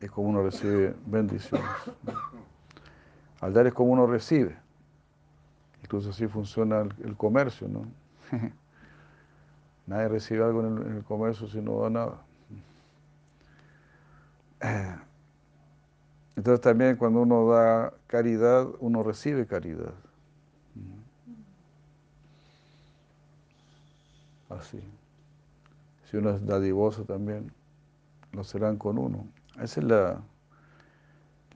es 0.00 0.10
como 0.10 0.28
uno 0.28 0.42
recibe 0.42 0.94
bendiciones. 1.06 1.68
Al 3.40 3.52
dar 3.52 3.66
es 3.66 3.74
como 3.74 3.92
uno 3.92 4.06
recibe. 4.06 4.56
Incluso 5.88 6.10
así 6.10 6.28
funciona 6.28 6.82
el, 6.82 7.16
comercio, 7.16 7.66
¿no? 7.66 7.86
Nadie 9.86 10.08
recibe 10.08 10.44
algo 10.44 10.60
en 10.60 10.96
el 10.96 11.02
comercio 11.02 11.48
si 11.48 11.62
no 11.62 11.80
da 11.80 11.88
nada. 11.88 12.18
Entonces 16.36 16.60
también 16.60 16.96
cuando 16.96 17.22
uno 17.22 17.48
da 17.48 17.94
caridad, 18.06 18.68
uno 18.80 19.02
recibe 19.02 19.46
caridad. 19.46 19.94
Así. 24.50 24.82
Si 26.10 26.18
uno 26.18 26.32
es 26.32 26.44
dadivoso 26.44 27.04
también, 27.04 27.50
lo 28.32 28.44
serán 28.44 28.76
con 28.76 28.98
uno. 28.98 29.26
Esa 29.54 29.80
es 29.80 29.86
la, 29.86 30.20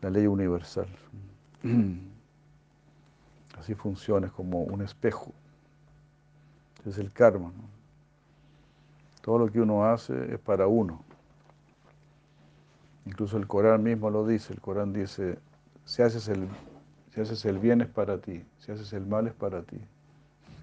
la 0.01 0.09
ley 0.09 0.27
universal. 0.27 0.89
Así 3.59 3.75
funciona, 3.75 4.27
es 4.27 4.33
como 4.33 4.63
un 4.63 4.83
espejo. 4.83 5.33
Es 6.85 6.99
el 6.99 7.13
karma. 7.13 7.53
Todo 9.23 9.39
lo 9.39 9.51
que 9.51 9.61
uno 9.61 9.85
hace 9.85 10.35
es 10.35 10.41
para 10.41 10.67
uno. 10.67 11.05
Incluso 13.07 13.37
el 13.37 13.47
Corán 13.47 13.83
mismo 13.83 14.11
lo 14.11 14.27
dice, 14.27 14.53
el 14.53 14.61
Corán 14.61 14.93
dice, 14.93 15.39
si 15.85 16.03
haces 16.03 16.29
el, 16.29 16.49
si 17.13 17.21
haces 17.21 17.45
el 17.45 17.59
bien 17.59 17.81
es 17.81 17.89
para 17.89 18.19
ti, 18.19 18.45
si 18.59 18.73
haces 18.73 18.93
el 18.93 19.07
mal 19.07 19.27
es 19.27 19.35
para 19.35 19.63
ti. 19.63 19.81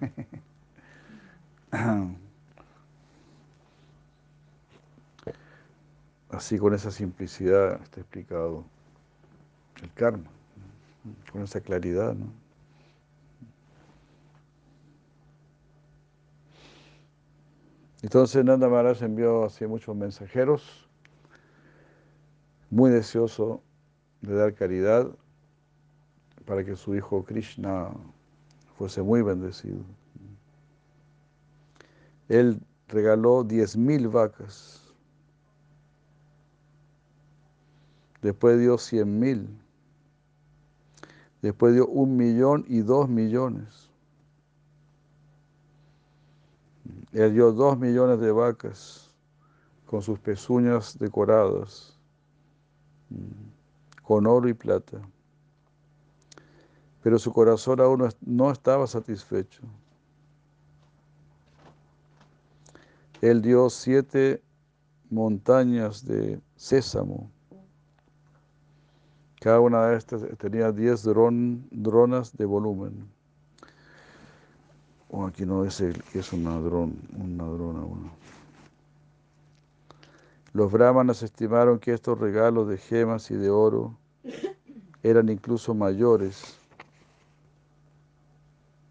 Así 6.30 6.58
con 6.58 6.74
esa 6.74 6.90
simplicidad 6.90 7.80
está 7.82 8.00
explicado 8.00 8.64
el 9.82 9.92
karma, 9.92 10.30
con 11.32 11.42
esa 11.42 11.60
claridad. 11.60 12.14
¿no? 12.14 12.39
Entonces 18.02 18.44
Nanda 18.44 18.68
Maharaj 18.68 19.02
envió 19.02 19.44
así 19.44 19.66
muchos 19.66 19.94
mensajeros 19.94 20.88
muy 22.70 22.90
deseoso 22.90 23.62
de 24.22 24.34
dar 24.34 24.54
caridad 24.54 25.10
para 26.46 26.64
que 26.64 26.76
su 26.76 26.94
hijo 26.94 27.24
Krishna 27.24 27.90
fuese 28.78 29.02
muy 29.02 29.22
bendecido. 29.22 29.84
Él 32.28 32.62
regaló 32.88 33.44
diez 33.44 33.76
mil 33.76 34.08
vacas. 34.08 34.94
Después 38.22 38.58
dio 38.58 38.78
cien 38.78 39.18
mil. 39.18 39.48
Después 41.42 41.74
dio 41.74 41.86
un 41.86 42.16
millón 42.16 42.64
y 42.68 42.80
dos 42.80 43.08
millones. 43.08 43.89
Dio 47.12 47.52
dos 47.52 47.78
millones 47.78 48.20
de 48.20 48.30
vacas 48.30 49.12
con 49.84 50.00
sus 50.00 50.18
pezuñas 50.20 50.96
decoradas, 50.98 51.98
con 54.02 54.26
oro 54.26 54.48
y 54.48 54.54
plata. 54.54 55.00
Pero 57.02 57.18
su 57.18 57.32
corazón 57.32 57.80
aún 57.80 58.08
no 58.20 58.50
estaba 58.52 58.86
satisfecho. 58.86 59.62
Él 63.20 63.42
dio 63.42 63.68
siete 63.68 64.42
montañas 65.10 66.06
de 66.06 66.40
sésamo. 66.54 67.30
Cada 69.40 69.58
una 69.58 69.86
de 69.86 69.96
estas 69.96 70.22
tenía 70.38 70.70
diez 70.70 71.02
dronas 71.02 72.36
de 72.36 72.44
volumen. 72.44 73.10
Oh, 75.12 75.26
aquí 75.26 75.44
no 75.44 75.64
es 75.64 75.80
el 75.80 76.02
es 76.14 76.32
una, 76.32 76.56
dron, 76.60 76.96
una 77.16 77.44
drona. 77.44 77.80
Los 80.52 80.70
brahmanas 80.70 81.24
estimaron 81.24 81.80
que 81.80 81.92
estos 81.92 82.18
regalos 82.18 82.68
de 82.68 82.78
gemas 82.78 83.28
y 83.32 83.36
de 83.36 83.50
oro 83.50 83.96
eran 85.02 85.28
incluso 85.28 85.74
mayores 85.74 86.58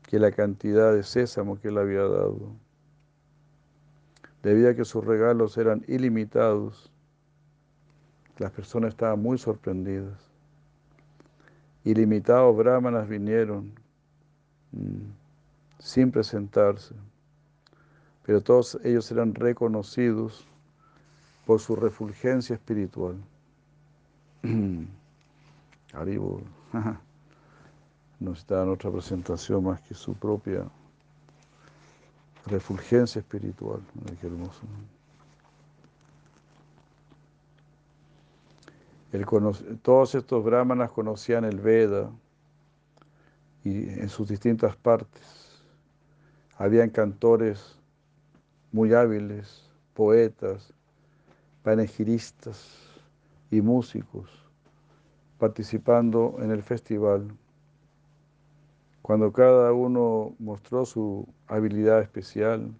que 0.03 0.19
la 0.19 0.31
cantidad 0.31 0.93
de 0.93 1.03
sésamo 1.03 1.59
que 1.59 1.69
él 1.69 1.77
había 1.77 2.01
dado. 2.01 2.51
Debido 4.43 4.71
a 4.71 4.73
que 4.73 4.83
sus 4.83 5.05
regalos 5.05 5.57
eran 5.57 5.85
ilimitados, 5.87 6.91
las 8.37 8.51
personas 8.51 8.89
estaban 8.89 9.21
muy 9.21 9.37
sorprendidas. 9.37 10.19
Ilimitados 11.85 12.57
brahmanas 12.57 13.07
vinieron 13.07 13.73
mm, 14.71 15.18
sin 15.79 16.11
presentarse, 16.11 16.93
pero 18.23 18.41
todos 18.41 18.77
ellos 18.83 19.09
eran 19.11 19.33
reconocidos 19.33 20.45
por 21.45 21.59
su 21.59 21.75
refulgencia 21.75 22.53
espiritual. 22.53 23.15
Haribo 25.93 26.41
no 28.19 28.33
está 28.33 28.61
en 28.61 28.69
otra 28.69 28.91
presentación 28.91 29.63
más 29.63 29.81
que 29.81 29.95
su 29.95 30.13
propia 30.13 30.65
refulgencia 32.45 33.19
espiritual. 33.19 33.81
qué 34.19 34.27
hermoso. 34.27 34.61
todos 39.81 40.13
estos 40.13 40.43
brahmanas 40.43 40.91
conocían 40.91 41.45
el 41.45 41.59
Veda 41.59 42.11
y 43.63 43.89
en 43.89 44.09
sus 44.09 44.27
distintas 44.27 44.75
partes. 44.75 45.48
Habían 46.59 46.89
cantores 46.89 47.79
muy 48.73 48.93
hábiles, 48.93 49.71
poetas, 49.93 50.73
panegiristas 51.63 52.77
y 53.49 53.61
músicos 53.61 54.29
participando 55.37 56.35
en 56.39 56.51
el 56.51 56.61
festival. 56.61 57.31
Cuando 59.01 59.31
cada 59.31 59.71
uno 59.71 60.35
mostró 60.37 60.85
su 60.85 61.25
habilidad 61.47 62.01
especial, 62.01 62.75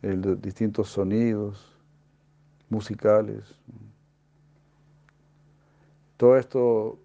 el 0.00 0.40
distintos 0.40 0.88
sonidos 0.88 1.78
musicales, 2.70 3.44
todo 6.16 6.38
esto 6.38 6.98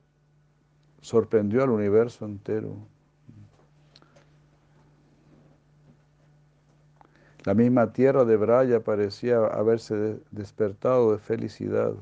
sorprendió 1.02 1.64
al 1.64 1.70
universo 1.72 2.26
entero. 2.26 2.78
La 7.46 7.54
misma 7.54 7.94
tierra 7.94 8.26
de 8.26 8.36
Braya 8.36 8.84
parecía 8.84 9.38
haberse 9.38 10.20
despertado 10.32 11.14
de 11.14 11.20
felicidad. 11.20 11.94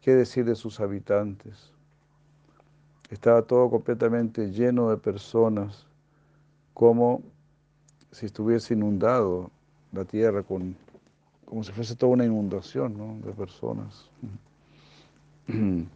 ¿Qué 0.00 0.14
decir 0.14 0.44
de 0.44 0.54
sus 0.54 0.78
habitantes? 0.80 1.72
Estaba 3.10 3.42
todo 3.42 3.68
completamente 3.68 4.50
lleno 4.50 4.90
de 4.90 4.96
personas, 4.96 5.86
como 6.72 7.22
si 8.12 8.26
estuviese 8.26 8.74
inundado 8.74 9.50
la 9.92 10.04
tierra, 10.04 10.42
con, 10.42 10.76
como 11.44 11.64
si 11.64 11.72
fuese 11.72 11.96
toda 11.96 12.12
una 12.12 12.24
inundación 12.24 13.20
de 13.22 13.32
personas. 13.32 14.08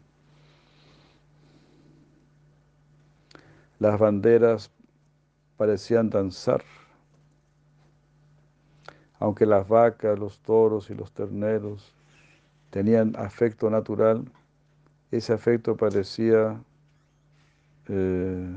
Las 3.79 3.99
banderas 3.99 4.71
parecían 5.57 6.11
danzar, 6.11 6.63
aunque 9.19 9.47
las 9.47 9.67
vacas, 9.69 10.19
los 10.19 10.39
toros 10.41 10.91
y 10.91 10.95
los 10.95 11.13
terneros 11.13 11.95
tenían 12.71 13.15
afecto 13.17 13.71
natural, 13.71 14.25
ese 15.11 15.33
afecto 15.33 15.77
parecía 15.77 16.61
eh, 17.89 18.57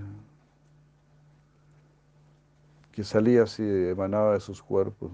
que 2.92 3.04
salía 3.04 3.44
así, 3.44 3.64
emanaba 3.64 4.34
de 4.34 4.40
sus 4.42 4.62
cuerpos. 4.62 5.12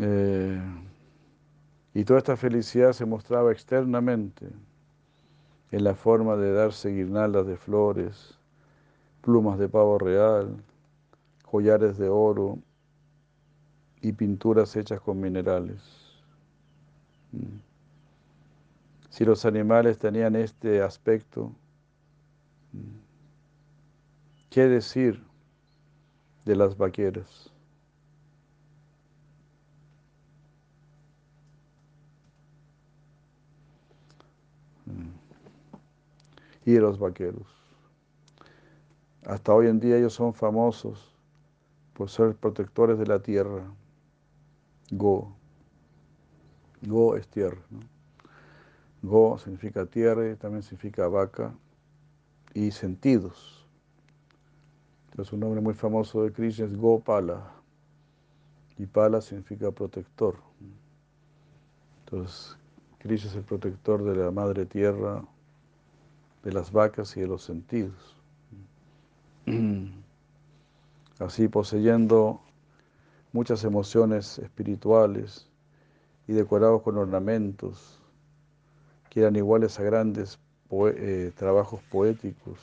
Eh, 0.00 0.60
y 1.94 2.04
toda 2.04 2.18
esta 2.18 2.36
felicidad 2.36 2.92
se 2.92 3.04
mostraba 3.04 3.52
externamente 3.52 4.48
en 5.70 5.84
la 5.84 5.94
forma 5.94 6.36
de 6.36 6.52
darse 6.52 6.90
guirnaldas 6.90 7.46
de 7.46 7.56
flores, 7.56 8.38
plumas 9.22 9.58
de 9.58 9.68
pavo 9.68 9.98
real, 9.98 10.56
collares 11.50 11.96
de 11.96 12.08
oro 12.08 12.58
y 14.02 14.12
pinturas 14.12 14.76
hechas 14.76 15.00
con 15.00 15.18
minerales. 15.18 15.80
Mm. 17.32 17.58
Si 19.08 19.24
los 19.24 19.44
animales 19.44 19.98
tenían 19.98 20.36
este 20.36 20.82
aspecto, 20.82 21.52
¿qué 24.50 24.66
decir 24.66 25.24
de 26.44 26.54
las 26.54 26.76
vaqueras? 26.76 27.50
Y 36.64 36.72
de 36.72 36.80
los 36.80 36.98
vaqueros. 36.98 37.46
Hasta 39.24 39.54
hoy 39.54 39.68
en 39.68 39.80
día 39.80 39.96
ellos 39.96 40.12
son 40.12 40.34
famosos 40.34 41.17
por 41.98 42.08
ser 42.08 42.36
protectores 42.36 42.96
de 42.96 43.06
la 43.06 43.18
tierra. 43.18 43.64
Go. 44.92 45.34
Go 46.82 47.16
es 47.16 47.26
tierra. 47.26 47.60
Go 49.02 49.36
significa 49.36 49.84
tierra 49.84 50.30
y 50.30 50.36
también 50.36 50.62
significa 50.62 51.08
vaca 51.08 51.52
y 52.54 52.70
sentidos. 52.70 53.66
Entonces 55.10 55.32
un 55.32 55.40
nombre 55.40 55.60
muy 55.60 55.74
famoso 55.74 56.22
de 56.22 56.30
Krishna 56.32 56.66
es 56.66 56.76
Gopala 56.76 57.50
y 58.78 58.86
Pala 58.86 59.20
significa 59.20 59.72
protector. 59.72 60.36
Entonces 62.04 62.56
Krishna 63.00 63.28
es 63.28 63.36
el 63.36 63.42
protector 63.42 64.04
de 64.04 64.14
la 64.14 64.30
madre 64.30 64.66
tierra, 64.66 65.24
de 66.44 66.52
las 66.52 66.70
vacas 66.70 67.16
y 67.16 67.22
de 67.22 67.26
los 67.26 67.42
sentidos. 67.42 68.16
Así 71.18 71.48
poseyendo 71.48 72.40
muchas 73.32 73.64
emociones 73.64 74.38
espirituales 74.38 75.48
y 76.26 76.32
decorados 76.32 76.82
con 76.82 76.96
ornamentos, 76.96 77.98
que 79.10 79.20
eran 79.20 79.36
iguales 79.36 79.78
a 79.80 79.82
grandes 79.82 80.38
eh, 80.70 81.32
trabajos 81.34 81.80
poéticos, 81.90 82.58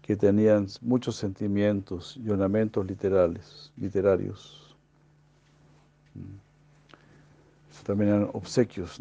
que 0.00 0.16
tenían 0.16 0.66
muchos 0.80 1.16
sentimientos 1.16 2.16
y 2.16 2.28
ornamentos 2.30 2.84
literales, 2.84 3.72
literarios. 3.76 4.76
Mm. 6.14 7.84
También 7.84 8.10
eran 8.10 8.30
obsequios 8.32 8.98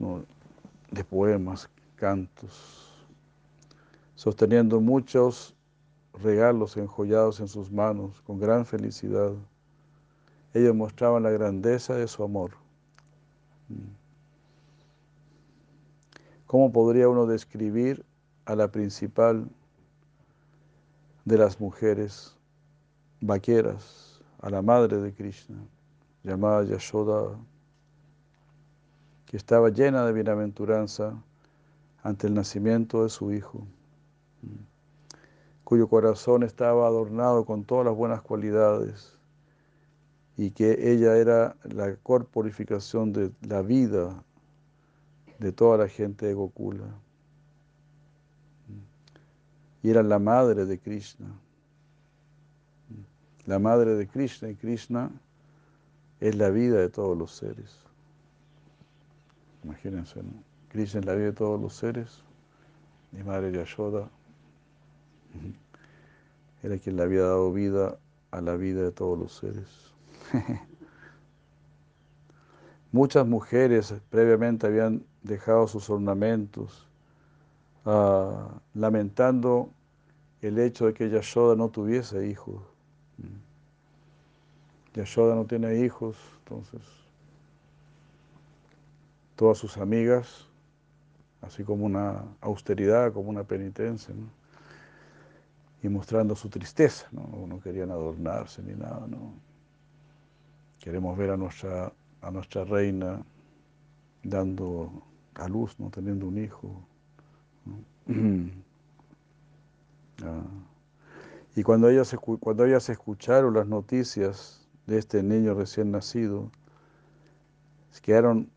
de 0.91 1.03
poemas, 1.03 1.69
cantos, 1.95 3.05
sosteniendo 4.15 4.79
muchos 4.79 5.55
regalos 6.13 6.77
enjollados 6.77 7.39
en 7.39 7.47
sus 7.47 7.71
manos 7.71 8.21
con 8.21 8.39
gran 8.39 8.65
felicidad. 8.65 9.31
Ellos 10.53 10.75
mostraban 10.75 11.23
la 11.23 11.31
grandeza 11.31 11.95
de 11.95 12.07
su 12.07 12.23
amor. 12.23 12.51
Mm. 13.69 14.01
¿Cómo 16.47 16.71
podría 16.71 17.07
uno 17.07 17.25
describir 17.25 18.05
a 18.45 18.55
la 18.55 18.69
principal 18.69 19.47
de 21.23 21.37
las 21.37 21.59
mujeres 21.61 22.35
vaqueras, 23.21 24.19
a 24.41 24.49
la 24.49 24.61
madre 24.61 24.97
de 24.97 25.13
Krishna, 25.13 25.57
llamada 26.23 26.63
Yashoda, 26.63 27.37
que 29.25 29.37
estaba 29.37 29.69
llena 29.69 30.05
de 30.05 30.11
bienaventuranza 30.11 31.13
ante 32.03 32.27
el 32.27 32.33
nacimiento 32.33 33.03
de 33.03 33.09
su 33.09 33.31
hijo, 33.31 33.65
cuyo 35.71 35.87
corazón 35.87 36.43
estaba 36.43 36.85
adornado 36.85 37.45
con 37.45 37.63
todas 37.63 37.85
las 37.85 37.95
buenas 37.95 38.21
cualidades 38.21 39.17
y 40.35 40.51
que 40.51 40.91
ella 40.91 41.15
era 41.15 41.55
la 41.63 41.95
corporificación 41.95 43.13
de 43.13 43.31
la 43.47 43.61
vida 43.61 44.21
de 45.39 45.53
toda 45.53 45.77
la 45.77 45.87
gente 45.87 46.25
de 46.25 46.33
Gokula. 46.33 46.93
Y 49.81 49.91
era 49.91 50.03
la 50.03 50.19
madre 50.19 50.65
de 50.65 50.77
Krishna. 50.77 51.39
La 53.45 53.57
madre 53.57 53.95
de 53.95 54.09
Krishna 54.09 54.49
y 54.49 54.55
Krishna 54.55 55.09
es 56.19 56.35
la 56.35 56.49
vida 56.49 56.79
de 56.79 56.89
todos 56.89 57.17
los 57.17 57.31
seres. 57.31 57.79
Imagínense, 59.63 60.21
Krishna 60.67 60.99
es 60.99 61.05
la 61.05 61.15
vida 61.15 61.27
de 61.27 61.33
todos 61.33 61.61
los 61.61 61.73
seres. 61.73 62.25
Mi 63.13 63.23
madre 63.23 63.53
Yashoda 63.53 64.09
era 66.63 66.77
quien 66.77 66.95
le 66.95 67.03
había 67.03 67.21
dado 67.21 67.51
vida 67.51 67.97
a 68.31 68.41
la 68.41 68.55
vida 68.55 68.81
de 68.81 68.91
todos 68.91 69.17
los 69.17 69.33
seres. 69.33 69.67
Muchas 72.91 73.25
mujeres 73.25 73.93
previamente 74.09 74.67
habían 74.67 75.03
dejado 75.23 75.67
sus 75.67 75.89
ornamentos, 75.89 76.87
ah, 77.85 78.59
lamentando 78.73 79.71
el 80.41 80.59
hecho 80.59 80.87
de 80.87 80.93
que 80.93 81.09
Yashoda 81.09 81.55
no 81.55 81.69
tuviese 81.69 82.27
hijos. 82.27 82.61
Yashoda 84.93 85.35
no 85.35 85.45
tiene 85.45 85.85
hijos, 85.85 86.17
entonces 86.39 86.81
todas 89.35 89.57
sus 89.57 89.77
amigas, 89.77 90.47
así 91.41 91.63
como 91.63 91.85
una 91.85 92.23
austeridad, 92.41 93.13
como 93.13 93.29
una 93.29 93.43
penitencia, 93.43 94.13
y 95.83 95.89
mostrando 95.89 96.35
su 96.35 96.49
tristeza, 96.49 97.07
¿no? 97.11 97.45
no 97.47 97.59
querían 97.59 97.91
adornarse 97.91 98.61
ni 98.61 98.73
nada, 98.73 99.05
¿no? 99.07 99.33
Queremos 100.79 101.17
ver 101.17 101.31
a 101.31 101.37
nuestra, 101.37 101.91
a 102.21 102.31
nuestra 102.31 102.63
reina 102.63 103.23
dando 104.23 104.91
a 105.35 105.47
luz, 105.47 105.79
¿no? 105.79 105.89
teniendo 105.89 106.27
un 106.27 106.37
hijo. 106.37 106.81
Ah. 110.23 110.43
Y 111.55 111.63
cuando 111.63 111.89
ellas, 111.89 112.15
cuando 112.39 112.63
ellas 112.63 112.87
escucharon 112.89 113.55
las 113.55 113.65
noticias 113.65 114.69
de 114.85 114.99
este 114.99 115.23
niño 115.23 115.55
recién 115.55 115.89
nacido, 115.89 116.51
quedaron 118.03 118.51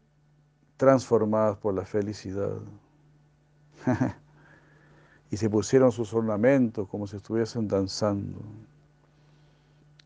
transformadas 0.77 1.57
por 1.57 1.75
la 1.75 1.85
felicidad. 1.85 2.59
y 5.35 5.37
se 5.37 5.51
pusieron 5.51 5.91
sus 5.91 6.15
ornamentos 6.15 6.89
como 6.89 7.07
si 7.07 7.17
estuviesen 7.17 7.67
danzando. 7.69 8.39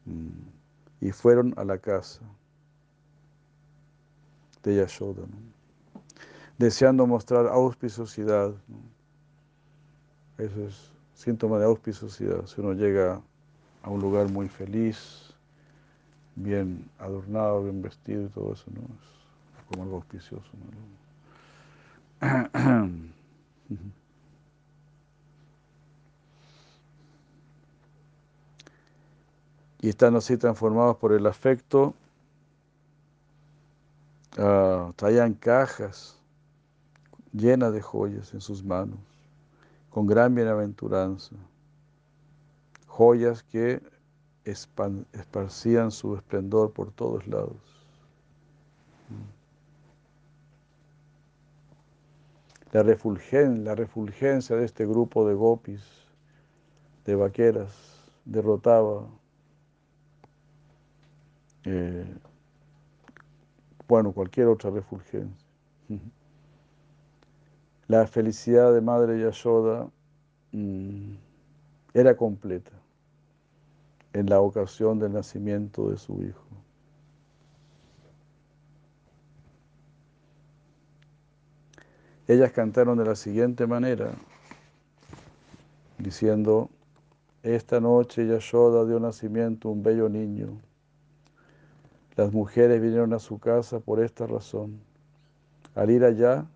Mm 0.07 0.59
y 1.01 1.13
fueron 1.13 1.55
a 1.57 1.65
la 1.65 1.79
casa 1.79 2.21
de 4.63 4.77
Yashoda, 4.77 5.23
deseando 6.59 7.07
mostrar 7.07 7.47
auspiciosidad. 7.47 8.53
Eso 10.37 10.67
es 10.67 10.91
síntoma 11.15 11.59
de 11.59 11.67
auspiciosidad. 11.67 12.47
Si 12.47 12.61
uno 12.61 12.73
llega 12.73 13.21
a 13.83 13.91
un 13.91 14.01
lugar 14.01 14.29
muy 14.31 14.49
feliz, 14.49 15.33
bien 16.35 16.89
adornado, 16.99 17.65
bien 17.65 17.83
vestido 17.83 18.25
y 18.25 18.29
todo 18.29 18.53
eso, 18.53 18.65
¿no? 18.73 18.81
es 18.81 19.65
como 19.69 19.85
algo 19.85 19.97
auspicioso. 19.97 20.51
y 29.81 29.89
están 29.89 30.17
así 30.17 30.37
transformados 30.37 30.97
por 30.97 31.13
el 31.13 31.27
afecto, 31.27 31.95
uh, 34.39 34.93
traían 34.95 35.35
cajas 35.35 36.19
llenas 37.33 37.73
de 37.73 37.81
joyas 37.81 38.35
en 38.35 38.41
sus 38.41 38.65
manos, 38.65 38.99
con 39.91 40.07
gran 40.07 40.35
bienaventuranza, 40.35 41.37
joyas 42.87 43.43
que 43.45 43.81
esparcían 44.45 45.91
su 45.91 46.17
esplendor 46.17 46.73
por 46.73 46.91
todos 46.91 47.27
lados. 47.29 47.57
La, 52.73 52.83
la 52.83 53.75
refulgencia 53.75 54.57
de 54.57 54.65
este 54.65 54.87
grupo 54.87 55.27
de 55.27 55.35
gopis, 55.35 55.83
de 57.07 57.15
vaqueras, 57.15 57.73
derrotaba 58.25 59.07
eh, 61.71 62.07
bueno, 63.87 64.13
cualquier 64.13 64.47
otra 64.47 64.71
refulgencia. 64.71 65.47
La 67.89 68.07
felicidad 68.07 68.73
de 68.73 68.81
Madre 68.81 69.21
Yashoda 69.21 69.91
mm, 70.53 71.13
era 71.93 72.17
completa 72.17 72.73
en 74.15 74.31
la 74.31 74.41
ocasión 74.41 74.99
del 74.99 75.13
nacimiento 75.13 75.91
de 75.91 75.99
su 75.99 76.23
hijo. 76.23 76.47
Ellas 82.27 82.53
cantaron 82.53 82.97
de 82.99 83.05
la 83.05 83.15
siguiente 83.15 83.67
manera, 83.67 84.13
diciendo, 85.99 86.71
esta 87.43 87.81
noche 87.81 88.27
Yashoda 88.27 88.87
dio 88.87 89.01
nacimiento 89.01 89.69
a 89.69 89.73
un 89.73 89.83
bello 89.83 90.09
niño 90.09 90.61
las 92.19 92.33
mujeres 92.33 92.83
vinieron 92.83 93.13
a 93.13 93.21
su 93.21 93.39
casa 93.39 93.79
por 93.79 94.03
esta 94.03 94.27
razón. 94.27 94.81
Al 95.77 95.89
ir 95.89 96.03
allá, 96.03 96.47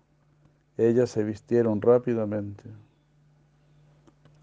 ellas 0.77 1.09
se 1.09 1.23
vistieron 1.23 1.81
rápidamente. 1.81 2.65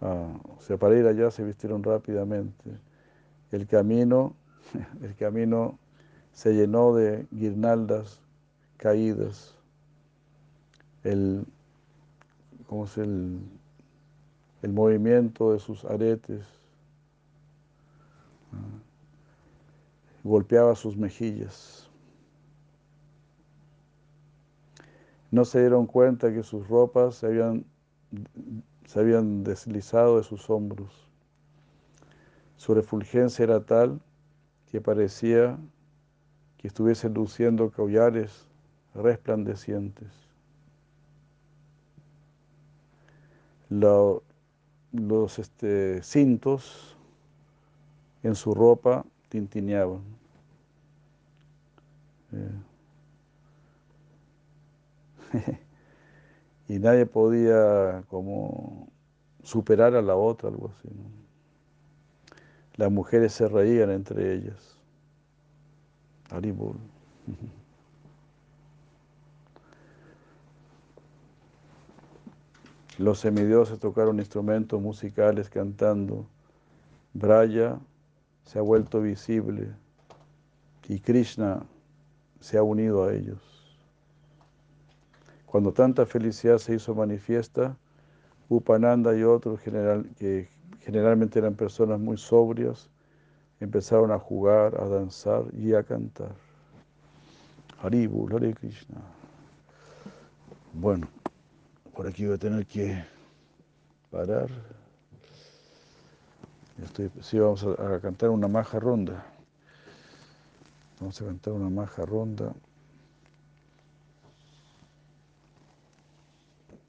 Ah, 0.00 0.34
o 0.56 0.62
sea, 0.62 0.78
para 0.78 0.98
ir 0.98 1.06
allá 1.06 1.30
se 1.30 1.44
vistieron 1.44 1.82
rápidamente. 1.82 2.70
El 3.52 3.66
camino, 3.66 4.34
el 5.02 5.14
camino 5.14 5.78
se 6.32 6.54
llenó 6.54 6.94
de 6.94 7.26
guirnaldas 7.30 8.18
caídas. 8.78 9.54
El, 11.04 11.44
¿cómo 12.66 12.86
es 12.86 12.96
el, 12.96 13.40
el 14.62 14.72
movimiento 14.72 15.52
de 15.52 15.58
sus 15.58 15.84
aretes. 15.84 16.46
Ah, 18.54 18.89
golpeaba 20.22 20.74
sus 20.74 20.96
mejillas. 20.96 21.88
No 25.30 25.44
se 25.44 25.60
dieron 25.60 25.86
cuenta 25.86 26.32
que 26.32 26.42
sus 26.42 26.66
ropas 26.68 27.16
se 27.16 27.26
habían, 27.26 27.64
se 28.86 29.00
habían 29.00 29.44
deslizado 29.44 30.16
de 30.16 30.24
sus 30.24 30.50
hombros. 30.50 31.08
Su 32.56 32.74
refulgencia 32.74 33.44
era 33.44 33.64
tal 33.64 34.00
que 34.70 34.80
parecía 34.80 35.58
que 36.58 36.68
estuviesen 36.68 37.14
luciendo 37.14 37.70
collares 37.70 38.46
resplandecientes. 38.94 40.30
los 44.92 45.38
este, 45.38 46.02
cintos 46.02 46.96
en 48.24 48.34
su 48.34 48.52
ropa 48.52 49.06
tintineaban. 49.30 50.02
Eh. 52.32 52.50
y 56.68 56.78
nadie 56.78 57.06
podía 57.06 58.02
como 58.08 58.88
superar 59.42 59.94
a 59.94 60.02
la 60.02 60.16
otra, 60.16 60.50
algo 60.50 60.70
así. 60.76 60.88
Las 62.76 62.90
mujeres 62.90 63.32
se 63.32 63.48
reían 63.48 63.90
entre 63.90 64.34
ellas. 64.34 64.76
Los 72.98 73.20
semidioses 73.20 73.78
tocaron 73.78 74.18
instrumentos 74.18 74.80
musicales 74.80 75.48
cantando 75.48 76.26
Braya 77.14 77.78
se 78.44 78.58
ha 78.58 78.62
vuelto 78.62 79.00
visible 79.00 79.74
y 80.88 80.98
Krishna 80.98 81.64
se 82.40 82.58
ha 82.58 82.64
unido 82.64 83.04
a 83.04 83.14
ellos. 83.14 83.38
Cuando 85.46 85.72
tanta 85.72 86.04
felicidad 86.04 86.58
se 86.58 86.74
hizo 86.74 86.94
manifiesta, 86.94 87.76
Upananda 88.48 89.16
y 89.16 89.22
otros 89.22 89.60
general, 89.60 90.10
que 90.18 90.48
generalmente 90.80 91.38
eran 91.38 91.54
personas 91.54 92.00
muy 92.00 92.16
sobrias, 92.16 92.90
empezaron 93.60 94.10
a 94.10 94.18
jugar, 94.18 94.80
a 94.80 94.88
danzar 94.88 95.44
y 95.54 95.74
a 95.74 95.84
cantar. 95.84 96.34
Haribu, 97.80 98.28
Hare 98.34 98.52
Krishna. 98.54 99.00
Bueno, 100.72 101.06
por 101.94 102.08
aquí 102.08 102.26
voy 102.26 102.34
a 102.34 102.38
tener 102.38 102.66
que 102.66 103.04
parar. 104.10 104.48
Estoy, 106.82 107.10
sí, 107.20 107.38
vamos 107.38 107.64
a, 107.64 107.96
a 107.96 108.00
cantar 108.00 108.30
una 108.30 108.48
maja 108.48 108.78
ronda. 108.78 109.24
Vamos 110.98 111.20
a 111.20 111.24
cantar 111.24 111.52
una 111.54 111.70
maja 111.70 112.04
ronda. 112.04 112.52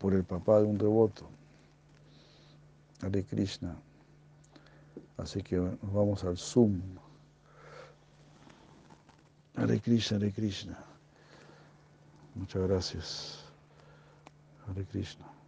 por 0.01 0.15
el 0.15 0.23
papá 0.23 0.57
de 0.57 0.63
un 0.63 0.79
devoto, 0.79 1.29
Hare 3.01 3.23
Krishna. 3.23 3.75
Así 5.15 5.43
que 5.43 5.57
nos 5.57 5.93
vamos 5.93 6.23
al 6.23 6.37
Zoom. 6.37 6.81
Hare 9.55 9.79
Krishna, 9.79 10.17
Hare 10.17 10.31
Krishna. 10.31 10.75
Muchas 12.33 12.63
gracias. 12.63 13.45
Hare 14.67 14.85
Krishna. 14.85 15.40